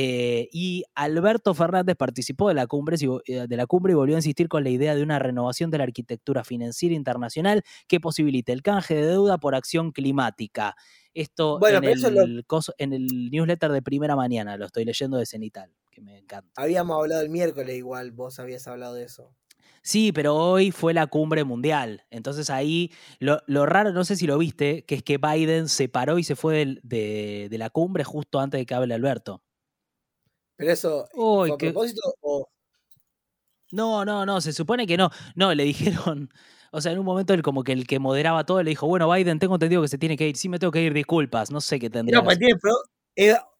Eh, 0.00 0.48
y 0.52 0.84
Alberto 0.94 1.54
Fernández 1.54 1.96
participó 1.96 2.46
de 2.46 2.54
la, 2.54 2.68
cumbre, 2.68 2.96
eh, 3.26 3.46
de 3.48 3.56
la 3.56 3.66
cumbre 3.66 3.90
y 3.92 3.96
volvió 3.96 4.14
a 4.14 4.18
insistir 4.20 4.46
con 4.48 4.62
la 4.62 4.70
idea 4.70 4.94
de 4.94 5.02
una 5.02 5.18
renovación 5.18 5.72
de 5.72 5.78
la 5.78 5.82
arquitectura 5.84 6.44
financiera 6.44 6.94
internacional 6.94 7.64
que 7.88 7.98
posibilite 7.98 8.52
el 8.52 8.62
canje 8.62 8.94
de 8.94 9.06
deuda 9.06 9.38
por 9.38 9.56
acción 9.56 9.90
climática. 9.90 10.76
Esto 11.14 11.58
Bueno, 11.58 11.80
en, 11.82 12.14
lo- 12.14 12.22
el 12.22 12.46
coso- 12.46 12.74
en 12.78 12.92
el 12.92 13.06
newsletter 13.32 13.72
de 13.72 13.82
primera 13.82 14.14
mañana, 14.14 14.56
lo 14.56 14.66
estoy 14.66 14.84
leyendo 14.84 15.16
de 15.16 15.26
Cenital, 15.26 15.72
que 15.90 16.00
me 16.00 16.16
encanta. 16.18 16.48
Habíamos 16.62 16.96
hablado 16.96 17.22
el 17.22 17.28
miércoles 17.30 17.76
igual, 17.76 18.12
vos 18.12 18.38
habías 18.38 18.68
hablado 18.68 18.94
de 18.94 19.02
eso. 19.02 19.34
Sí, 19.82 20.12
pero 20.12 20.36
hoy 20.36 20.70
fue 20.70 20.94
la 20.94 21.08
cumbre 21.08 21.42
mundial. 21.42 22.04
Entonces 22.10 22.50
ahí 22.50 22.92
lo, 23.18 23.40
lo 23.48 23.66
raro, 23.66 23.90
no 23.92 24.04
sé 24.04 24.14
si 24.14 24.28
lo 24.28 24.38
viste, 24.38 24.84
que 24.84 24.94
es 24.94 25.02
que 25.02 25.18
Biden 25.18 25.68
se 25.68 25.88
paró 25.88 26.18
y 26.20 26.22
se 26.22 26.36
fue 26.36 26.78
de, 26.84 27.48
de 27.50 27.58
la 27.58 27.70
cumbre 27.70 28.04
justo 28.04 28.38
antes 28.38 28.60
de 28.60 28.64
que 28.66 28.74
hable 28.74 28.94
Alberto. 28.94 29.42
Pero 30.58 30.72
eso, 30.72 31.08
Uy, 31.14 31.48
¿fue 31.48 31.54
a 31.54 31.58
propósito 31.58 32.00
o 32.20 32.48
No, 33.70 34.04
no, 34.04 34.26
no, 34.26 34.40
se 34.40 34.52
supone 34.52 34.86
que 34.86 34.96
no. 34.96 35.10
No, 35.36 35.54
le 35.54 35.64
dijeron, 35.64 36.30
o 36.72 36.80
sea, 36.80 36.92
en 36.92 36.98
un 36.98 37.04
momento 37.06 37.32
él 37.32 37.42
como 37.42 37.64
que 37.64 37.72
el 37.72 37.86
que 37.86 37.98
moderaba 37.98 38.44
todo 38.44 38.62
le 38.62 38.70
dijo, 38.70 38.86
bueno, 38.86 39.10
Biden, 39.10 39.38
tengo 39.38 39.54
entendido 39.54 39.80
que 39.82 39.88
se 39.88 39.98
tiene 39.98 40.16
que 40.16 40.28
ir. 40.28 40.36
Sí, 40.36 40.48
me 40.48 40.58
tengo 40.58 40.72
que 40.72 40.82
ir, 40.82 40.92
disculpas, 40.92 41.50
no 41.50 41.60
sé 41.60 41.78
qué 41.78 41.88
tendría. 41.88 42.18
No, 42.18 42.24
pues 42.24 42.38
tiene 42.38 42.56
pro- 42.58 42.74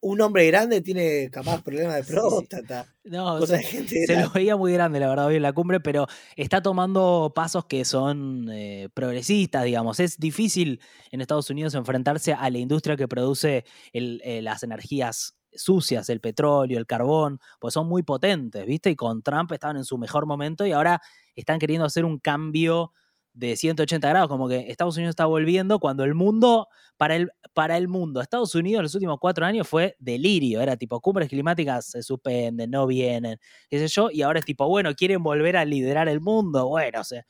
un 0.00 0.20
hombre 0.20 0.46
grande 0.46 0.80
tiene 0.80 1.30
capaz 1.30 1.62
problemas 1.62 1.96
de 1.96 2.02
Sí, 2.02 2.08
sí. 2.08 2.14
próstata. 2.14 2.86
No, 3.04 3.44
se, 3.46 3.54
de 3.54 3.62
gente 3.62 4.06
se 4.06 4.16
lo 4.16 4.30
veía 4.30 4.56
muy 4.56 4.72
grande, 4.72 5.00
la 5.00 5.08
verdad, 5.08 5.26
hoy 5.26 5.36
en 5.36 5.42
la 5.42 5.52
cumbre, 5.52 5.80
pero 5.80 6.06
está 6.36 6.62
tomando 6.62 7.32
pasos 7.34 7.64
que 7.64 7.84
son 7.84 8.48
eh, 8.50 8.88
progresistas, 8.92 9.64
digamos. 9.64 9.98
Es 9.98 10.18
difícil 10.18 10.80
en 11.10 11.20
Estados 11.20 11.48
Unidos 11.48 11.74
enfrentarse 11.74 12.34
a 12.34 12.50
la 12.50 12.58
industria 12.58 12.96
que 12.96 13.08
produce 13.08 13.64
el- 13.92 14.20
eh, 14.24 14.42
las 14.42 14.62
energías 14.62 15.37
sucias, 15.58 16.08
el 16.08 16.20
petróleo, 16.20 16.78
el 16.78 16.86
carbón, 16.86 17.40
pues 17.60 17.74
son 17.74 17.88
muy 17.88 18.02
potentes, 18.02 18.64
¿viste? 18.66 18.90
Y 18.90 18.96
con 18.96 19.22
Trump 19.22 19.52
estaban 19.52 19.76
en 19.76 19.84
su 19.84 19.98
mejor 19.98 20.26
momento 20.26 20.64
y 20.64 20.72
ahora 20.72 21.00
están 21.34 21.58
queriendo 21.58 21.84
hacer 21.84 22.04
un 22.04 22.18
cambio 22.18 22.92
de 23.38 23.56
180 23.56 24.08
grados, 24.08 24.28
como 24.28 24.48
que 24.48 24.66
Estados 24.68 24.96
Unidos 24.96 25.12
está 25.12 25.26
volviendo 25.26 25.78
cuando 25.78 26.02
el 26.02 26.14
mundo, 26.14 26.66
para 26.96 27.14
el, 27.14 27.30
para 27.54 27.76
el 27.76 27.86
mundo, 27.86 28.20
Estados 28.20 28.54
Unidos 28.56 28.80
en 28.80 28.82
los 28.84 28.94
últimos 28.96 29.18
cuatro 29.20 29.46
años 29.46 29.68
fue 29.68 29.94
delirio, 30.00 30.60
era 30.60 30.76
tipo 30.76 31.00
cumbres 31.00 31.28
climáticas 31.28 31.86
se 31.86 32.02
suspenden, 32.02 32.70
no 32.70 32.86
vienen, 32.88 33.38
qué 33.70 33.78
sé 33.78 33.86
yo, 33.86 34.10
y 34.10 34.22
ahora 34.22 34.40
es 34.40 34.44
tipo, 34.44 34.66
bueno, 34.66 34.92
quieren 34.94 35.22
volver 35.22 35.56
a 35.56 35.64
liderar 35.64 36.08
el 36.08 36.20
mundo, 36.20 36.66
bueno, 36.66 37.00
o 37.00 37.04
sea, 37.04 37.24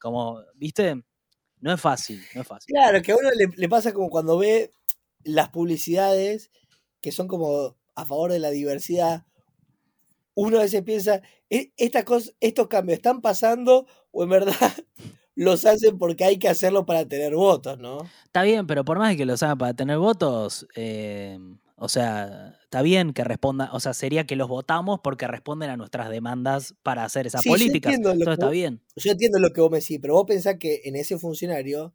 como, 0.00 0.40
viste, 0.56 1.00
no 1.60 1.72
es 1.72 1.80
fácil, 1.80 2.20
no 2.34 2.40
es 2.40 2.48
fácil. 2.48 2.74
Claro, 2.74 3.00
que 3.00 3.12
a 3.12 3.16
uno 3.16 3.30
le, 3.30 3.46
le 3.56 3.68
pasa 3.68 3.92
como 3.92 4.10
cuando 4.10 4.38
ve 4.38 4.72
las 5.22 5.50
publicidades 5.50 6.50
que 7.02 7.12
son 7.12 7.28
como 7.28 7.76
a 7.96 8.06
favor 8.06 8.32
de 8.32 8.38
la 8.40 8.50
diversidad. 8.50 9.26
Uno 10.34 10.58
a 10.58 10.62
veces 10.62 10.82
piensa, 10.82 11.22
"E- 11.50 11.72
esta 11.76 12.04
cosa, 12.04 12.30
estos 12.40 12.68
cambios 12.68 12.96
están 12.98 13.20
pasando 13.20 13.86
o 14.10 14.22
en 14.24 14.30
verdad 14.30 14.46
los 15.34 15.64
hacen 15.66 15.98
porque 15.98 16.24
hay 16.24 16.38
que 16.38 16.48
hacerlo 16.48 16.86
para 16.86 17.06
tener 17.06 17.34
votos, 17.34 17.78
¿no? 17.78 18.14
Está 18.24 18.42
bien, 18.42 18.66
pero 18.66 18.84
por 18.84 18.98
más 18.98 19.10
de 19.10 19.16
que 19.16 19.26
lo 19.26 19.34
hagan 19.34 19.58
para 19.58 19.74
tener 19.74 19.98
votos, 19.98 20.66
eh, 20.74 21.38
o 21.76 21.88
sea, 21.88 22.56
está 22.62 22.82
bien 22.82 23.12
que 23.12 23.24
respondan, 23.24 23.68
o 23.72 23.80
sea, 23.80 23.92
sería 23.94 24.24
que 24.26 24.36
los 24.36 24.48
votamos 24.48 25.00
porque 25.02 25.26
responden 25.28 25.70
a 25.70 25.76
nuestras 25.76 26.08
demandas 26.10 26.74
para 26.82 27.04
hacer 27.04 27.26
esas 27.26 27.42
Sí, 27.42 27.48
yo 27.50 27.52
políticas. 27.52 27.92
entiendo 27.92 28.14
lo 28.14 28.24
que 28.26 28.32
está 28.32 28.48
bien. 28.50 28.82
Yo 28.96 29.10
entiendo 29.12 29.38
lo 29.38 29.50
que 29.52 29.60
vos 29.60 29.70
me 29.70 29.80
decís, 29.80 29.98
pero 30.00 30.14
vos 30.14 30.24
pensás 30.26 30.56
que 30.58 30.82
en 30.84 30.96
ese 30.96 31.18
funcionario 31.18 31.94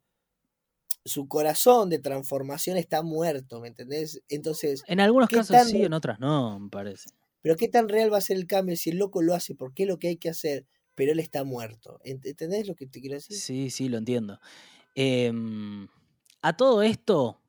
su 1.08 1.28
corazón 1.28 1.90
de 1.90 1.98
transformación 1.98 2.76
está 2.76 3.02
muerto, 3.02 3.60
¿me 3.60 3.68
entendés? 3.68 4.22
Entonces, 4.28 4.84
En 4.86 5.00
algunos 5.00 5.28
¿Qué 5.28 5.36
casos 5.36 5.56
tan- 5.56 5.66
sí, 5.68 5.82
en 5.84 5.92
otras 5.92 6.20
no, 6.20 6.60
me 6.60 6.68
parece. 6.70 7.10
pero 7.42 7.56
¿qué 7.56 7.68
tan 7.68 7.88
real 7.88 8.12
va 8.12 8.18
a 8.18 8.20
ser 8.22 8.36
el 8.36 8.46
cambio 8.46 8.76
si 8.76 8.90
el 8.90 8.98
loco 8.98 9.22
lo 9.22 9.34
hace? 9.34 9.54
Porque 9.54 9.84
es 9.84 9.88
lo 9.88 9.98
que 9.98 10.08
hay 10.08 10.16
que 10.16 10.28
hacer, 10.30 10.66
pero 10.94 11.12
él 11.12 11.20
está 11.20 11.44
muerto. 11.44 12.00
Ent- 12.04 12.26
¿Entendés 12.26 12.66
lo 12.68 12.74
que 12.74 12.86
te 12.86 13.00
quiero 13.00 13.14
decir? 13.16 13.36
Sí, 13.36 13.70
sí, 13.70 13.88
lo 13.88 13.98
entiendo. 13.98 14.40
Em, 14.94 15.88
a 16.42 16.56
todo 16.56 16.82
esto, 16.82 17.42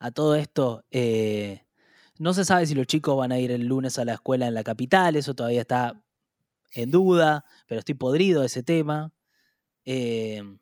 a 0.00 0.10
todo 0.12 0.36
esto, 0.36 0.84
eh, 0.90 1.62
no 2.18 2.34
se 2.34 2.44
sabe 2.44 2.66
si 2.66 2.74
los 2.74 2.86
chicos 2.86 3.16
van 3.16 3.32
a 3.32 3.38
ir 3.40 3.50
el 3.52 3.66
lunes 3.66 3.98
a 3.98 4.04
la 4.04 4.14
escuela 4.14 4.48
en 4.48 4.54
la 4.54 4.64
capital, 4.64 5.16
eso 5.16 5.34
todavía 5.34 5.62
está 5.62 6.04
en 6.74 6.90
duda, 6.90 7.44
pero 7.68 7.80
estoy 7.80 7.94
podrido 7.96 8.40
de 8.42 8.46
ese 8.48 8.62
tema. 8.64 9.12
Em, 9.84 10.58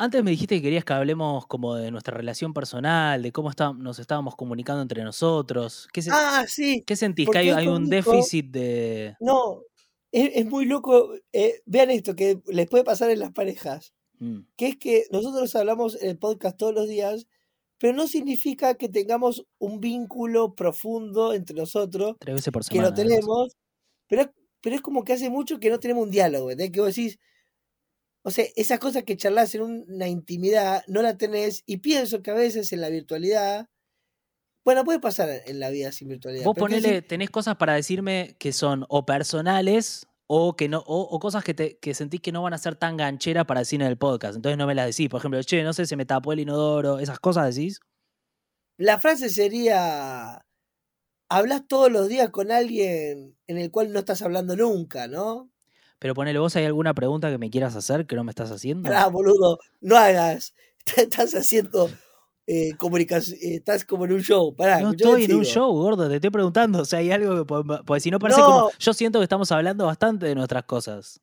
antes 0.00 0.24
me 0.24 0.30
dijiste 0.32 0.56
que 0.56 0.62
querías 0.62 0.84
que 0.84 0.92
hablemos 0.92 1.46
como 1.46 1.74
de 1.76 1.90
nuestra 1.90 2.16
relación 2.16 2.52
personal, 2.52 3.22
de 3.22 3.30
cómo 3.32 3.50
está- 3.50 3.72
nos 3.72 3.98
estábamos 3.98 4.34
comunicando 4.36 4.82
entre 4.82 5.04
nosotros. 5.04 5.88
¿Qué, 5.92 6.02
se- 6.02 6.10
Ah, 6.12 6.44
sí. 6.48 6.82
qué 6.86 6.96
sentís? 6.96 7.28
¿Que 7.28 7.38
hay, 7.38 7.68
un 7.68 7.88
déficit 7.88 8.46
de... 8.50 9.14
No, 9.20 9.62
es, 10.12 10.30
es 10.34 10.46
muy 10.46 10.64
loco. 10.66 11.12
eh, 11.32 11.60
vean 11.66 11.90
esto 11.90 12.16
que 12.16 12.40
les 12.46 12.68
puede 12.68 12.82
pasar 12.84 13.10
en 13.10 13.20
las 13.20 13.32
parejas, 13.32 13.92
Mm, 14.22 14.40
que 14.56 14.66
es 14.68 14.76
que 14.76 15.04
nosotros 15.10 15.54
hablamos 15.56 15.96
en 16.02 16.10
el 16.10 16.18
podcast 16.18 16.58
todos 16.58 16.74
los 16.74 16.86
días, 16.86 17.26
pero 17.78 17.94
no 17.94 18.06
significa 18.06 18.74
que 18.74 18.90
tengamos 18.90 19.46
un 19.58 19.80
vínculo 19.80 20.54
profundo 20.54 21.32
entre 21.32 21.56
nosotros, 21.56 22.16
tres 22.20 22.34
veces 22.34 22.52
por 22.52 22.62
que 22.62 22.68
semana. 22.76 22.88
lo 22.90 22.94
algo 22.94 23.00
así. 23.00 23.08
tenemos, 23.08 23.56
pero, 24.08 24.30
pero 24.60 24.76
es 24.76 24.82
como 24.82 25.04
que 25.04 25.14
hace 25.14 25.30
mucho 25.30 25.58
que 25.58 25.70
no 25.70 25.78
tenemos 25.80 26.04
un 26.04 26.10
diálogo, 26.10 26.50
¿entendés? 26.50 26.70
Que 26.72 26.80
vos 26.80 26.94
decís, 26.94 27.18
o 28.22 28.30
sea, 28.30 28.44
esas 28.56 28.78
cosas 28.78 29.04
que 29.04 29.16
charlas 29.16 29.54
en 29.54 29.62
una 29.62 30.08
intimidad 30.08 30.82
no 30.86 31.02
la 31.02 31.16
tenés, 31.16 31.62
y 31.66 31.78
pienso 31.78 32.22
que 32.22 32.30
a 32.30 32.34
veces 32.34 32.72
en 32.72 32.80
la 32.80 32.90
virtualidad, 32.90 33.68
bueno, 34.64 34.84
puede 34.84 35.00
pasar 35.00 35.30
en 35.46 35.58
la 35.58 35.70
vida 35.70 35.90
sin 35.90 36.08
virtualidad. 36.08 36.44
Vos 36.44 36.56
ponele, 36.56 37.02
tenés 37.02 37.30
cosas 37.30 37.56
para 37.56 37.74
decirme 37.74 38.36
que 38.38 38.52
son 38.52 38.84
o 38.88 39.06
personales 39.06 40.06
o 40.26 40.54
que 40.54 40.68
no, 40.68 40.78
o, 40.86 41.00
o 41.00 41.18
cosas 41.18 41.42
que, 41.42 41.54
te, 41.54 41.78
que 41.78 41.94
sentís 41.94 42.20
que 42.20 42.30
no 42.30 42.42
van 42.42 42.52
a 42.52 42.58
ser 42.58 42.76
tan 42.76 42.96
gancheras 42.96 43.46
para 43.46 43.60
decir 43.60 43.80
en 43.80 43.88
el 43.88 43.96
podcast. 43.96 44.36
Entonces 44.36 44.58
no 44.58 44.66
me 44.66 44.74
las 44.74 44.86
decís. 44.86 45.08
Por 45.08 45.18
ejemplo, 45.18 45.42
che, 45.42 45.64
no 45.64 45.72
sé, 45.72 45.86
se 45.86 45.96
me 45.96 46.04
tapó 46.04 46.32
el 46.32 46.40
inodoro, 46.40 47.00
esas 47.00 47.18
cosas 47.18 47.52
decís. 47.52 47.80
La 48.76 48.98
frase 48.98 49.28
sería, 49.28 50.46
hablas 51.28 51.66
todos 51.66 51.90
los 51.90 52.08
días 52.08 52.30
con 52.30 52.52
alguien 52.52 53.36
en 53.48 53.58
el 53.58 53.70
cual 53.70 53.92
no 53.92 53.98
estás 53.98 54.22
hablando 54.22 54.54
nunca, 54.54 55.08
¿no? 55.08 55.50
Pero 56.00 56.14
ponele, 56.14 56.38
vos 56.38 56.56
hay 56.56 56.64
alguna 56.64 56.94
pregunta 56.94 57.30
que 57.30 57.38
me 57.38 57.50
quieras 57.50 57.76
hacer 57.76 58.06
que 58.06 58.16
no 58.16 58.24
me 58.24 58.30
estás 58.30 58.50
haciendo. 58.50 58.88
Pará, 58.88 59.06
boludo, 59.06 59.58
no 59.80 59.96
hagas. 59.96 60.54
Estás 60.96 61.34
haciendo 61.34 61.90
eh, 62.46 62.74
comunicación, 62.78 63.38
estás 63.42 63.84
como 63.84 64.06
en 64.06 64.12
un 64.14 64.22
show. 64.22 64.56
Pará, 64.56 64.80
No 64.80 64.90
estoy 64.92 65.24
en 65.24 65.34
un 65.36 65.44
show, 65.44 65.70
gordo, 65.72 66.08
te 66.08 66.16
estoy 66.16 66.30
preguntando. 66.30 66.80
O 66.80 66.84
sea, 66.86 66.98
hay 67.00 67.12
algo 67.12 67.36
que 67.36 67.44
Porque 67.44 68.00
si 68.00 68.10
no 68.10 68.18
parece 68.18 68.40
como. 68.40 68.60
No. 68.60 68.70
Yo 68.78 68.94
siento 68.94 69.20
que 69.20 69.24
estamos 69.24 69.52
hablando 69.52 69.84
bastante 69.86 70.26
de 70.26 70.34
nuestras 70.34 70.64
cosas. 70.64 71.20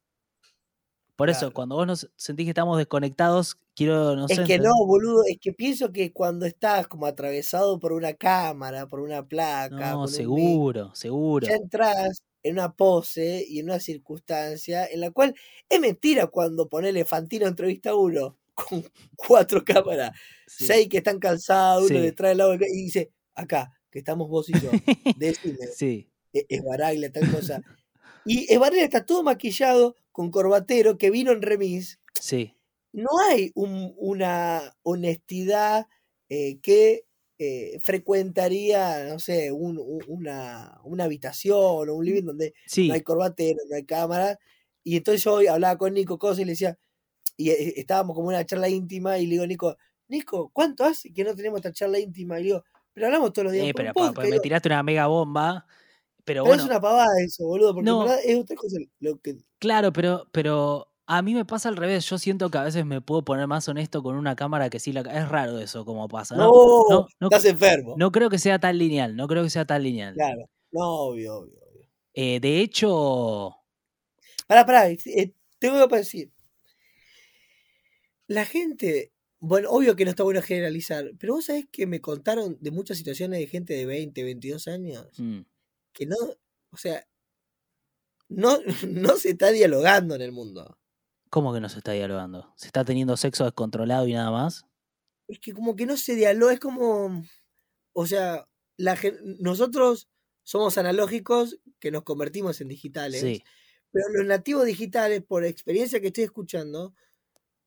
Por 1.18 1.32
eso, 1.32 1.52
cuando 1.52 1.76
vos 1.76 1.88
nos 1.88 2.12
sentís 2.16 2.46
que 2.46 2.52
estamos 2.52 2.78
desconectados, 2.78 3.58
quiero, 3.76 4.16
no 4.16 4.28
sé. 4.28 4.34
Es 4.36 4.40
que 4.42 4.54
entender- 4.54 4.70
no, 4.70 4.86
boludo, 4.86 5.24
es 5.28 5.40
que 5.42 5.52
pienso 5.52 5.92
que 5.92 6.14
cuando 6.14 6.46
estás 6.46 6.88
como 6.88 7.08
atravesado 7.08 7.80
por 7.80 7.92
una 7.92 8.14
cámara, 8.14 8.86
por 8.86 9.00
una 9.00 9.26
placa, 9.28 9.76
por 9.76 9.80
No, 9.80 10.02
un 10.02 10.08
seguro, 10.08 10.94
seguro. 10.94 11.48
ya 11.48 11.56
entras 11.56 12.22
en 12.48 12.54
una 12.54 12.74
pose 12.76 13.46
y 13.48 13.60
en 13.60 13.66
una 13.66 13.80
circunstancia 13.80 14.86
en 14.86 15.02
la 15.02 15.12
cual 15.12 15.36
es 15.70 15.80
mentira 15.80 16.28
cuando 16.28 16.68
pone 16.70 16.90
Elefantino 16.90 17.46
entrevista 17.48 17.92
a 17.92 17.96
uno 17.96 18.38
con 18.56 18.84
cuatro 19.16 19.64
cámaras, 19.64 20.12
Sí. 20.48 20.66
seis 20.66 20.90
que 20.90 20.98
están 20.98 21.20
cansados, 21.20 21.90
uno 21.90 22.00
Sí. 22.00 22.06
detrás 22.06 22.30
del 22.32 22.38
lado 22.40 22.54
y 22.56 22.58
dice, 22.84 23.12
acá, 23.36 23.72
que 23.92 24.00
estamos 24.00 24.30
vos 24.30 24.50
y 24.50 24.54
yo, 24.54 24.72
decime, 25.18 25.68
Sí. 25.76 26.10
es, 26.34 26.46
es 26.50 26.64
Baraglia, 26.64 27.12
tal 27.12 27.32
cosa. 27.32 27.62
Y 28.26 28.56
Barrera 28.58 28.84
está 28.84 29.06
todo 29.06 29.24
maquillado 29.24 29.96
con 30.12 30.32
corbatero 30.32 30.98
que 30.98 31.12
vino 31.12 31.32
en 31.32 31.42
remis. 31.42 32.00
Sí. 32.20 32.54
No 32.92 33.10
hay 33.30 33.52
un- 33.56 33.94
una 33.98 34.76
honestidad 34.84 35.88
eh, 36.30 36.60
que 36.62 37.06
eh, 37.40 37.78
frecuentaría, 37.82 39.06
no 39.06 39.20
sé, 39.20 39.52
un- 39.52 39.78
un- 39.80 40.04
una, 40.08 40.80
una 40.84 41.04
habitación 41.06 41.56
o 41.90 41.94
un 41.96 42.06
living 42.06 42.24
donde 42.24 42.54
Sí. 42.66 42.88
no 42.88 42.94
hay 42.96 43.02
corbatero, 43.02 43.60
no 43.70 43.76
hay 43.76 43.84
cámara. 43.86 44.40
Y 44.84 44.98
entonces 44.98 45.24
yo 45.24 45.40
hablaba 45.52 45.78
con 45.78 45.94
Nico 45.94 46.18
cosas 46.18 46.40
y 46.40 46.46
le 46.46 46.52
decía, 46.54 46.78
y 47.38 47.50
eh, 47.52 47.74
estábamos 47.78 48.16
como 48.16 48.32
en 48.32 48.38
una 48.38 48.46
charla 48.46 48.70
íntima 48.70 49.20
y 49.20 49.26
le 49.28 49.34
digo, 49.34 49.46
Nico, 49.48 49.78
Nico, 50.08 50.50
¿cuánto 50.54 50.84
hace 50.86 51.12
que 51.14 51.24
no 51.24 51.36
tenemos 51.36 51.58
esta 51.60 51.72
charla 51.74 52.00
íntima? 52.00 52.40
Y 52.40 52.44
le 52.44 52.48
digo, 52.48 52.64
pero 52.94 53.08
hablamos 53.08 53.34
todos 53.34 53.46
los 53.46 53.54
días. 53.54 53.68
Eh, 53.68 53.74
pero 53.76 53.90
pa- 53.94 53.94
podcast". 53.94 54.16
pa- 54.16 54.28
Y 54.28 54.32
me 54.32 54.40
tiraste 54.40 54.70
una 54.70 54.82
mega 54.84 55.08
bomba. 55.08 55.66
Pero, 56.24 56.44
pero 56.44 56.46
bueno, 56.46 56.64
es 56.64 56.70
una 56.70 56.82
pavada 56.82 57.08
eso, 57.26 57.46
boludo, 57.46 57.74
porque 57.74 57.86
No. 57.90 58.02
en 58.02 58.08
verdad 58.08 58.24
es 58.26 58.38
otra 58.40 58.56
cosa 58.58 58.78
lo 59.00 59.18
que... 59.20 59.38
claro, 59.60 59.94
pero, 59.94 60.28
pero 60.32 60.92
a 61.08 61.22
mí 61.22 61.34
me 61.34 61.46
pasa 61.46 61.70
al 61.70 61.78
revés. 61.78 62.08
Yo 62.10 62.18
siento 62.18 62.50
que 62.50 62.58
a 62.58 62.64
veces 62.64 62.86
me 62.86 63.02
puedo 63.02 63.24
poner 63.24 63.48
más 63.48 63.68
honesto 63.70 64.04
con 64.04 64.16
una 64.16 64.36
cámara 64.36 64.70
que 64.70 64.80
sí 64.80 64.92
la. 64.92 65.02
Es 65.02 65.30
raro 65.30 65.58
eso 65.60 65.86
como 65.86 66.08
pasa. 66.08 66.36
No, 66.36 66.52
No, 66.52 66.86
no, 66.90 67.08
no, 67.20 67.28
estás 67.28 67.46
enfermo. 67.46 67.96
no 67.98 68.12
creo 68.12 68.30
que 68.30 68.38
sea 68.40 68.60
tan 68.60 68.78
lineal. 68.78 69.16
No 69.16 69.28
creo 69.28 69.44
que 69.44 69.50
sea 69.50 69.66
tan 69.66 69.84
lineal. 69.84 70.14
Claro, 70.14 70.50
no, 70.72 70.90
obvio, 70.90 71.38
obvio. 71.38 71.60
obvio. 71.62 71.90
Eh, 72.14 72.40
de 72.40 72.60
hecho, 72.62 73.56
Pará, 74.48 74.66
pará, 74.66 74.90
eh, 74.90 75.34
tengo 75.60 75.76
algo 75.76 75.90
para 75.90 76.00
decir. 76.02 76.32
La 78.28 78.46
gente, 78.46 79.12
bueno, 79.40 79.70
obvio 79.70 79.96
que 79.96 80.04
no 80.06 80.12
está 80.12 80.24
bueno 80.24 80.42
generalizar, 80.42 81.12
pero 81.20 81.36
vos 81.36 81.46
sabés 81.46 81.66
que 81.72 81.86
me 81.86 82.02
contaron 82.02 82.58
de 82.62 82.72
muchas 82.72 82.98
situaciones 82.98 83.40
de 83.40 83.48
gente 83.48 83.74
de 83.74 83.86
20, 83.86 84.24
22 84.24 84.68
años 84.68 85.08
mm, 85.18 85.42
que 85.94 86.06
no, 86.06 86.16
o 86.72 86.78
sea, 86.78 87.06
no, 88.30 88.58
no 88.90 89.16
se 89.18 89.32
está 89.32 89.52
dialogando 89.52 90.16
en 90.16 90.22
el 90.22 90.32
mundo. 90.32 90.78
¿Cómo 91.30 91.54
que 91.54 91.60
no 91.60 91.70
se 91.70 91.80
está 91.80 91.92
dialogando? 91.92 92.54
¿Se 92.56 92.68
está 92.68 92.84
teniendo 92.84 93.18
sexo 93.18 93.46
descontrolado 93.46 94.08
y 94.08 94.14
nada 94.14 94.32
más? 94.32 94.66
Es 95.28 95.40
que 95.40 95.54
como 95.54 95.76
que 95.76 95.86
no 95.86 95.98
se 95.98 96.16
dialoga, 96.16 96.54
es 96.54 96.60
como, 96.60 97.24
o 97.94 98.06
sea, 98.06 98.48
la, 98.78 98.98
nosotros 99.40 100.10
somos 100.44 100.78
analógicos 100.78 101.60
que 101.80 101.92
nos 101.92 102.04
convertimos 102.04 102.62
en 102.62 102.70
digitales. 102.70 103.22
Sí. 103.22 103.44
Pero 103.92 104.06
los 104.14 104.26
nativos 104.26 104.66
digitales, 104.66 105.24
por 105.24 105.44
experiencia 105.44 106.00
que 106.00 106.08
estoy 106.08 106.24
escuchando, 106.24 106.94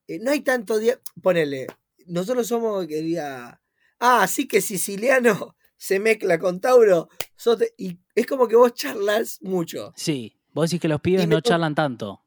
eh, 0.07 0.19
no 0.21 0.31
hay 0.31 0.41
tanto. 0.41 0.79
Ponele, 1.21 1.67
nosotros 2.07 2.47
somos, 2.47 2.87
que 2.87 3.03
diga, 3.03 3.63
ah, 3.99 4.27
sí 4.27 4.49
que 4.49 4.61
siciliano 4.61 5.57
se 5.77 5.99
mezcla 6.01 6.39
con 6.39 6.61
Tauro. 6.61 7.09
sos 7.37 7.59
de-". 7.59 7.75
y 7.77 7.99
es 8.15 8.27
como 8.27 8.49
que 8.49 8.57
vos 8.57 8.75
charlas 8.75 9.39
mucho. 9.43 9.93
Sí. 9.97 10.37
Vos 10.53 10.69
decís 10.69 10.81
que 10.81 10.89
los 10.89 11.01
pibes 11.01 11.25
Y 11.25 11.27
no 11.27 11.41
charlan 11.41 11.75
tanto. 11.75 12.25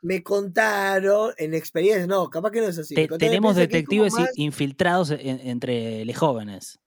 Me 0.00 0.22
contaron 0.22 1.32
en 1.38 1.54
experiencia, 1.54 2.06
no, 2.06 2.30
capaz 2.30 2.50
que 2.52 2.60
no 2.60 2.68
es 2.68 2.78
así. 2.78 2.94
Te- 2.94 3.08
tenemos 3.18 3.56
detectives 3.56 4.12
más- 4.12 4.30
infiltrados 4.36 5.10
en- 5.10 5.40
entre 5.40 6.04
los 6.04 6.16
jóvenes. 6.16 6.78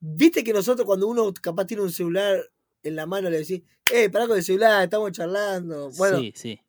Viste 0.00 0.44
que 0.44 0.52
nosotros 0.52 0.86
cuando 0.86 1.08
uno 1.08 1.32
capaz 1.40 1.64
tiene 1.66 1.82
un 1.82 1.90
celular 1.92 2.38
en 2.82 2.96
la 2.96 3.06
mano 3.06 3.30
le 3.30 3.38
decís, 3.38 3.62
eh, 3.92 4.10
pará 4.10 4.26
con 4.26 4.36
el 4.36 4.44
celular, 4.44 4.84
estamos 4.84 5.10
charlando. 5.12 5.90
Bueno, 5.96 6.18
sí, 6.18 6.32
sí, 6.36 6.60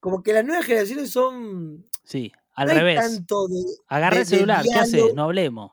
como 0.00 0.22
que 0.22 0.32
las 0.32 0.44
nuevas 0.44 0.64
generaciones 0.64 1.10
son. 1.10 1.84
sí. 2.04 2.32
Al 2.56 2.68
no 2.68 2.74
revés. 2.74 3.00
tanto 3.00 3.48
de, 3.48 3.60
Agarra 3.88 4.14
de- 4.14 4.20
el 4.22 4.26
celular, 4.28 4.62
¿qué 4.62 4.74
haces? 4.78 5.12
No 5.14 5.24
hablemos. 5.24 5.72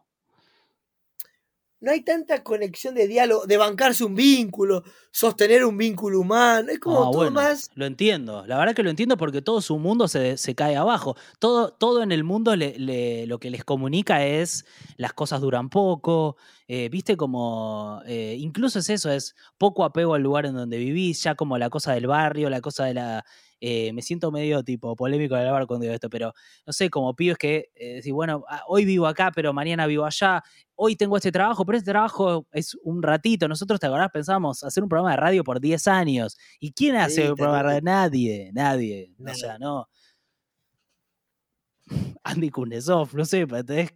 No 1.82 1.92
hay 1.92 2.02
tanta 2.02 2.44
conexión 2.44 2.96
de 2.96 3.08
diálogo, 3.08 3.46
de 3.48 3.58
bancarse 3.58 4.04
un 4.06 4.16
vínculo, 4.16 4.84
sostener 5.12 5.66
un 5.66 5.78
vínculo 5.78 6.20
humano. 6.22 6.72
Es 6.72 6.80
como 6.80 7.02
Ah, 7.02 7.06
todo 7.12 7.18
bueno, 7.18 7.32
más. 7.32 7.70
Lo 7.76 7.86
entiendo. 7.86 8.46
La 8.48 8.58
verdad 8.58 8.74
que 8.76 8.84
lo 8.84 8.90
entiendo 8.90 9.18
porque 9.18 9.42
todo 9.42 9.60
su 9.62 9.78
mundo 9.80 10.08
se, 10.08 10.38
se 10.38 10.56
cae 10.56 10.76
abajo. 10.76 11.16
Todo, 11.40 11.74
todo 11.74 12.04
en 12.04 12.12
el 12.12 12.24
mundo 12.24 12.56
le- 12.56 12.78
le- 12.80 13.26
lo 13.28 13.40
que 13.40 13.50
les 13.50 13.64
comunica 13.66 14.26
es 14.26 14.66
las 14.98 15.14
cosas 15.14 15.42
duran 15.42 15.70
poco. 15.70 16.38
eh, 16.68 16.88
Viste 16.90 17.18
como. 17.18 18.02
eh, 18.06 18.36
incluso 18.40 18.80
es 18.80 18.90
eso, 18.90 19.12
es 19.12 19.36
poco 19.58 19.84
apego 19.84 20.14
al 20.14 20.22
lugar 20.22 20.46
en 20.46 20.54
donde 20.54 20.78
vivís, 20.78 21.22
ya 21.24 21.36
como 21.36 21.58
la 21.58 21.70
cosa 21.70 21.94
del 21.94 22.08
barrio, 22.08 22.50
la 22.50 22.62
cosa 22.62 22.86
de 22.86 22.94
la. 22.94 23.26
Eh, 23.62 23.94
me 23.94 24.02
siento 24.02 24.32
medio 24.32 24.64
tipo 24.64 24.96
polémico 24.98 25.36
de 25.36 25.48
hablar 25.48 25.68
cuando 25.68 25.84
digo 25.84 25.94
esto, 25.96 26.10
pero 26.10 26.34
no 26.68 26.74
sé, 26.74 26.90
como 26.90 27.16
pibes 27.16 27.38
que 27.38 27.70
eh, 27.76 27.96
decís, 27.96 28.12
bueno, 28.12 28.44
ah, 28.50 28.64
hoy 28.68 28.84
vivo 28.86 29.08
acá, 29.08 29.32
pero 29.34 29.54
mañana 29.54 29.88
vivo 29.88 30.06
allá. 30.06 30.44
Hoy 30.76 30.96
tengo 30.98 31.16
este 31.18 31.32
trabajo, 31.32 31.64
pero 31.66 31.78
este 31.78 31.92
trabajo 31.92 32.48
es 32.52 32.76
un 32.84 33.04
ratito. 33.04 33.48
Nosotros, 33.48 33.80
¿te 33.80 33.88
acordás? 33.88 34.10
Pensamos 34.12 34.64
hacer 34.64 34.84
un 34.84 34.90
programa 34.90 35.12
de 35.12 35.18
radio 35.18 35.44
por 35.44 35.62
10 35.62 35.88
años. 35.88 36.38
¿Y 36.60 36.74
quién 36.74 36.96
hace 36.98 37.28
Sí, 37.28 37.30
un 37.30 37.38
programa 37.38 37.60
de 37.60 37.64
radio? 37.64 37.82
terrible. 37.82 37.92
Nadie, 37.92 38.52
nadie. 38.54 39.14
O 39.24 39.24
Nadie. 39.24 39.36
sea, 39.36 39.58
no. 39.60 39.88
Andy 42.24 42.50
Kuznetsov, 42.50 43.14
no 43.16 43.26
sé, 43.26 43.46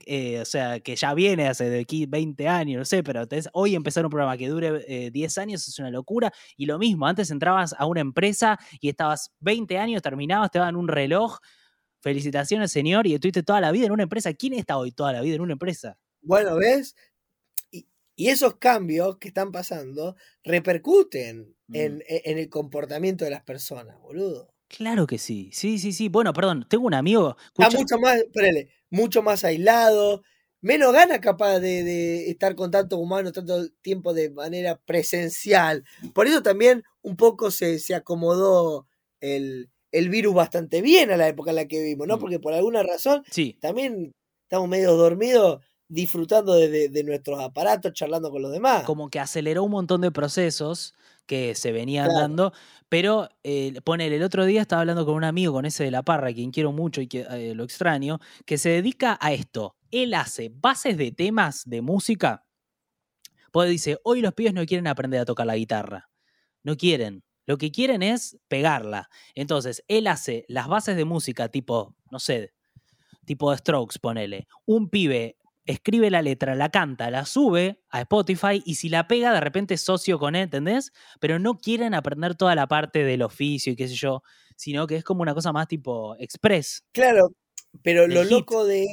eh, 0.06 0.42
o 0.42 0.46
sea, 0.46 0.80
que 0.80 0.96
ya 0.96 1.14
viene 1.14 1.48
hace 1.48 1.70
de 1.70 1.80
aquí 1.82 2.06
20 2.06 2.48
años, 2.48 2.80
no 2.80 2.86
sé, 2.86 3.04
pero 3.04 3.28
tenés- 3.28 3.50
hoy 3.54 3.76
empezar 3.76 4.04
un 4.06 4.10
programa 4.12 4.38
que 4.38 4.48
dure 4.50 4.84
eh, 4.88 5.12
10 5.12 5.38
años 5.38 5.68
es 5.68 5.80
una 5.80 5.92
locura. 5.92 6.32
Y 6.58 6.66
lo 6.66 6.78
mismo, 6.80 7.08
antes 7.08 7.32
entrabas 7.32 7.74
a 7.78 7.86
una 7.86 8.02
empresa 8.02 8.58
y 8.82 8.90
estabas 8.90 9.32
20 9.40 9.78
años, 9.78 10.02
terminabas, 10.02 10.52
te 10.52 10.60
daban 10.60 10.76
un 10.76 10.88
reloj. 10.88 11.38
Felicitaciones, 12.02 12.72
señor, 12.72 13.08
y 13.08 13.16
estuviste 13.16 13.42
toda 13.44 13.62
la 13.62 13.72
vida 13.72 13.88
en 13.88 13.92
una 13.92 14.04
empresa. 14.04 14.34
¿Quién 14.34 14.54
está 14.54 14.78
hoy 14.78 14.92
toda 14.92 15.12
la 15.12 15.22
vida 15.22 15.36
en 15.36 15.42
una 15.42 15.54
empresa? 15.54 15.98
Bueno, 16.22 16.56
¿ves? 16.58 16.96
Y, 17.72 17.88
y 18.16 18.28
esos 18.30 18.58
cambios 18.58 19.18
que 19.18 19.30
están 19.30 19.52
pasando 19.52 20.16
repercuten 20.44 21.56
Mm. 21.68 21.76
en 21.76 22.38
el 22.38 22.50
comportamiento 22.50 23.26
de 23.26 23.32
las 23.32 23.44
personas, 23.44 24.00
boludo. 24.00 24.55
Claro 24.68 25.06
que 25.08 25.18
sí, 25.18 25.50
sí, 25.54 25.78
sí, 25.80 25.94
sí. 25.94 26.10
Bueno, 26.10 26.34
perdón, 26.34 26.66
tengo 26.70 26.86
un 26.88 26.94
amigo. 26.94 27.38
Está 27.48 27.68
escucha- 27.68 27.78
mucho 27.80 28.00
más, 28.00 28.18
espérale, 28.18 28.70
mucho 28.90 29.22
más 29.22 29.44
aislado, 29.44 30.24
menos 30.62 30.92
gana 30.94 31.22
capaz 31.22 31.60
de, 31.60 31.84
de 31.84 32.30
estar 32.30 32.56
con 32.56 32.72
tantos 32.72 33.00
humanos 33.00 33.34
tanto 33.34 33.70
tiempo 33.82 34.14
de 34.14 34.32
manera 34.32 34.78
presencial. 34.86 35.84
Por 36.14 36.28
eso 36.28 36.42
también 36.42 36.84
un 37.02 37.16
poco 37.16 37.52
se, 37.52 37.78
se 37.80 37.94
acomodó 37.96 38.88
el, 39.22 39.70
el 39.92 40.10
virus 40.10 40.34
bastante 40.34 40.82
bien 40.82 41.12
a 41.12 41.18
la 41.18 41.28
época 41.28 41.52
en 41.52 41.58
la 41.58 41.68
que 41.68 41.80
vivimos, 41.80 42.08
¿no? 42.08 42.18
Mm. 42.18 42.20
Porque 42.20 42.40
por 42.40 42.54
alguna 42.54 42.82
razón 42.84 43.24
Sí, 43.32 43.58
también 43.62 44.14
estamos 44.44 44.68
medio 44.68 44.94
dormidos 44.96 45.62
disfrutando 45.88 46.54
de, 46.56 46.70
de- 46.70 46.90
de 46.90 47.04
nuestros 47.04 47.40
aparatos, 47.40 47.94
charlando 47.94 48.32
con 48.32 48.42
los 48.42 48.52
demás. 48.52 48.84
como 48.84 49.10
que 49.10 49.20
aceleró 49.20 49.64
un 49.64 49.72
montón 49.72 50.02
de 50.02 50.12
procesos 50.12 50.94
que 51.28 51.56
se 51.56 51.72
venían 51.72 52.06
Claro. 52.08 52.20
dando, 52.22 52.54
pero 52.90 53.30
eh, 53.44 53.80
ponele, 53.84 54.16
el 54.18 54.24
otro 54.24 54.46
día 54.46 54.62
estaba 54.62 54.82
hablando 54.82 55.06
con 55.06 55.16
un 55.16 55.24
amigo, 55.24 55.54
con 55.54 55.66
ese 55.66 55.84
de 55.84 55.92
la 55.92 56.04
parra, 56.04 56.34
quien 56.34 56.52
quiero 56.52 56.72
mucho 56.72 57.02
y 57.02 57.08
que 57.08 57.22
eh, 57.30 57.54
lo 57.56 57.64
extraño, 57.64 58.20
que 58.46 58.58
se 58.58 58.70
dedica 58.70 59.18
a 59.22 59.34
esto. 59.34 59.76
Él 59.92 60.14
hace 60.14 60.52
bases 60.54 60.98
de 60.98 61.12
temas 61.12 61.64
de 61.66 61.82
música. 61.82 62.46
Pues 63.52 63.70
dice, 63.70 63.98
hoy 64.04 64.22
los 64.22 64.34
pibes 64.34 64.54
no 64.54 64.66
quieren 64.66 64.88
aprender 64.88 65.20
a 65.22 65.26
tocar 65.26 65.46
la 65.48 65.56
guitarra. 65.56 66.10
No 66.64 66.76
quieren. 66.78 67.24
Lo 67.46 67.58
que 67.58 67.72
quieren 67.72 68.02
es 68.04 68.38
pegarla. 68.48 69.10
Entonces, 69.36 69.84
él 69.88 70.08
hace 70.08 70.46
las 70.48 70.68
bases 70.68 70.96
de 70.98 71.06
música 71.06 71.48
tipo, 71.50 71.96
no 72.12 72.20
sé, 72.20 72.54
tipo 73.26 73.52
de 73.52 73.58
Strokes, 73.58 74.00
ponele. 74.00 74.48
Un 74.66 74.90
pibe 74.90 75.38
escribe 75.66 76.10
la 76.12 76.22
letra, 76.22 76.56
la 76.56 76.70
canta, 76.70 77.10
la 77.10 77.26
sube 77.26 77.82
a 77.90 78.02
Spotify 78.02 78.62
y 78.66 78.76
si 78.76 78.90
la 78.90 79.08
pega, 79.08 79.34
de 79.34 79.40
repente 79.42 79.74
es 79.74 79.82
socio 79.82 80.20
con 80.20 80.36
él, 80.36 80.44
¿entendés? 80.44 80.92
Pero 81.20 81.40
no 81.40 81.58
quieren 81.58 81.94
aprender 81.94 82.36
toda 82.36 82.56
la 82.56 82.68
parte 82.68 83.04
del 83.04 83.22
oficio 83.24 83.74
y 83.74 83.76
qué 83.76 83.88
sé 83.88 83.96
yo, 83.96 84.22
sino 84.56 84.86
que 84.88 84.96
es 84.98 85.04
como 85.04 85.22
una 85.22 85.34
cosa 85.34 85.52
más 85.52 85.68
tipo 85.68 86.16
express. 86.20 86.84
Claro, 86.92 87.30
pero 87.82 88.08
lo 88.08 88.22
hit. 88.24 88.32
loco 88.32 88.66
de 88.66 88.86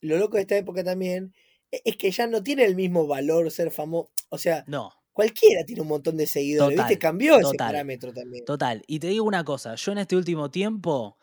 lo 0.00 0.16
loco 0.18 0.36
de 0.36 0.42
esta 0.42 0.56
época 0.56 0.82
también 0.84 1.34
e- 1.70 1.82
es 1.84 1.96
que 1.96 2.10
ya 2.10 2.26
no 2.26 2.42
tiene 2.42 2.64
el 2.64 2.76
mismo 2.76 3.06
valor 3.06 3.50
ser 3.50 3.70
famoso. 3.70 4.10
O 4.30 4.38
sea, 4.38 4.64
No, 4.66 4.92
cualquiera 5.12 5.64
tiene 5.64 5.82
un 5.82 5.88
montón 5.88 6.16
de 6.16 6.26
seguidores. 6.26 6.76
Total, 6.76 6.88
¿Viste? 6.88 6.98
Cambió 7.00 7.34
ese 7.34 7.42
total. 7.42 7.58
parámetro 7.68 8.12
también. 8.12 8.44
total. 8.44 8.82
Y 8.86 8.98
te 9.00 9.08
digo 9.08 9.24
una 9.24 9.44
cosa, 9.44 9.74
yo 9.74 9.92
en 9.92 9.98
este 9.98 10.16
último 10.16 10.50
tiempo 10.50 11.18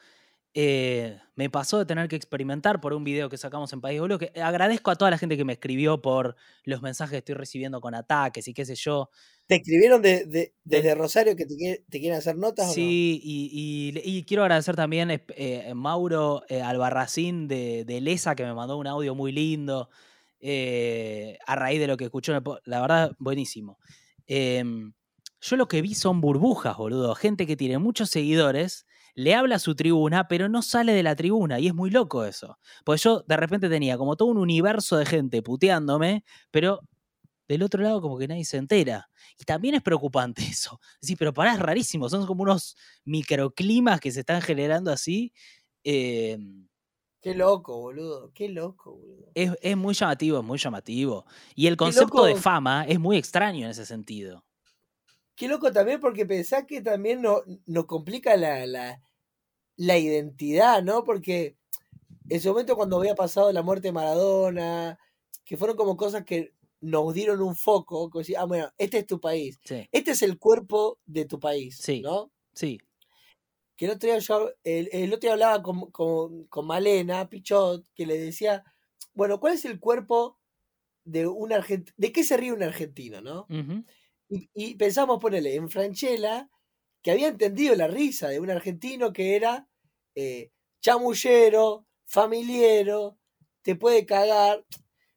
eh, 0.54 1.18
me 1.36 1.50
pasó 1.50 1.80
de 1.80 1.86
tener 1.86 2.08
que 2.08 2.16
experimentar 2.16 2.80
por 2.80 2.94
un 2.94 3.04
video 3.04 3.30
que 3.30 3.38
sacamos 3.38 3.74
en 3.74 3.82
País 3.82 4.00
Boludo, 4.00 4.20
que 4.20 4.32
agradezco 4.42 4.92
a 4.92 4.96
toda 4.96 5.10
la 5.12 5.18
gente 5.18 5.36
que 5.38 5.46
me 5.46 5.54
escribió 5.54 6.02
por 6.02 6.36
los 6.64 6.82
mensajes 6.82 7.12
que 7.12 7.18
estoy 7.18 7.36
recibiendo 7.36 7.82
con 7.82 7.96
ataques 7.96 8.48
y 8.48 8.54
qué 8.54 8.66
sé 8.66 8.76
yo. 8.76 9.10
¿Te 9.48 9.56
escribieron 9.56 10.02
de, 10.02 10.26
de- 10.26 10.54
desde 10.64 10.96
Rosario 10.96 11.36
que 11.36 11.46
te, 11.46 11.56
quiere- 11.58 11.84
te 11.90 12.00
quieren 12.00 12.18
hacer 12.18 12.38
notas 12.38 12.72
Sí, 12.74 13.20
y, 13.24 13.92
y- 13.96 14.18
y 14.18 14.24
quiero 14.24 14.44
agradecer 14.44 14.76
también 14.76 15.12
eh, 15.12 15.26
eh, 15.36 15.74
Mauro 15.74 16.44
eh, 16.50 16.62
Albarracín 16.62 17.48
de, 17.48 17.84
de 17.86 18.00
Lesa, 18.02 18.36
que 18.36 18.44
me 18.46 18.54
mandó 18.54 18.78
un 18.78 18.88
audio 18.88 19.16
muy 19.16 19.32
lindo 19.32 19.90
eh, 20.40 21.38
a 21.46 21.56
raíz 21.56 21.80
de 21.80 21.88
lo 21.88 21.98
que 21.98 22.06
escuchó. 22.06 22.34
La 22.66 22.82
verdad, 22.82 23.16
buenísimo. 23.20 23.80
Em, 24.28 24.94
yo 25.42 25.56
lo 25.58 25.68
que 25.68 25.82
vi 25.82 25.94
son 25.96 26.22
burbujas, 26.22 26.78
boludo. 26.78 27.16
Gente 27.16 27.46
que 27.48 27.58
tiene 27.58 27.78
muchos 27.80 28.10
seguidores, 28.10 28.86
le 29.16 29.36
habla 29.36 29.56
a 29.56 29.60
su 29.60 29.76
tribuna, 29.76 30.28
pero 30.28 30.50
no 30.50 30.62
sale 30.62 30.94
de 30.94 31.04
la 31.04 31.16
tribuna. 31.16 31.60
Y 31.60 31.68
es 31.68 31.74
muy 31.74 31.90
loco 31.92 32.26
eso. 32.26 32.60
Pues 32.86 33.04
yo 33.04 33.24
de 33.28 33.38
repente 33.38 33.70
tenía 33.70 33.98
como 33.98 34.16
todo 34.16 34.30
un 34.30 34.38
universo 34.38 34.98
de 34.98 35.06
gente 35.06 35.42
puteándome, 35.44 36.24
pero 36.52 36.80
del 37.48 37.64
otro 37.64 37.84
lado 37.84 38.02
como 38.02 38.18
que 38.18 38.28
nadie 38.28 38.46
se 38.46 38.58
entera. 38.58 39.10
Y 39.40 39.44
también 39.46 39.76
es 39.76 39.82
preocupante 39.84 40.44
eso. 40.50 40.80
Sí, 41.02 41.16
pero 41.16 41.34
pará, 41.34 41.54
es 41.54 41.60
rarísimo. 41.60 42.10
Son 42.10 42.26
como 42.28 42.44
unos 42.44 42.76
microclimas 43.06 44.00
que 44.02 44.12
se 44.12 44.22
están 44.22 44.42
generando 44.42 44.92
así. 44.92 45.34
eh, 45.84 46.38
Qué 47.22 47.34
loco, 47.34 47.80
boludo. 47.80 48.32
Qué 48.34 48.50
loco, 48.50 48.96
boludo. 48.96 49.36
es, 49.36 49.52
es 49.62 49.78
muy 49.78 49.94
llamativo, 49.94 50.40
es 50.40 50.44
muy 50.46 50.58
llamativo. 50.60 51.26
Y 51.56 51.68
el 51.68 51.78
concepto 51.78 52.24
de 52.26 52.36
fama 52.36 52.86
es 52.88 53.00
muy 53.00 53.18
extraño 53.18 53.66
en 53.66 53.72
ese 53.72 53.86
sentido. 53.86 54.44
Qué 55.36 55.48
loco 55.48 55.72
también 55.72 56.00
porque 56.00 56.26
pensás 56.26 56.66
que 56.66 56.82
también 56.82 57.22
no- 57.22 57.42
nos 57.66 57.86
complica 57.86 58.36
la, 58.38 58.66
la, 58.68 59.02
la 59.78 59.98
identidad, 59.98 60.84
¿no? 60.84 61.04
Porque 61.04 61.58
en 62.30 62.38
ese 62.38 62.50
momento 62.50 62.76
cuando 62.76 62.98
había 62.98 63.16
pasado 63.16 63.52
la 63.52 63.62
muerte 63.64 63.88
de 63.90 63.92
Maradona, 63.94 65.00
que 65.46 65.58
fueron 65.58 65.76
como 65.76 65.98
cosas 65.98 66.24
que 66.24 66.54
nos 66.82 67.14
dieron 67.14 67.42
un 67.42 67.56
foco, 67.56 68.10
como 68.10 68.20
decir, 68.20 68.38
ah, 68.38 68.46
bueno, 68.46 68.72
este 68.78 69.00
es 69.00 69.08
tu 69.08 69.20
país, 69.20 69.58
Sí, 69.64 69.88
este 69.92 70.12
es 70.12 70.22
el 70.22 70.38
cuerpo 70.38 71.00
de 71.06 71.26
tu 71.26 71.40
país, 71.40 71.78
Sí. 71.78 72.02
¿no? 72.02 72.32
sí, 72.54 72.80
Que 73.76 73.86
el 73.86 73.92
otro 73.92 74.08
día 74.10 74.20
yo, 74.20 74.52
el, 74.64 74.90
el 74.92 75.10
otro 75.14 75.22
día 75.28 75.34
hablaba 75.34 75.64
con, 75.64 75.90
con, 75.92 76.44
con 76.46 76.68
Malena 76.68 77.28
Pichot, 77.30 77.86
que 77.96 78.06
le 78.06 78.20
decía, 78.20 78.64
bueno, 79.14 79.40
¿cuál 79.40 79.54
es 79.54 79.66
el 79.66 79.80
cuerpo 79.80 80.38
de 81.06 81.26
un 81.28 81.52
argentino? 81.54 81.96
¿De 81.98 82.12
qué 82.12 82.24
se 82.24 82.38
ríe 82.38 82.52
un 82.54 82.64
argentino, 82.64 83.22
no? 83.22 83.48
Y, 84.34 84.50
y 84.54 84.76
pensamos 84.76 85.20
ponerle 85.20 85.56
en 85.56 85.70
Franchella, 85.70 86.50
que 87.02 87.12
había 87.12 87.28
entendido 87.28 87.76
la 87.76 87.88
risa 87.88 88.30
de 88.30 88.40
un 88.40 88.50
argentino 88.50 89.14
que 89.14 89.36
era 89.36 89.68
eh, 90.16 90.52
chamullero, 90.82 91.86
familiero, 92.06 93.18
te 93.62 93.76
puede 93.76 94.06
cagar. 94.06 94.66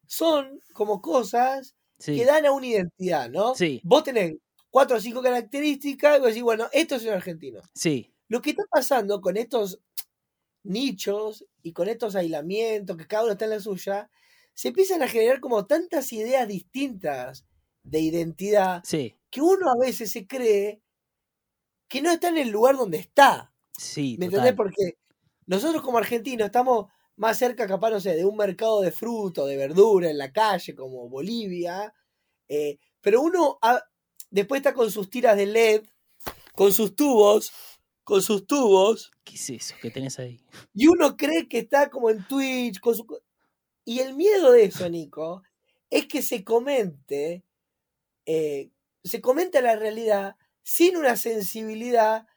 Son 0.05 0.61
como 0.73 1.01
cosas 1.01 1.75
sí, 1.99 2.15
que 2.15 2.25
dan 2.25 2.45
a 2.45 2.51
una 2.51 2.67
identidad, 2.67 3.29
¿no? 3.29 3.55
Sí. 3.55 3.81
Vos 3.83 4.03
tenés 4.03 4.35
cuatro 4.69 4.97
o 4.97 4.99
cinco 4.99 5.21
características 5.21 6.17
y 6.17 6.19
vos 6.19 6.27
decís, 6.29 6.43
bueno, 6.43 6.67
esto 6.71 6.95
es 6.95 7.03
un 7.03 7.13
argentino. 7.13 7.61
sí, 7.73 8.13
Lo 8.27 8.41
que 8.41 8.51
está 8.51 8.63
pasando 8.69 9.21
con 9.21 9.37
estos 9.37 9.79
nichos 10.63 11.45
y 11.63 11.73
con 11.73 11.87
estos 11.89 12.15
aislamientos, 12.15 12.97
que 12.97 13.07
cada 13.07 13.23
uno 13.23 13.33
está 13.33 13.45
en 13.45 13.51
la 13.51 13.59
suya, 13.59 14.09
se 14.53 14.69
empiezan 14.69 15.01
a 15.03 15.07
generar 15.07 15.39
como 15.39 15.65
tantas 15.65 16.11
ideas 16.13 16.47
distintas 16.47 17.45
de 17.89 17.99
identidad 18.01 18.83
sí, 18.83 19.15
que 19.29 19.41
uno 19.41 19.71
a 19.71 19.77
veces 19.79 20.11
se 20.11 20.27
cree 20.27 20.81
que 21.87 22.01
no 22.01 22.11
está 22.11 22.29
en 22.29 22.37
el 22.37 22.49
lugar 22.49 22.75
donde 22.77 22.97
está. 22.97 23.53
sí, 23.77 24.15
¿Me 24.19 24.25
entendés? 24.25 24.53
Porque 24.53 24.97
nosotros 25.45 25.81
como 25.81 25.97
argentinos 25.97 26.47
estamos 26.47 26.87
más 27.15 27.37
cerca, 27.37 27.67
capaz, 27.67 27.89
no 27.91 27.99
sé, 27.99 28.15
de 28.15 28.25
un 28.25 28.35
mercado 28.37 28.81
de 28.81 28.91
fruto, 28.91 29.45
de 29.45 29.57
verdura 29.57 30.09
en 30.09 30.17
la 30.17 30.31
calle, 30.31 30.75
como 30.75 31.09
Bolivia. 31.09 31.93
eh, 32.49 32.77
pero 33.01 33.21
uno 33.21 33.57
ha- 33.61 33.83
después 34.29 34.59
está 34.59 34.73
con 34.73 34.91
sus 34.91 35.09
tiras 35.09 35.37
de 35.37 35.43
LED, 35.43 35.83
con 36.53 36.73
sus 36.73 36.95
tubos, 36.95 37.51
con 38.03 38.21
sus 38.21 38.45
tubos, 38.47 39.11
¿Qué 39.23 39.35
es 39.35 39.49
eso 39.49 39.75
que 39.81 39.91
tenés 39.91 40.19
ahí? 40.19 40.39
y 40.73 40.87
uno 40.87 41.17
cree 41.17 41.47
que 41.49 41.59
está 41.59 41.89
como 41.89 42.09
en 42.09 42.25
Twitch, 42.27 42.79
con 42.79 42.95
su... 42.95 43.05
Y 43.85 43.99
el 43.99 44.15
miedo 44.15 44.51
de 44.51 44.65
eso, 44.65 44.89
Nico, 44.89 45.43
es 45.89 46.07
que 46.07 46.21
se 46.21 46.43
comente, 46.43 47.43
eh, 48.27 48.71
se 49.03 49.21
comente 49.21 49.61
la 49.61 49.77
realidad 49.77 50.35
sin 50.61 50.97
una 50.97 51.15
sensibilidad 51.15 52.27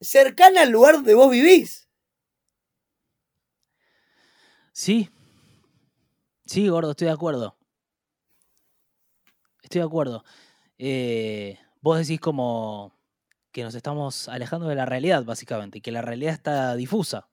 cercana 0.00 0.62
al 0.62 0.70
lugar 0.70 0.94
donde 0.94 1.14
vos 1.14 1.30
vivís. 1.30 1.88
Sí. 4.72 5.10
Sí, 6.46 6.68
gordo, 6.68 6.92
estoy 6.92 7.08
de 7.08 7.12
acuerdo. 7.12 7.58
Estoy 9.60 9.80
de 9.80 9.86
acuerdo. 9.86 10.24
Eh, 10.78 11.58
vos 11.80 11.98
decís 11.98 12.20
como 12.20 12.96
que 13.50 13.64
nos 13.64 13.74
estamos 13.74 14.28
alejando 14.28 14.68
de 14.68 14.76
la 14.76 14.86
realidad, 14.86 15.24
básicamente, 15.24 15.78
y 15.78 15.80
que 15.80 15.90
la 15.90 16.00
realidad 16.00 16.32
está 16.32 16.76
difusa. 16.76 17.28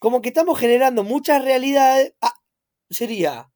Como 0.00 0.20
que 0.20 0.30
estamos 0.30 0.58
generando 0.58 1.04
muchas 1.04 1.44
realidades. 1.44 2.14
Ah, 2.20 2.34
sería 2.90 3.53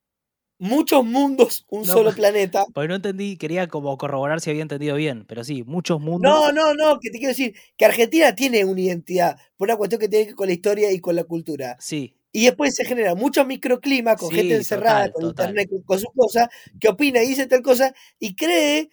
muchos 0.58 1.04
mundos, 1.04 1.64
un 1.68 1.86
No, 1.86 1.92
solo 1.92 2.12
planeta. 2.12 2.64
Porque 2.74 2.88
no 2.88 2.94
entendí, 2.96 3.36
quería 3.36 3.68
como 3.68 3.96
corroborar 3.98 4.40
si 4.40 4.50
había 4.50 4.62
entendido 4.62 4.96
bien, 4.96 5.24
pero 5.26 5.44
sí, 5.44 5.62
muchos 5.64 6.00
mundos. 6.00 6.30
No, 6.30 6.52
no, 6.52 6.74
no, 6.74 6.98
que 7.00 7.10
te 7.10 7.18
quiero 7.18 7.30
decir 7.30 7.54
que 7.76 7.84
Argentina 7.84 8.34
tiene 8.34 8.64
una 8.64 8.80
identidad 8.80 9.38
por 9.56 9.68
una 9.68 9.76
cuestión 9.76 10.00
que 10.00 10.08
tiene 10.08 10.24
que 10.24 10.30
ver 10.30 10.36
con 10.36 10.46
la 10.48 10.52
historia 10.52 10.92
y 10.92 11.00
con 11.00 11.16
la 11.16 11.24
cultura. 11.24 11.76
Sí, 11.80 12.14
Y 12.32 12.44
después 12.46 12.74
se 12.74 12.84
generan 12.84 13.16
muchos 13.16 13.46
microclimas 13.46 14.16
con 14.16 14.30
Sí, 14.30 14.36
gente 14.36 14.56
encerrada, 14.56 15.06
total, 15.06 15.12
con 15.12 15.22
total. 15.22 15.46
internet, 15.50 15.68
con, 15.70 15.82
con 15.82 15.98
sus 15.98 16.10
cosas, 16.14 16.48
que 16.80 16.88
opina 16.88 17.22
y 17.22 17.28
dice 17.28 17.46
tal 17.46 17.62
cosa 17.62 17.94
y 18.18 18.34
cree 18.36 18.90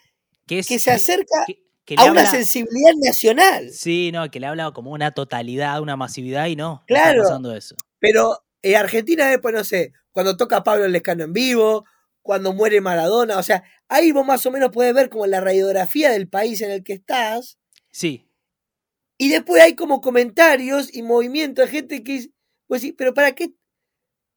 que, 0.48 0.60
es, 0.60 0.68
que 0.68 0.80
se 0.80 0.92
acerca 0.92 1.44
que- 1.48 1.62
que 1.84 1.96
le 1.96 2.02
a 2.02 2.12
una 2.12 2.26
sensibilidad 2.26 2.94
nacional. 3.04 3.70
Sí, 3.72 4.12
no, 4.12 4.30
que 4.32 4.40
le 4.40 4.48
habla 4.48 4.72
como 4.72 4.92
una 4.92 5.12
totalidad, 5.12 5.82
una 5.82 5.96
masividad 5.96 6.48
y 6.48 6.56
no. 6.56 6.64
no 6.66 6.76
está 6.82 6.86
Claro. 6.88 7.22
pasando 7.24 7.56
eso. 7.56 7.76
Pero 8.00 8.40
eh, 8.64 8.76
Argentina 8.76 9.28
después, 9.30 9.54
no 9.54 9.64
sé, 9.64 9.92
cuando 10.16 10.38
toca 10.38 10.64
Pablo 10.64 10.88
Lescano 10.90 11.26
en 11.26 11.34
vivo, 11.34 11.86
cuando 12.24 12.54
muere 12.54 12.82
Maradona, 12.82 13.38
o 13.38 13.44
sea, 13.44 13.64
ahí 13.90 14.14
vos 14.14 14.26
más 14.26 14.46
o 14.48 14.52
menos 14.52 14.72
puedes 14.74 14.96
ver 14.96 15.10
como 15.12 15.28
la 15.28 15.42
radiografía 15.42 16.10
del 16.12 16.28
país 16.30 16.62
en 16.64 16.72
el 16.72 16.84
que 16.84 16.94
estás. 16.96 17.60
Sí, 17.92 18.28
Y 19.18 19.30
después 19.30 19.62
hay 19.64 19.76
como 19.76 20.02
comentarios 20.02 20.94
y 20.94 21.04
movimientos 21.04 21.66
de 21.66 21.72
gente 21.72 22.04
que 22.04 22.12
dice, 22.14 22.32
pues 22.68 22.82
sí, 22.82 22.92
pero 22.94 23.14
¿para 23.14 23.34
qué? 23.34 23.54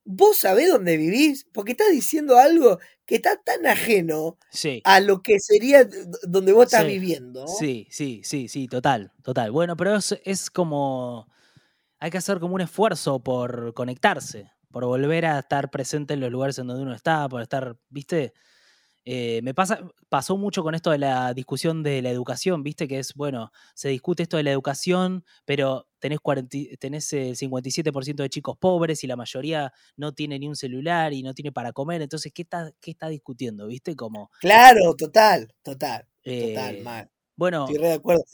¿Vos 0.04 0.38
sabés 0.40 0.70
dónde 0.70 0.96
vivís? 0.96 1.46
Porque 1.52 1.72
estás 1.72 1.90
diciendo 1.92 2.38
algo 2.38 2.78
que 3.06 3.16
está 3.16 3.36
tan 3.42 3.66
ajeno 3.66 4.38
sí. 4.50 4.80
a 4.84 5.00
lo 5.00 5.22
que 5.22 5.40
sería 5.40 5.86
donde 6.22 6.52
vos 6.52 6.64
estás 6.66 6.84
Sí, 6.84 6.86
viviendo. 6.86 7.46
Sí, 7.46 7.86
sí, 7.90 8.22
sí, 8.24 8.48
sí, 8.48 8.68
total, 8.68 9.12
total. 9.22 9.50
Bueno, 9.52 9.76
pero 9.76 9.96
es, 9.96 10.18
es 10.24 10.50
como. 10.50 11.28
Hay 12.00 12.10
que 12.10 12.18
hacer 12.18 12.40
como 12.40 12.54
un 12.56 12.62
esfuerzo 12.62 13.20
por 13.22 13.74
conectarse, 13.74 14.50
por 14.70 14.84
volver 14.84 15.26
a 15.26 15.38
estar 15.40 15.70
presente 15.70 16.14
en 16.14 16.20
los 16.20 16.30
lugares 16.30 16.58
en 16.58 16.66
donde 16.66 16.82
uno 16.82 16.94
está, 16.94 17.28
por 17.28 17.42
estar, 17.42 17.76
¿viste? 17.88 18.32
Eh, 19.10 19.40
me 19.42 19.54
pasa, 19.54 19.80
pasó 20.10 20.36
mucho 20.36 20.62
con 20.62 20.74
esto 20.74 20.90
de 20.90 20.98
la 20.98 21.32
discusión 21.32 21.82
de 21.82 22.02
la 22.02 22.10
educación, 22.10 22.62
¿viste? 22.62 22.86
Que 22.86 22.98
es, 22.98 23.14
bueno, 23.14 23.50
se 23.74 23.88
discute 23.88 24.22
esto 24.24 24.36
de 24.36 24.42
la 24.42 24.50
educación, 24.50 25.24
pero 25.46 25.88
tenés, 25.98 26.20
40 26.20 26.56
y- 26.58 26.76
tenés 26.76 27.10
el 27.14 27.34
57% 27.34 28.22
de 28.22 28.28
chicos 28.28 28.58
pobres 28.58 29.02
y 29.04 29.06
la 29.06 29.16
mayoría 29.16 29.72
no 29.96 30.12
tiene 30.12 30.38
ni 30.38 30.46
un 30.46 30.56
celular 30.56 31.14
y 31.14 31.22
no 31.22 31.32
tiene 31.32 31.52
para 31.52 31.72
comer. 31.72 32.02
Entonces, 32.02 32.32
¿qué 32.34 32.42
está, 32.42 32.70
qué 32.80 32.90
está 32.90 33.08
discutiendo? 33.08 33.66
¿Viste? 33.68 33.96
Como. 33.96 34.30
Claro, 34.40 34.94
total, 34.94 35.54
total, 35.62 36.06
total, 36.22 36.74
eh, 36.76 36.82
mal. 36.84 37.10
bueno, 37.34 37.64
Estoy 37.64 37.78
re 37.78 37.88
de 37.88 37.94
acuerdo. 37.94 38.24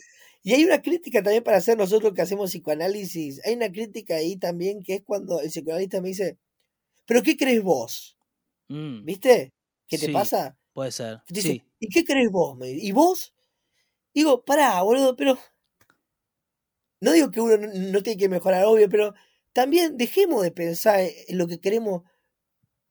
Y 0.47 0.53
hay 0.53 0.63
una 0.65 0.83
crítica 0.83 1.23
también 1.23 1.43
para 1.43 1.57
hacer 1.57 1.79
nosotros 1.79 2.13
que 2.13 2.21
hacemos 2.23 2.51
psicoanálisis. 2.51 3.41
Hay 3.47 3.55
una 3.55 3.73
crítica 3.73 4.17
ahí 4.17 4.37
también 4.37 4.83
que 4.83 4.97
es 4.97 5.03
cuando 5.03 5.41
el 5.41 5.49
psicoanalista 5.49 6.03
me 6.03 6.09
dice, 6.09 6.39
¿pero 7.07 7.23
qué 7.23 7.37
crees 7.37 7.63
vos? 7.63 8.19
mm, 8.69 9.05
¿Viste? 9.05 9.55
¿Qué 9.89 9.99
te 9.99 10.07
Sí. 10.07 10.13
pasa? 10.13 10.59
puede 10.75 10.93
ser. 10.93 11.23
Dice, 11.29 11.55
Sí. 11.55 11.63
¿y 11.81 11.89
qué 11.89 12.05
crees 12.05 12.31
vos? 12.31 12.59
¿Y 12.63 12.93
vos? 12.93 13.35
Digo, 14.15 14.45
pará, 14.45 14.83
boludo, 14.83 15.17
pero. 15.17 15.39
No 17.01 17.13
digo 17.13 17.31
que 17.31 17.41
uno 17.41 17.57
no, 17.57 17.69
no 17.73 18.03
tiene 18.03 18.19
que 18.19 18.29
mejorar, 18.29 18.65
obvio, 18.65 18.89
pero 18.89 19.15
también 19.53 19.97
dejemos 19.97 20.43
de 20.43 20.51
pensar 20.53 21.01
en 21.01 21.39
lo 21.39 21.47
que 21.47 21.61
queremos 21.61 22.03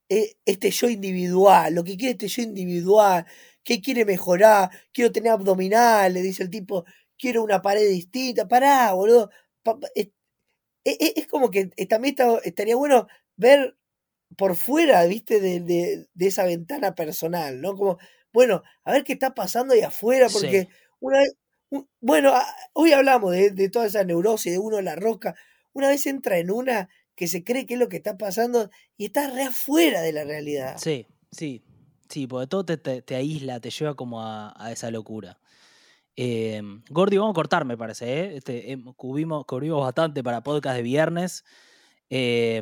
eh, 0.09 0.35
este 0.45 0.71
yo 0.71 0.89
individual, 0.89 1.73
lo 1.75 1.83
que 1.83 1.97
quiere 1.97 2.11
este 2.13 2.27
yo 2.27 2.41
individual, 2.43 3.25
qué 3.63 3.81
quiere 3.81 4.05
mejorar, 4.05 4.69
quiero 4.93 5.11
tener 5.11 5.31
abdominales, 5.33 6.23
dice 6.23 6.43
el 6.43 6.49
tipo, 6.49 6.85
quiero 7.23 7.41
una 7.43 7.62
pared 7.62 7.88
distinta, 7.89 8.47
pará, 8.49 8.91
boludo. 8.93 9.29
es, 9.95 10.09
es- 10.83 10.97
es- 10.99 11.13
es 11.15 11.27
como 11.27 11.49
que 11.49 11.69
eh, 11.77 11.86
también 11.88 12.15
está- 12.15 12.39
estaría 12.43 12.75
bueno 12.75 13.07
ver 13.38 13.77
por 14.38 14.55
fuera, 14.57 15.05
viste, 15.05 15.39
de, 15.39 15.59
de- 15.62 16.07
de 16.13 16.27
esa 16.27 16.43
ventana 16.43 16.95
personal, 16.95 17.62
¿no? 17.62 17.75
Como, 17.77 17.97
bueno, 18.33 18.63
a 18.83 18.91
ver 18.91 19.03
qué 19.05 19.13
está 19.13 19.33
pasando 19.33 19.73
ahí 19.73 19.81
afuera, 19.81 20.27
Sí. 20.27 20.36
porque 20.36 20.67
una 20.99 21.19
vez, 21.19 21.36
un- 21.69 21.88
bueno, 22.01 22.31
a- 22.36 22.45
hoy 22.73 22.91
hablamos 22.93 23.31
de, 23.31 23.51
de 23.51 23.69
toda 23.69 23.86
esa 23.86 24.03
neurosis 24.03 24.51
de 24.51 24.59
uno 24.59 24.79
en 24.79 24.86
la 24.86 24.95
rosca, 24.95 25.36
una 25.73 25.88
vez 25.88 26.05
entra 26.07 26.38
en 26.39 26.51
una 26.51 26.89
que 27.15 27.27
se 27.27 27.43
cree 27.43 27.65
que 27.65 27.75
es 27.75 27.79
lo 27.79 27.88
que 27.89 27.97
está 27.97 28.17
pasando 28.17 28.69
y 28.97 29.05
está 29.05 29.29
re 29.29 29.43
afuera 29.43 30.01
de 30.01 30.12
la 30.13 30.23
realidad. 30.25 30.75
Sí, 30.77 31.05
sí, 31.31 31.63
sí, 32.10 32.27
porque 32.27 32.48
todo 32.48 32.65
te, 32.65 32.77
te- 32.77 33.02
te 33.04 33.15
aísla, 33.15 33.60
te 33.62 33.69
lleva 33.69 33.95
como 33.95 34.21
a, 34.21 34.54
a 34.58 34.71
esa 34.73 34.89
locura. 34.91 35.39
Eh, 36.15 36.61
Gordi, 36.89 37.17
vamos 37.17 37.31
a 37.31 37.35
cortar, 37.35 37.65
me 37.65 37.77
parece. 37.77 38.05
¿eh? 38.05 38.37
Este, 38.37 38.71
em, 38.71 38.93
cubrimos, 38.93 39.45
cubrimos 39.45 39.81
bastante 39.81 40.23
para 40.23 40.43
podcast 40.43 40.75
de 40.77 40.83
viernes. 40.83 41.43
Eh, 42.09 42.61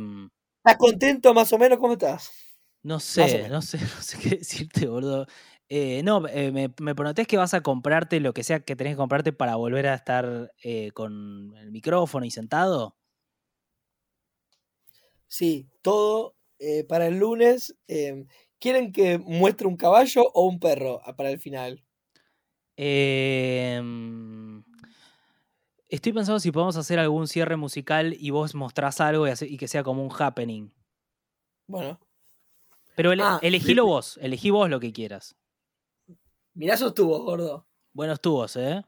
¿Estás 0.58 0.78
contento 0.78 1.34
más 1.34 1.52
o 1.54 1.58
menos? 1.58 1.80
¿Cómo 1.80 1.94
estás? 1.94 2.32
no 2.84 3.00
sé, 3.00 3.48
no 3.50 3.62
sé, 3.62 3.78
no 3.98 4.02
sé 4.02 4.18
qué 4.20 4.38
decirte, 4.38 4.88
boludo. 4.88 5.28
Eh, 5.70 6.02
no, 6.04 6.28
eh, 6.28 6.52
me, 6.52 6.74
me 6.82 6.96
prometés 6.96 7.28
que 7.28 7.38
vas 7.38 7.54
a 7.54 7.62
comprarte 7.62 8.20
lo 8.20 8.34
que 8.34 8.44
sea 8.44 8.60
que 8.60 8.76
tenés 8.76 8.94
que 8.94 8.98
comprarte 8.98 9.32
para 9.32 9.56
volver 9.56 9.88
a 9.88 9.96
estar 9.96 10.52
eh, 10.64 10.92
con 10.92 11.56
el 11.58 11.72
micrófono 11.72 12.26
y 12.26 12.32
sentado. 12.32 12.98
Sí, 15.28 15.70
todo 15.82 16.36
para 16.88 17.08
el 17.08 17.18
lunes. 17.18 17.76
¿Quieren 18.60 18.92
que 18.92 19.18
muestre 19.18 19.66
un 19.66 19.78
caballo 19.78 20.30
o 20.34 20.46
un 20.46 20.60
perro 20.60 21.02
para 21.16 21.32
el 21.32 21.40
final? 21.40 21.84
Em, 22.76 24.64
estoy 25.90 26.14
pensando 26.14 26.40
si 26.40 26.52
podemos 26.52 26.76
hacer 26.78 27.00
algún 27.00 27.28
cierre 27.28 27.56
musical 27.58 28.16
y 28.18 28.30
vos 28.30 28.56
mostrás 28.56 29.02
algo 29.02 29.28
y, 29.28 29.32
hace- 29.32 29.48
y 29.48 29.58
que 29.58 29.68
sea 29.68 29.84
como 29.84 30.04
un 30.04 30.12
happening. 30.18 30.70
Bueno, 31.68 32.00
Pero 32.96 33.14
ele- 33.14 33.24
Ah, 33.24 33.40
elegilo 33.42 33.86
vos, 33.86 34.18
elegí 34.22 34.50
vos 34.50 34.70
lo 34.70 34.80
que 34.80 34.92
quieras. 34.92 35.36
mirá 36.54 36.74
esos 36.76 36.94
tubos, 36.94 37.22
gordo. 37.22 37.66
Buenos 37.94 38.20
tubos, 38.20 38.56
¿eh? 38.58 38.84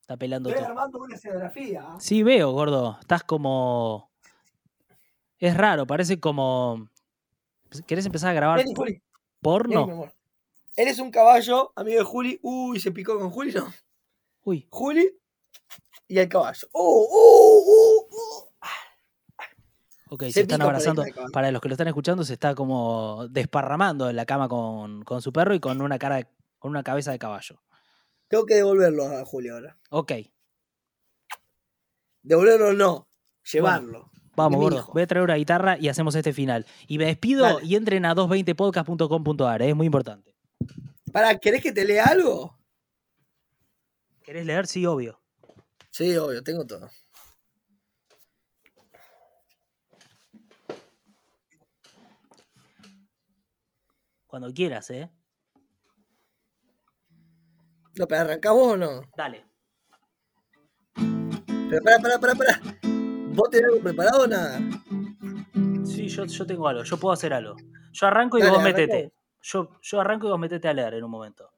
Está 0.00 0.16
pelando 0.16 0.50
todo. 0.50 0.64
armando 0.66 0.98
una 1.00 1.14
escenografía. 1.14 1.86
Sí, 2.00 2.22
veo, 2.22 2.50
gordo. 2.52 2.96
Estás 3.00 3.22
como. 3.24 4.10
Es 5.38 5.54
raro, 5.56 5.86
parece 5.86 6.18
como. 6.18 6.88
¿Querés 7.86 8.06
empezar 8.06 8.30
a 8.30 8.32
grabar 8.32 8.64
porno? 9.42 10.10
Él 10.78 10.86
es 10.86 11.00
un 11.00 11.10
caballo, 11.10 11.72
amigo 11.74 11.98
de 11.98 12.04
Juli. 12.04 12.38
Uy, 12.40 12.78
se 12.78 12.92
picó 12.92 13.18
con 13.18 13.30
Juli, 13.30 13.50
no. 13.52 13.66
Uy, 14.44 14.68
Juli 14.70 15.10
y 16.06 16.18
el 16.18 16.28
caballo. 16.28 16.68
¡Uh, 16.72 16.80
uh, 16.80 17.64
uh, 17.66 18.06
uh! 18.12 20.14
ok, 20.14 20.22
Se 20.26 20.32
se, 20.32 20.40
están 20.42 20.62
abrazando. 20.62 21.02
Para 21.32 21.50
los 21.50 21.60
que 21.60 21.68
lo 21.68 21.74
están 21.74 21.88
escuchando, 21.88 22.22
se 22.22 22.34
está 22.34 22.54
como 22.54 23.26
desparramando 23.28 24.08
en 24.08 24.14
la 24.14 24.24
cama 24.24 24.48
con, 24.48 25.02
con 25.02 25.20
su 25.20 25.32
perro 25.32 25.52
y 25.52 25.58
con 25.58 25.82
una 25.82 25.98
cara 25.98 26.18
de- 26.18 26.28
con 26.60 26.70
una 26.70 26.84
cabeza 26.84 27.10
de 27.10 27.18
caballo. 27.18 27.60
Tengo 28.28 28.46
que 28.46 28.54
devolverlo 28.54 29.06
a 29.08 29.24
Juli 29.24 29.48
ahora. 29.48 29.76
Ok, 29.90 30.12
Devolverlo 32.22 32.72
no, 32.72 33.08
llevarlo. 33.50 34.10
vamos, 34.36 34.60
gordo. 34.60 34.86
Voy 34.92 35.02
a 35.02 35.06
traer 35.08 35.24
una 35.24 35.34
guitarra 35.36 35.76
y 35.78 35.88
hacemos 35.88 36.14
este 36.14 36.32
final. 36.32 36.66
Y 36.86 36.98
me 36.98 37.06
despido 37.06 37.42
Dale. 37.42 37.64
y 37.66 37.74
entren 37.74 38.04
a 38.04 38.14
220podcast.com.ar, 38.14 39.62
¿eh? 39.62 39.70
es 39.70 39.74
muy 39.76 39.86
importante. 39.86 40.36
Para, 41.12 41.38
¿querés 41.38 41.62
que 41.62 41.72
te 41.72 41.84
lea 41.84 42.04
algo? 42.04 42.58
¿Querés 44.22 44.44
leer? 44.44 44.66
Sí, 44.66 44.84
obvio. 44.84 45.20
Sí, 45.90 46.16
obvio, 46.16 46.42
tengo 46.42 46.66
todo. 46.66 46.90
Cuando 54.26 54.52
quieras, 54.52 54.90
¿eh? 54.90 55.10
No, 57.96 58.06
pero 58.06 58.20
arrancás 58.20 58.52
vos 58.52 58.74
o 58.74 58.76
no. 58.76 59.00
Dale. 59.16 59.46
Pero 60.94 61.82
pará, 61.82 61.98
pará, 61.98 62.18
pará, 62.18 62.34
pará. 62.34 62.60
¿Vos 63.32 63.50
tenés 63.50 63.70
algo 63.70 63.82
preparado 63.82 64.22
o 64.22 64.26
nada? 64.26 64.60
Sí, 65.84 66.08
yo, 66.08 66.26
yo 66.26 66.46
tengo 66.46 66.68
algo, 66.68 66.84
yo 66.84 66.96
puedo 66.98 67.12
hacer 67.12 67.32
algo. 67.32 67.56
Yo 67.92 68.06
arranco 68.06 68.38
y 68.38 68.42
Dale, 68.42 68.52
vos 68.52 68.62
metete. 68.62 69.12
Yo, 69.50 69.80
yo 69.82 70.00
arranco 70.00 70.28
y 70.28 70.30
vos 70.30 70.38
metete 70.38 70.68
a 70.68 70.74
leer 70.74 70.94
en 70.94 71.04
un 71.04 71.10
momento. 71.10 71.50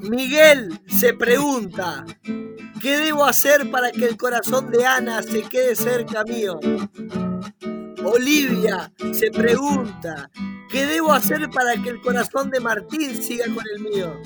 Miguel 0.00 0.80
se 0.86 1.12
pregunta, 1.12 2.04
¿qué 2.80 2.96
debo 2.98 3.26
hacer 3.26 3.70
para 3.70 3.92
que 3.92 4.06
el 4.06 4.16
corazón 4.16 4.70
de 4.70 4.86
Ana 4.86 5.22
se 5.22 5.42
quede 5.42 5.76
cerca 5.76 6.24
mío? 6.24 6.58
Olivia 8.02 8.90
se 9.12 9.30
pregunta, 9.30 10.30
¿qué 10.70 10.86
debo 10.86 11.12
hacer 11.12 11.50
para 11.50 11.76
que 11.82 11.90
el 11.90 12.00
corazón 12.00 12.50
de 12.50 12.60
Martín 12.60 13.22
siga 13.22 13.44
con 13.54 13.64
el 13.74 13.82
mío? 13.82 14.22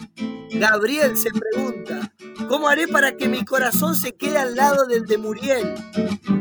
Gabriel 0.53 1.16
se 1.16 1.31
pregunta, 1.31 2.12
¿cómo 2.49 2.68
haré 2.68 2.88
para 2.88 3.16
que 3.16 3.28
mi 3.28 3.44
corazón 3.44 3.94
se 3.94 4.14
quede 4.14 4.38
al 4.38 4.57
lado 4.57 4.86
del 4.86 5.05
de 5.05 5.18
Muriel? 5.18 5.74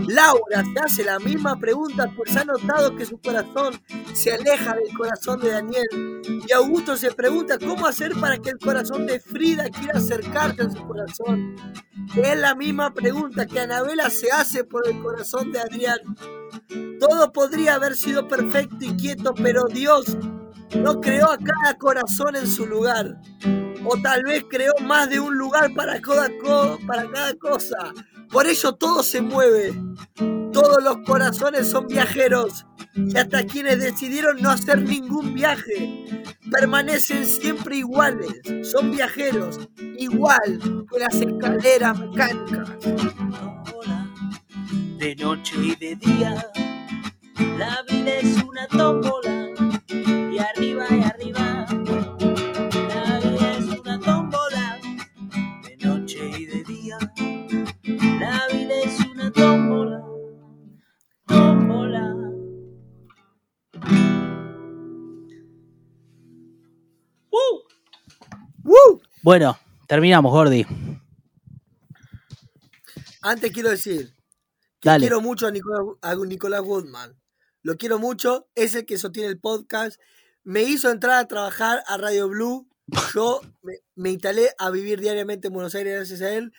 Laura 0.08 0.64
se 0.74 0.80
hace 0.80 1.04
la 1.04 1.20
misma 1.20 1.60
pregunta 1.60 2.12
pues 2.16 2.36
ha 2.38 2.46
notado 2.46 2.96
que 2.96 3.06
su 3.06 3.20
corazón 3.20 3.74
se 4.14 4.34
aleja 4.34 4.74
del 4.74 4.98
corazón 4.98 5.40
de 5.42 5.50
Daniel. 5.50 5.88
Y 6.48 6.52
Augusto 6.54 6.96
se 6.96 7.12
pregunta 7.12 7.60
cómo 7.60 7.86
hacer 7.86 8.14
para 8.20 8.38
que 8.38 8.52
el 8.52 8.58
corazón 8.58 9.06
de 9.06 9.20
Frida 9.20 9.70
quiera 9.70 10.00
acercarse 10.00 10.64
a 10.64 10.70
su 10.70 10.88
corazón. 10.88 11.56
Es 12.16 12.40
la 12.40 12.56
misma 12.56 12.94
pregunta 12.94 13.46
que 13.46 13.60
Anabela 13.60 14.10
se 14.10 14.32
hace 14.32 14.64
por 14.64 14.88
el 14.88 15.00
corazón 15.02 15.52
de 15.52 15.60
Adrián. 15.60 16.00
Todo 17.00 17.32
podría 17.32 17.76
haber 17.76 17.96
sido 17.96 18.28
perfecto 18.28 18.78
y 18.80 18.96
quieto, 18.96 19.34
pero 19.36 19.66
Dios 19.66 20.18
no 20.76 21.02
creó 21.02 21.32
a 21.32 21.38
cada 21.38 21.78
corazón 21.78 22.36
en 22.36 22.48
su 22.48 22.66
lugar. 22.66 23.20
O 23.90 23.98
tal 24.02 24.24
vez 24.24 24.44
creó 24.50 24.74
más 24.82 25.10
de 25.10 25.18
un 25.18 25.38
lugar 25.38 25.74
para 25.74 26.02
cada, 26.02 26.30
cosa. 27.40 27.94
Por 28.30 28.46
ello 28.46 28.74
todo 28.74 29.02
se 29.02 29.22
mueve. 29.22 29.74
Todos 30.52 30.84
los 30.84 30.98
corazones 31.06 31.70
son 31.70 31.88
viajeros. 31.88 32.66
Y 32.96 33.16
hasta 33.18 33.46
quienes 33.46 33.80
decidieron 33.80 34.42
no 34.42 34.50
hacer 34.50 34.82
ningún 34.82 35.34
viaje 35.34 36.26
permanecen 36.52 37.26
siempre 37.26 37.78
iguales. 37.78 38.42
Son 38.64 38.92
viajeros, 38.92 39.58
igual 39.98 40.60
que 40.92 41.00
las 41.00 41.16
escaleras 41.16 41.98
mecánicas. 41.98 42.70
de 44.98 45.16
noche 45.16 45.56
y 45.62 45.76
de 45.76 45.96
día. 45.96 46.46
La 47.58 47.84
vida 47.88 48.18
es 48.18 48.44
una 48.44 48.68
tómbola 48.68 49.37
Bueno, 69.28 69.60
terminamos, 69.90 70.32
Gordi. 70.32 70.66
Antes 73.22 73.52
quiero 73.52 73.70
decir 73.70 74.16
que 74.80 74.88
Dale. 74.88 75.02
quiero 75.02 75.20
mucho 75.20 75.48
a 75.48 75.52
Nicolás, 75.52 75.82
a 76.02 76.16
Nicolás 76.16 76.62
Woodman. 76.62 77.20
Lo 77.62 77.76
quiero 77.76 78.00
mucho, 78.00 78.48
es 78.56 78.74
el 78.76 78.86
que 78.86 78.98
sostiene 78.98 79.28
el 79.28 79.38
podcast. 79.38 80.00
Me 80.46 80.62
hizo 80.64 80.90
entrar 80.90 81.20
a 81.20 81.28
trabajar 81.28 81.84
a 81.88 81.98
Radio 81.98 82.30
Blue. 82.30 82.70
Yo 83.14 83.42
me, 83.64 83.74
me 83.96 84.12
instalé 84.12 84.52
a 84.60 84.70
vivir 84.70 85.02
diariamente 85.02 85.50
en 85.50 85.54
Buenos 85.56 85.76
Aires 85.76 85.94
gracias 85.98 86.22
a 86.22 86.32
él. 86.34 86.54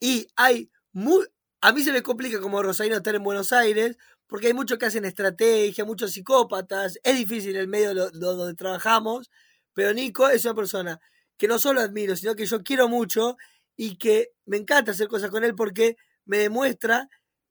Y 0.00 0.26
hay 0.36 0.70
muy. 0.92 1.26
A 1.60 1.72
mí 1.72 1.82
se 1.82 1.92
me 1.92 2.02
complica 2.02 2.40
como 2.40 2.62
rosarino 2.62 2.96
estar 2.96 3.14
en 3.14 3.24
Buenos 3.24 3.52
Aires 3.52 3.98
porque 4.26 4.46
hay 4.46 4.54
muchos 4.54 4.78
que 4.78 4.86
hacen 4.86 5.04
estrategia, 5.04 5.84
muchos 5.84 6.12
psicópatas. 6.12 6.98
Es 7.02 7.14
difícil 7.18 7.56
el 7.56 7.68
medio 7.68 7.92
lo- 7.92 8.08
lo- 8.14 8.36
donde 8.36 8.54
trabajamos. 8.54 9.30
Pero 9.74 9.92
Nico 9.92 10.26
es 10.30 10.46
una 10.46 10.54
persona 10.54 10.98
que 11.36 11.48
no 11.48 11.58
solo 11.58 11.80
admiro, 11.80 12.16
sino 12.16 12.34
que 12.34 12.46
yo 12.46 12.62
quiero 12.62 12.88
mucho 12.88 13.36
y 13.76 13.96
que 13.96 14.32
me 14.46 14.56
encanta 14.56 14.92
hacer 14.92 15.08
cosas 15.08 15.30
con 15.30 15.44
él 15.44 15.54
porque 15.54 15.96
me 16.24 16.38
demuestra 16.38 17.08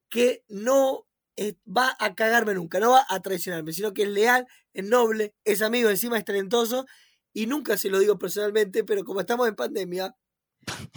que 0.10 0.44
no 0.48 1.06
eh, 1.38 1.56
va 1.66 1.96
a 2.00 2.16
cagarme 2.16 2.54
nunca, 2.54 2.80
no 2.80 2.92
va 2.92 3.06
a 3.10 3.22
traicionarme, 3.22 3.74
sino 3.74 3.94
que 3.94 4.04
es 4.04 4.10
leal, 4.10 4.48
es 4.74 4.86
noble, 4.86 5.36
es 5.44 5.62
amigo, 5.62 5.90
encima 5.90 6.18
es 6.18 6.26
talentoso 6.26 6.86
y 7.34 7.48
nunca 7.48 7.78
se 7.78 7.90
lo 7.90 8.00
digo 8.00 8.18
personalmente, 8.18 8.84
pero 8.84 9.04
como 9.04 9.20
estamos 9.20 9.48
en 9.48 9.56
pandemia, 9.56 10.16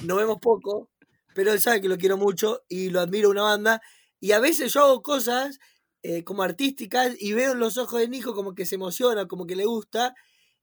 nos 0.05 0.17
vemos 0.17 0.39
poco, 0.41 0.91
pero 1.35 1.53
él 1.53 1.61
sabe 1.61 1.81
que 1.81 1.89
lo 1.89 1.99
quiero 1.99 2.17
mucho 2.17 2.63
y 2.69 2.91
lo 2.91 3.01
admiro 3.01 3.31
una 3.31 3.43
banda 3.43 3.83
y 4.21 4.33
a 4.33 4.41
veces 4.41 4.73
yo 4.73 4.85
hago 4.85 5.03
cosas 5.03 5.59
eh, 6.03 6.25
como 6.25 6.43
artísticas 6.43 7.15
y 7.19 7.33
veo 7.33 7.53
en 7.53 7.59
los 7.59 7.77
ojos 7.77 8.01
de 8.01 8.09
Nico 8.09 8.35
como 8.35 8.55
que 8.55 8.67
se 8.67 8.77
emociona, 8.77 9.27
como 9.27 9.47
que 9.47 9.57
le 9.57 9.67
gusta 9.67 10.15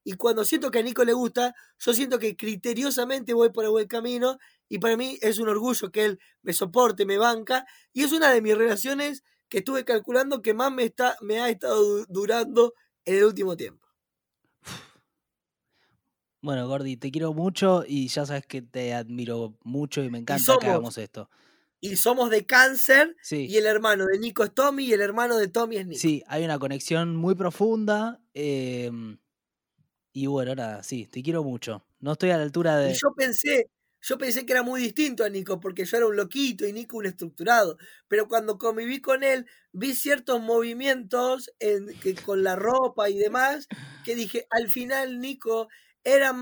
y 0.06 0.14
cuando 0.14 0.46
siento 0.46 0.72
que 0.72 0.80
a 0.80 0.84
Nico 0.84 1.04
le 1.04 1.12
gusta, 1.12 1.54
yo 1.80 1.94
siento 1.94 2.18
que 2.20 2.38
criteriosamente 2.38 3.34
voy 3.34 3.50
por 3.50 3.66
el 3.66 3.72
buen 3.72 3.88
camino 3.88 4.38
y 4.70 4.78
para 4.80 4.96
mí 4.96 5.18
es 5.22 5.40
un 5.40 5.50
orgullo 5.50 5.92
que 5.92 6.06
él 6.06 6.20
me 6.44 6.54
soporte, 6.54 7.06
me 7.06 7.18
banca 7.18 7.66
y 7.92 8.04
es 8.04 8.14
una 8.14 8.32
de 8.32 8.42
mis 8.42 8.56
relaciones 8.58 9.24
que 9.50 9.58
estuve 9.58 9.84
calculando 9.84 10.42
que 10.42 10.54
más 10.54 10.72
me, 10.72 10.84
está, 10.86 11.18
me 11.22 11.40
ha 11.42 11.50
estado 11.50 11.84
du- 11.84 12.06
durando 12.08 12.74
en 13.04 13.16
el 13.18 13.26
último 13.26 13.58
tiempo. 13.58 13.86
Bueno, 16.42 16.68
Gordi, 16.68 16.98
te 16.98 17.12
quiero 17.12 17.34
mucho 17.34 17.84
y 17.88 18.08
ya 18.08 18.26
sabes 18.26 18.46
que 18.46 18.62
te 18.62 18.94
admiro 18.94 19.58
mucho 19.64 20.04
y 20.04 20.10
me 20.12 20.20
encanta 20.20 20.40
que 20.42 20.46
somos- 20.46 20.64
hagamos 20.66 20.98
esto. 21.00 21.30
Y 21.82 21.98
somos 21.98 22.30
de 22.30 22.46
cáncer 22.46 23.16
Sí. 23.22 23.48
y 23.48 23.58
el 23.58 23.66
hermano 23.66 24.06
de 24.06 24.18
Nico 24.20 24.44
es 24.44 24.54
Tommy 24.54 24.86
y 24.86 24.94
el 24.94 25.02
hermano 25.02 25.38
de 25.38 25.48
Tommy 25.48 25.78
es 25.78 25.88
Nico. 25.88 26.00
Sí, 26.00 26.24
hay 26.28 26.44
una 26.46 26.60
conexión 26.60 27.16
muy 27.16 27.36
profunda. 27.36 28.22
em, 28.38 29.18
y 30.16 30.28
bueno, 30.28 30.56
nada, 30.56 30.82
sí, 30.84 31.08
te 31.08 31.22
quiero 31.22 31.44
mucho. 31.44 31.86
No 32.00 32.14
estoy 32.14 32.32
a 32.32 32.38
la 32.38 32.44
altura 32.44 32.80
Y 32.82 32.94
de. 32.94 32.94
yo 32.94 33.14
pensé, 33.16 33.70
yo 34.02 34.18
pensé 34.18 34.46
que 34.46 34.54
era 34.54 34.64
muy 34.64 34.82
distinto 34.82 35.24
a 35.24 35.30
Nico, 35.30 35.60
porque 35.60 35.86
yo 35.86 35.98
era 35.98 36.08
un 36.08 36.16
loquito 36.16 36.66
y 36.68 36.74
Nico 36.74 36.98
un 36.98 37.06
estructurado. 37.06 37.78
Pero 38.08 38.28
cuando 38.28 38.58
conviví 38.58 39.02
con 39.02 39.24
él, 39.24 39.46
vi 39.72 39.94
ciertos 39.94 40.42
movimientos 40.42 41.52
en, 41.60 41.88
que, 42.00 42.16
con 42.16 42.44
la 42.44 42.56
ropa 42.56 43.10
y 43.10 43.18
demás, 43.18 43.68
que 44.06 44.16
dije, 44.16 44.48
al 44.52 44.70
final 44.70 45.20
Nico 45.20 45.68
era 46.04 46.34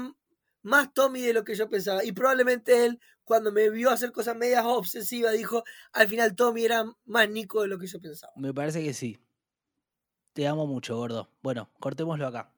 más 0.62 0.94
Tommy 0.94 1.22
de 1.22 1.34
lo 1.34 1.44
que 1.44 1.56
yo 1.56 1.70
pensaba. 1.70 2.04
Y 2.04 2.12
probablemente 2.12 2.86
él, 2.86 3.00
cuando 3.24 3.52
me 3.52 3.70
vio 3.70 3.90
hacer 3.90 4.12
cosas 4.12 4.36
medias 4.36 4.66
obsesivas, 4.66 5.34
dijo, 5.34 5.64
al 5.94 6.08
final 6.08 6.36
Tommy 6.36 6.66
era 6.66 6.86
más 7.06 7.30
Nico 7.30 7.62
de 7.64 7.70
lo 7.70 7.80
que 7.80 7.88
yo 7.88 8.00
pensaba. 8.02 8.34
Me 8.36 8.54
parece 8.54 8.84
que 8.84 8.94
sí. 8.94 9.18
Te 10.34 10.48
amo 10.48 10.68
mucho, 10.68 10.96
gordo. 10.96 11.32
Bueno, 11.42 11.72
cortémoslo 11.80 12.28
acá. 12.28 12.53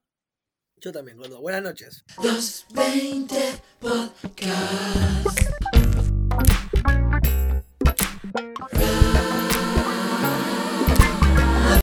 Yo 0.82 0.92
también, 0.92 1.18
gordo. 1.18 1.40
Buenas 1.42 1.64
noches. 1.64 2.04
220 2.22 3.62
Podcast. 3.80 5.55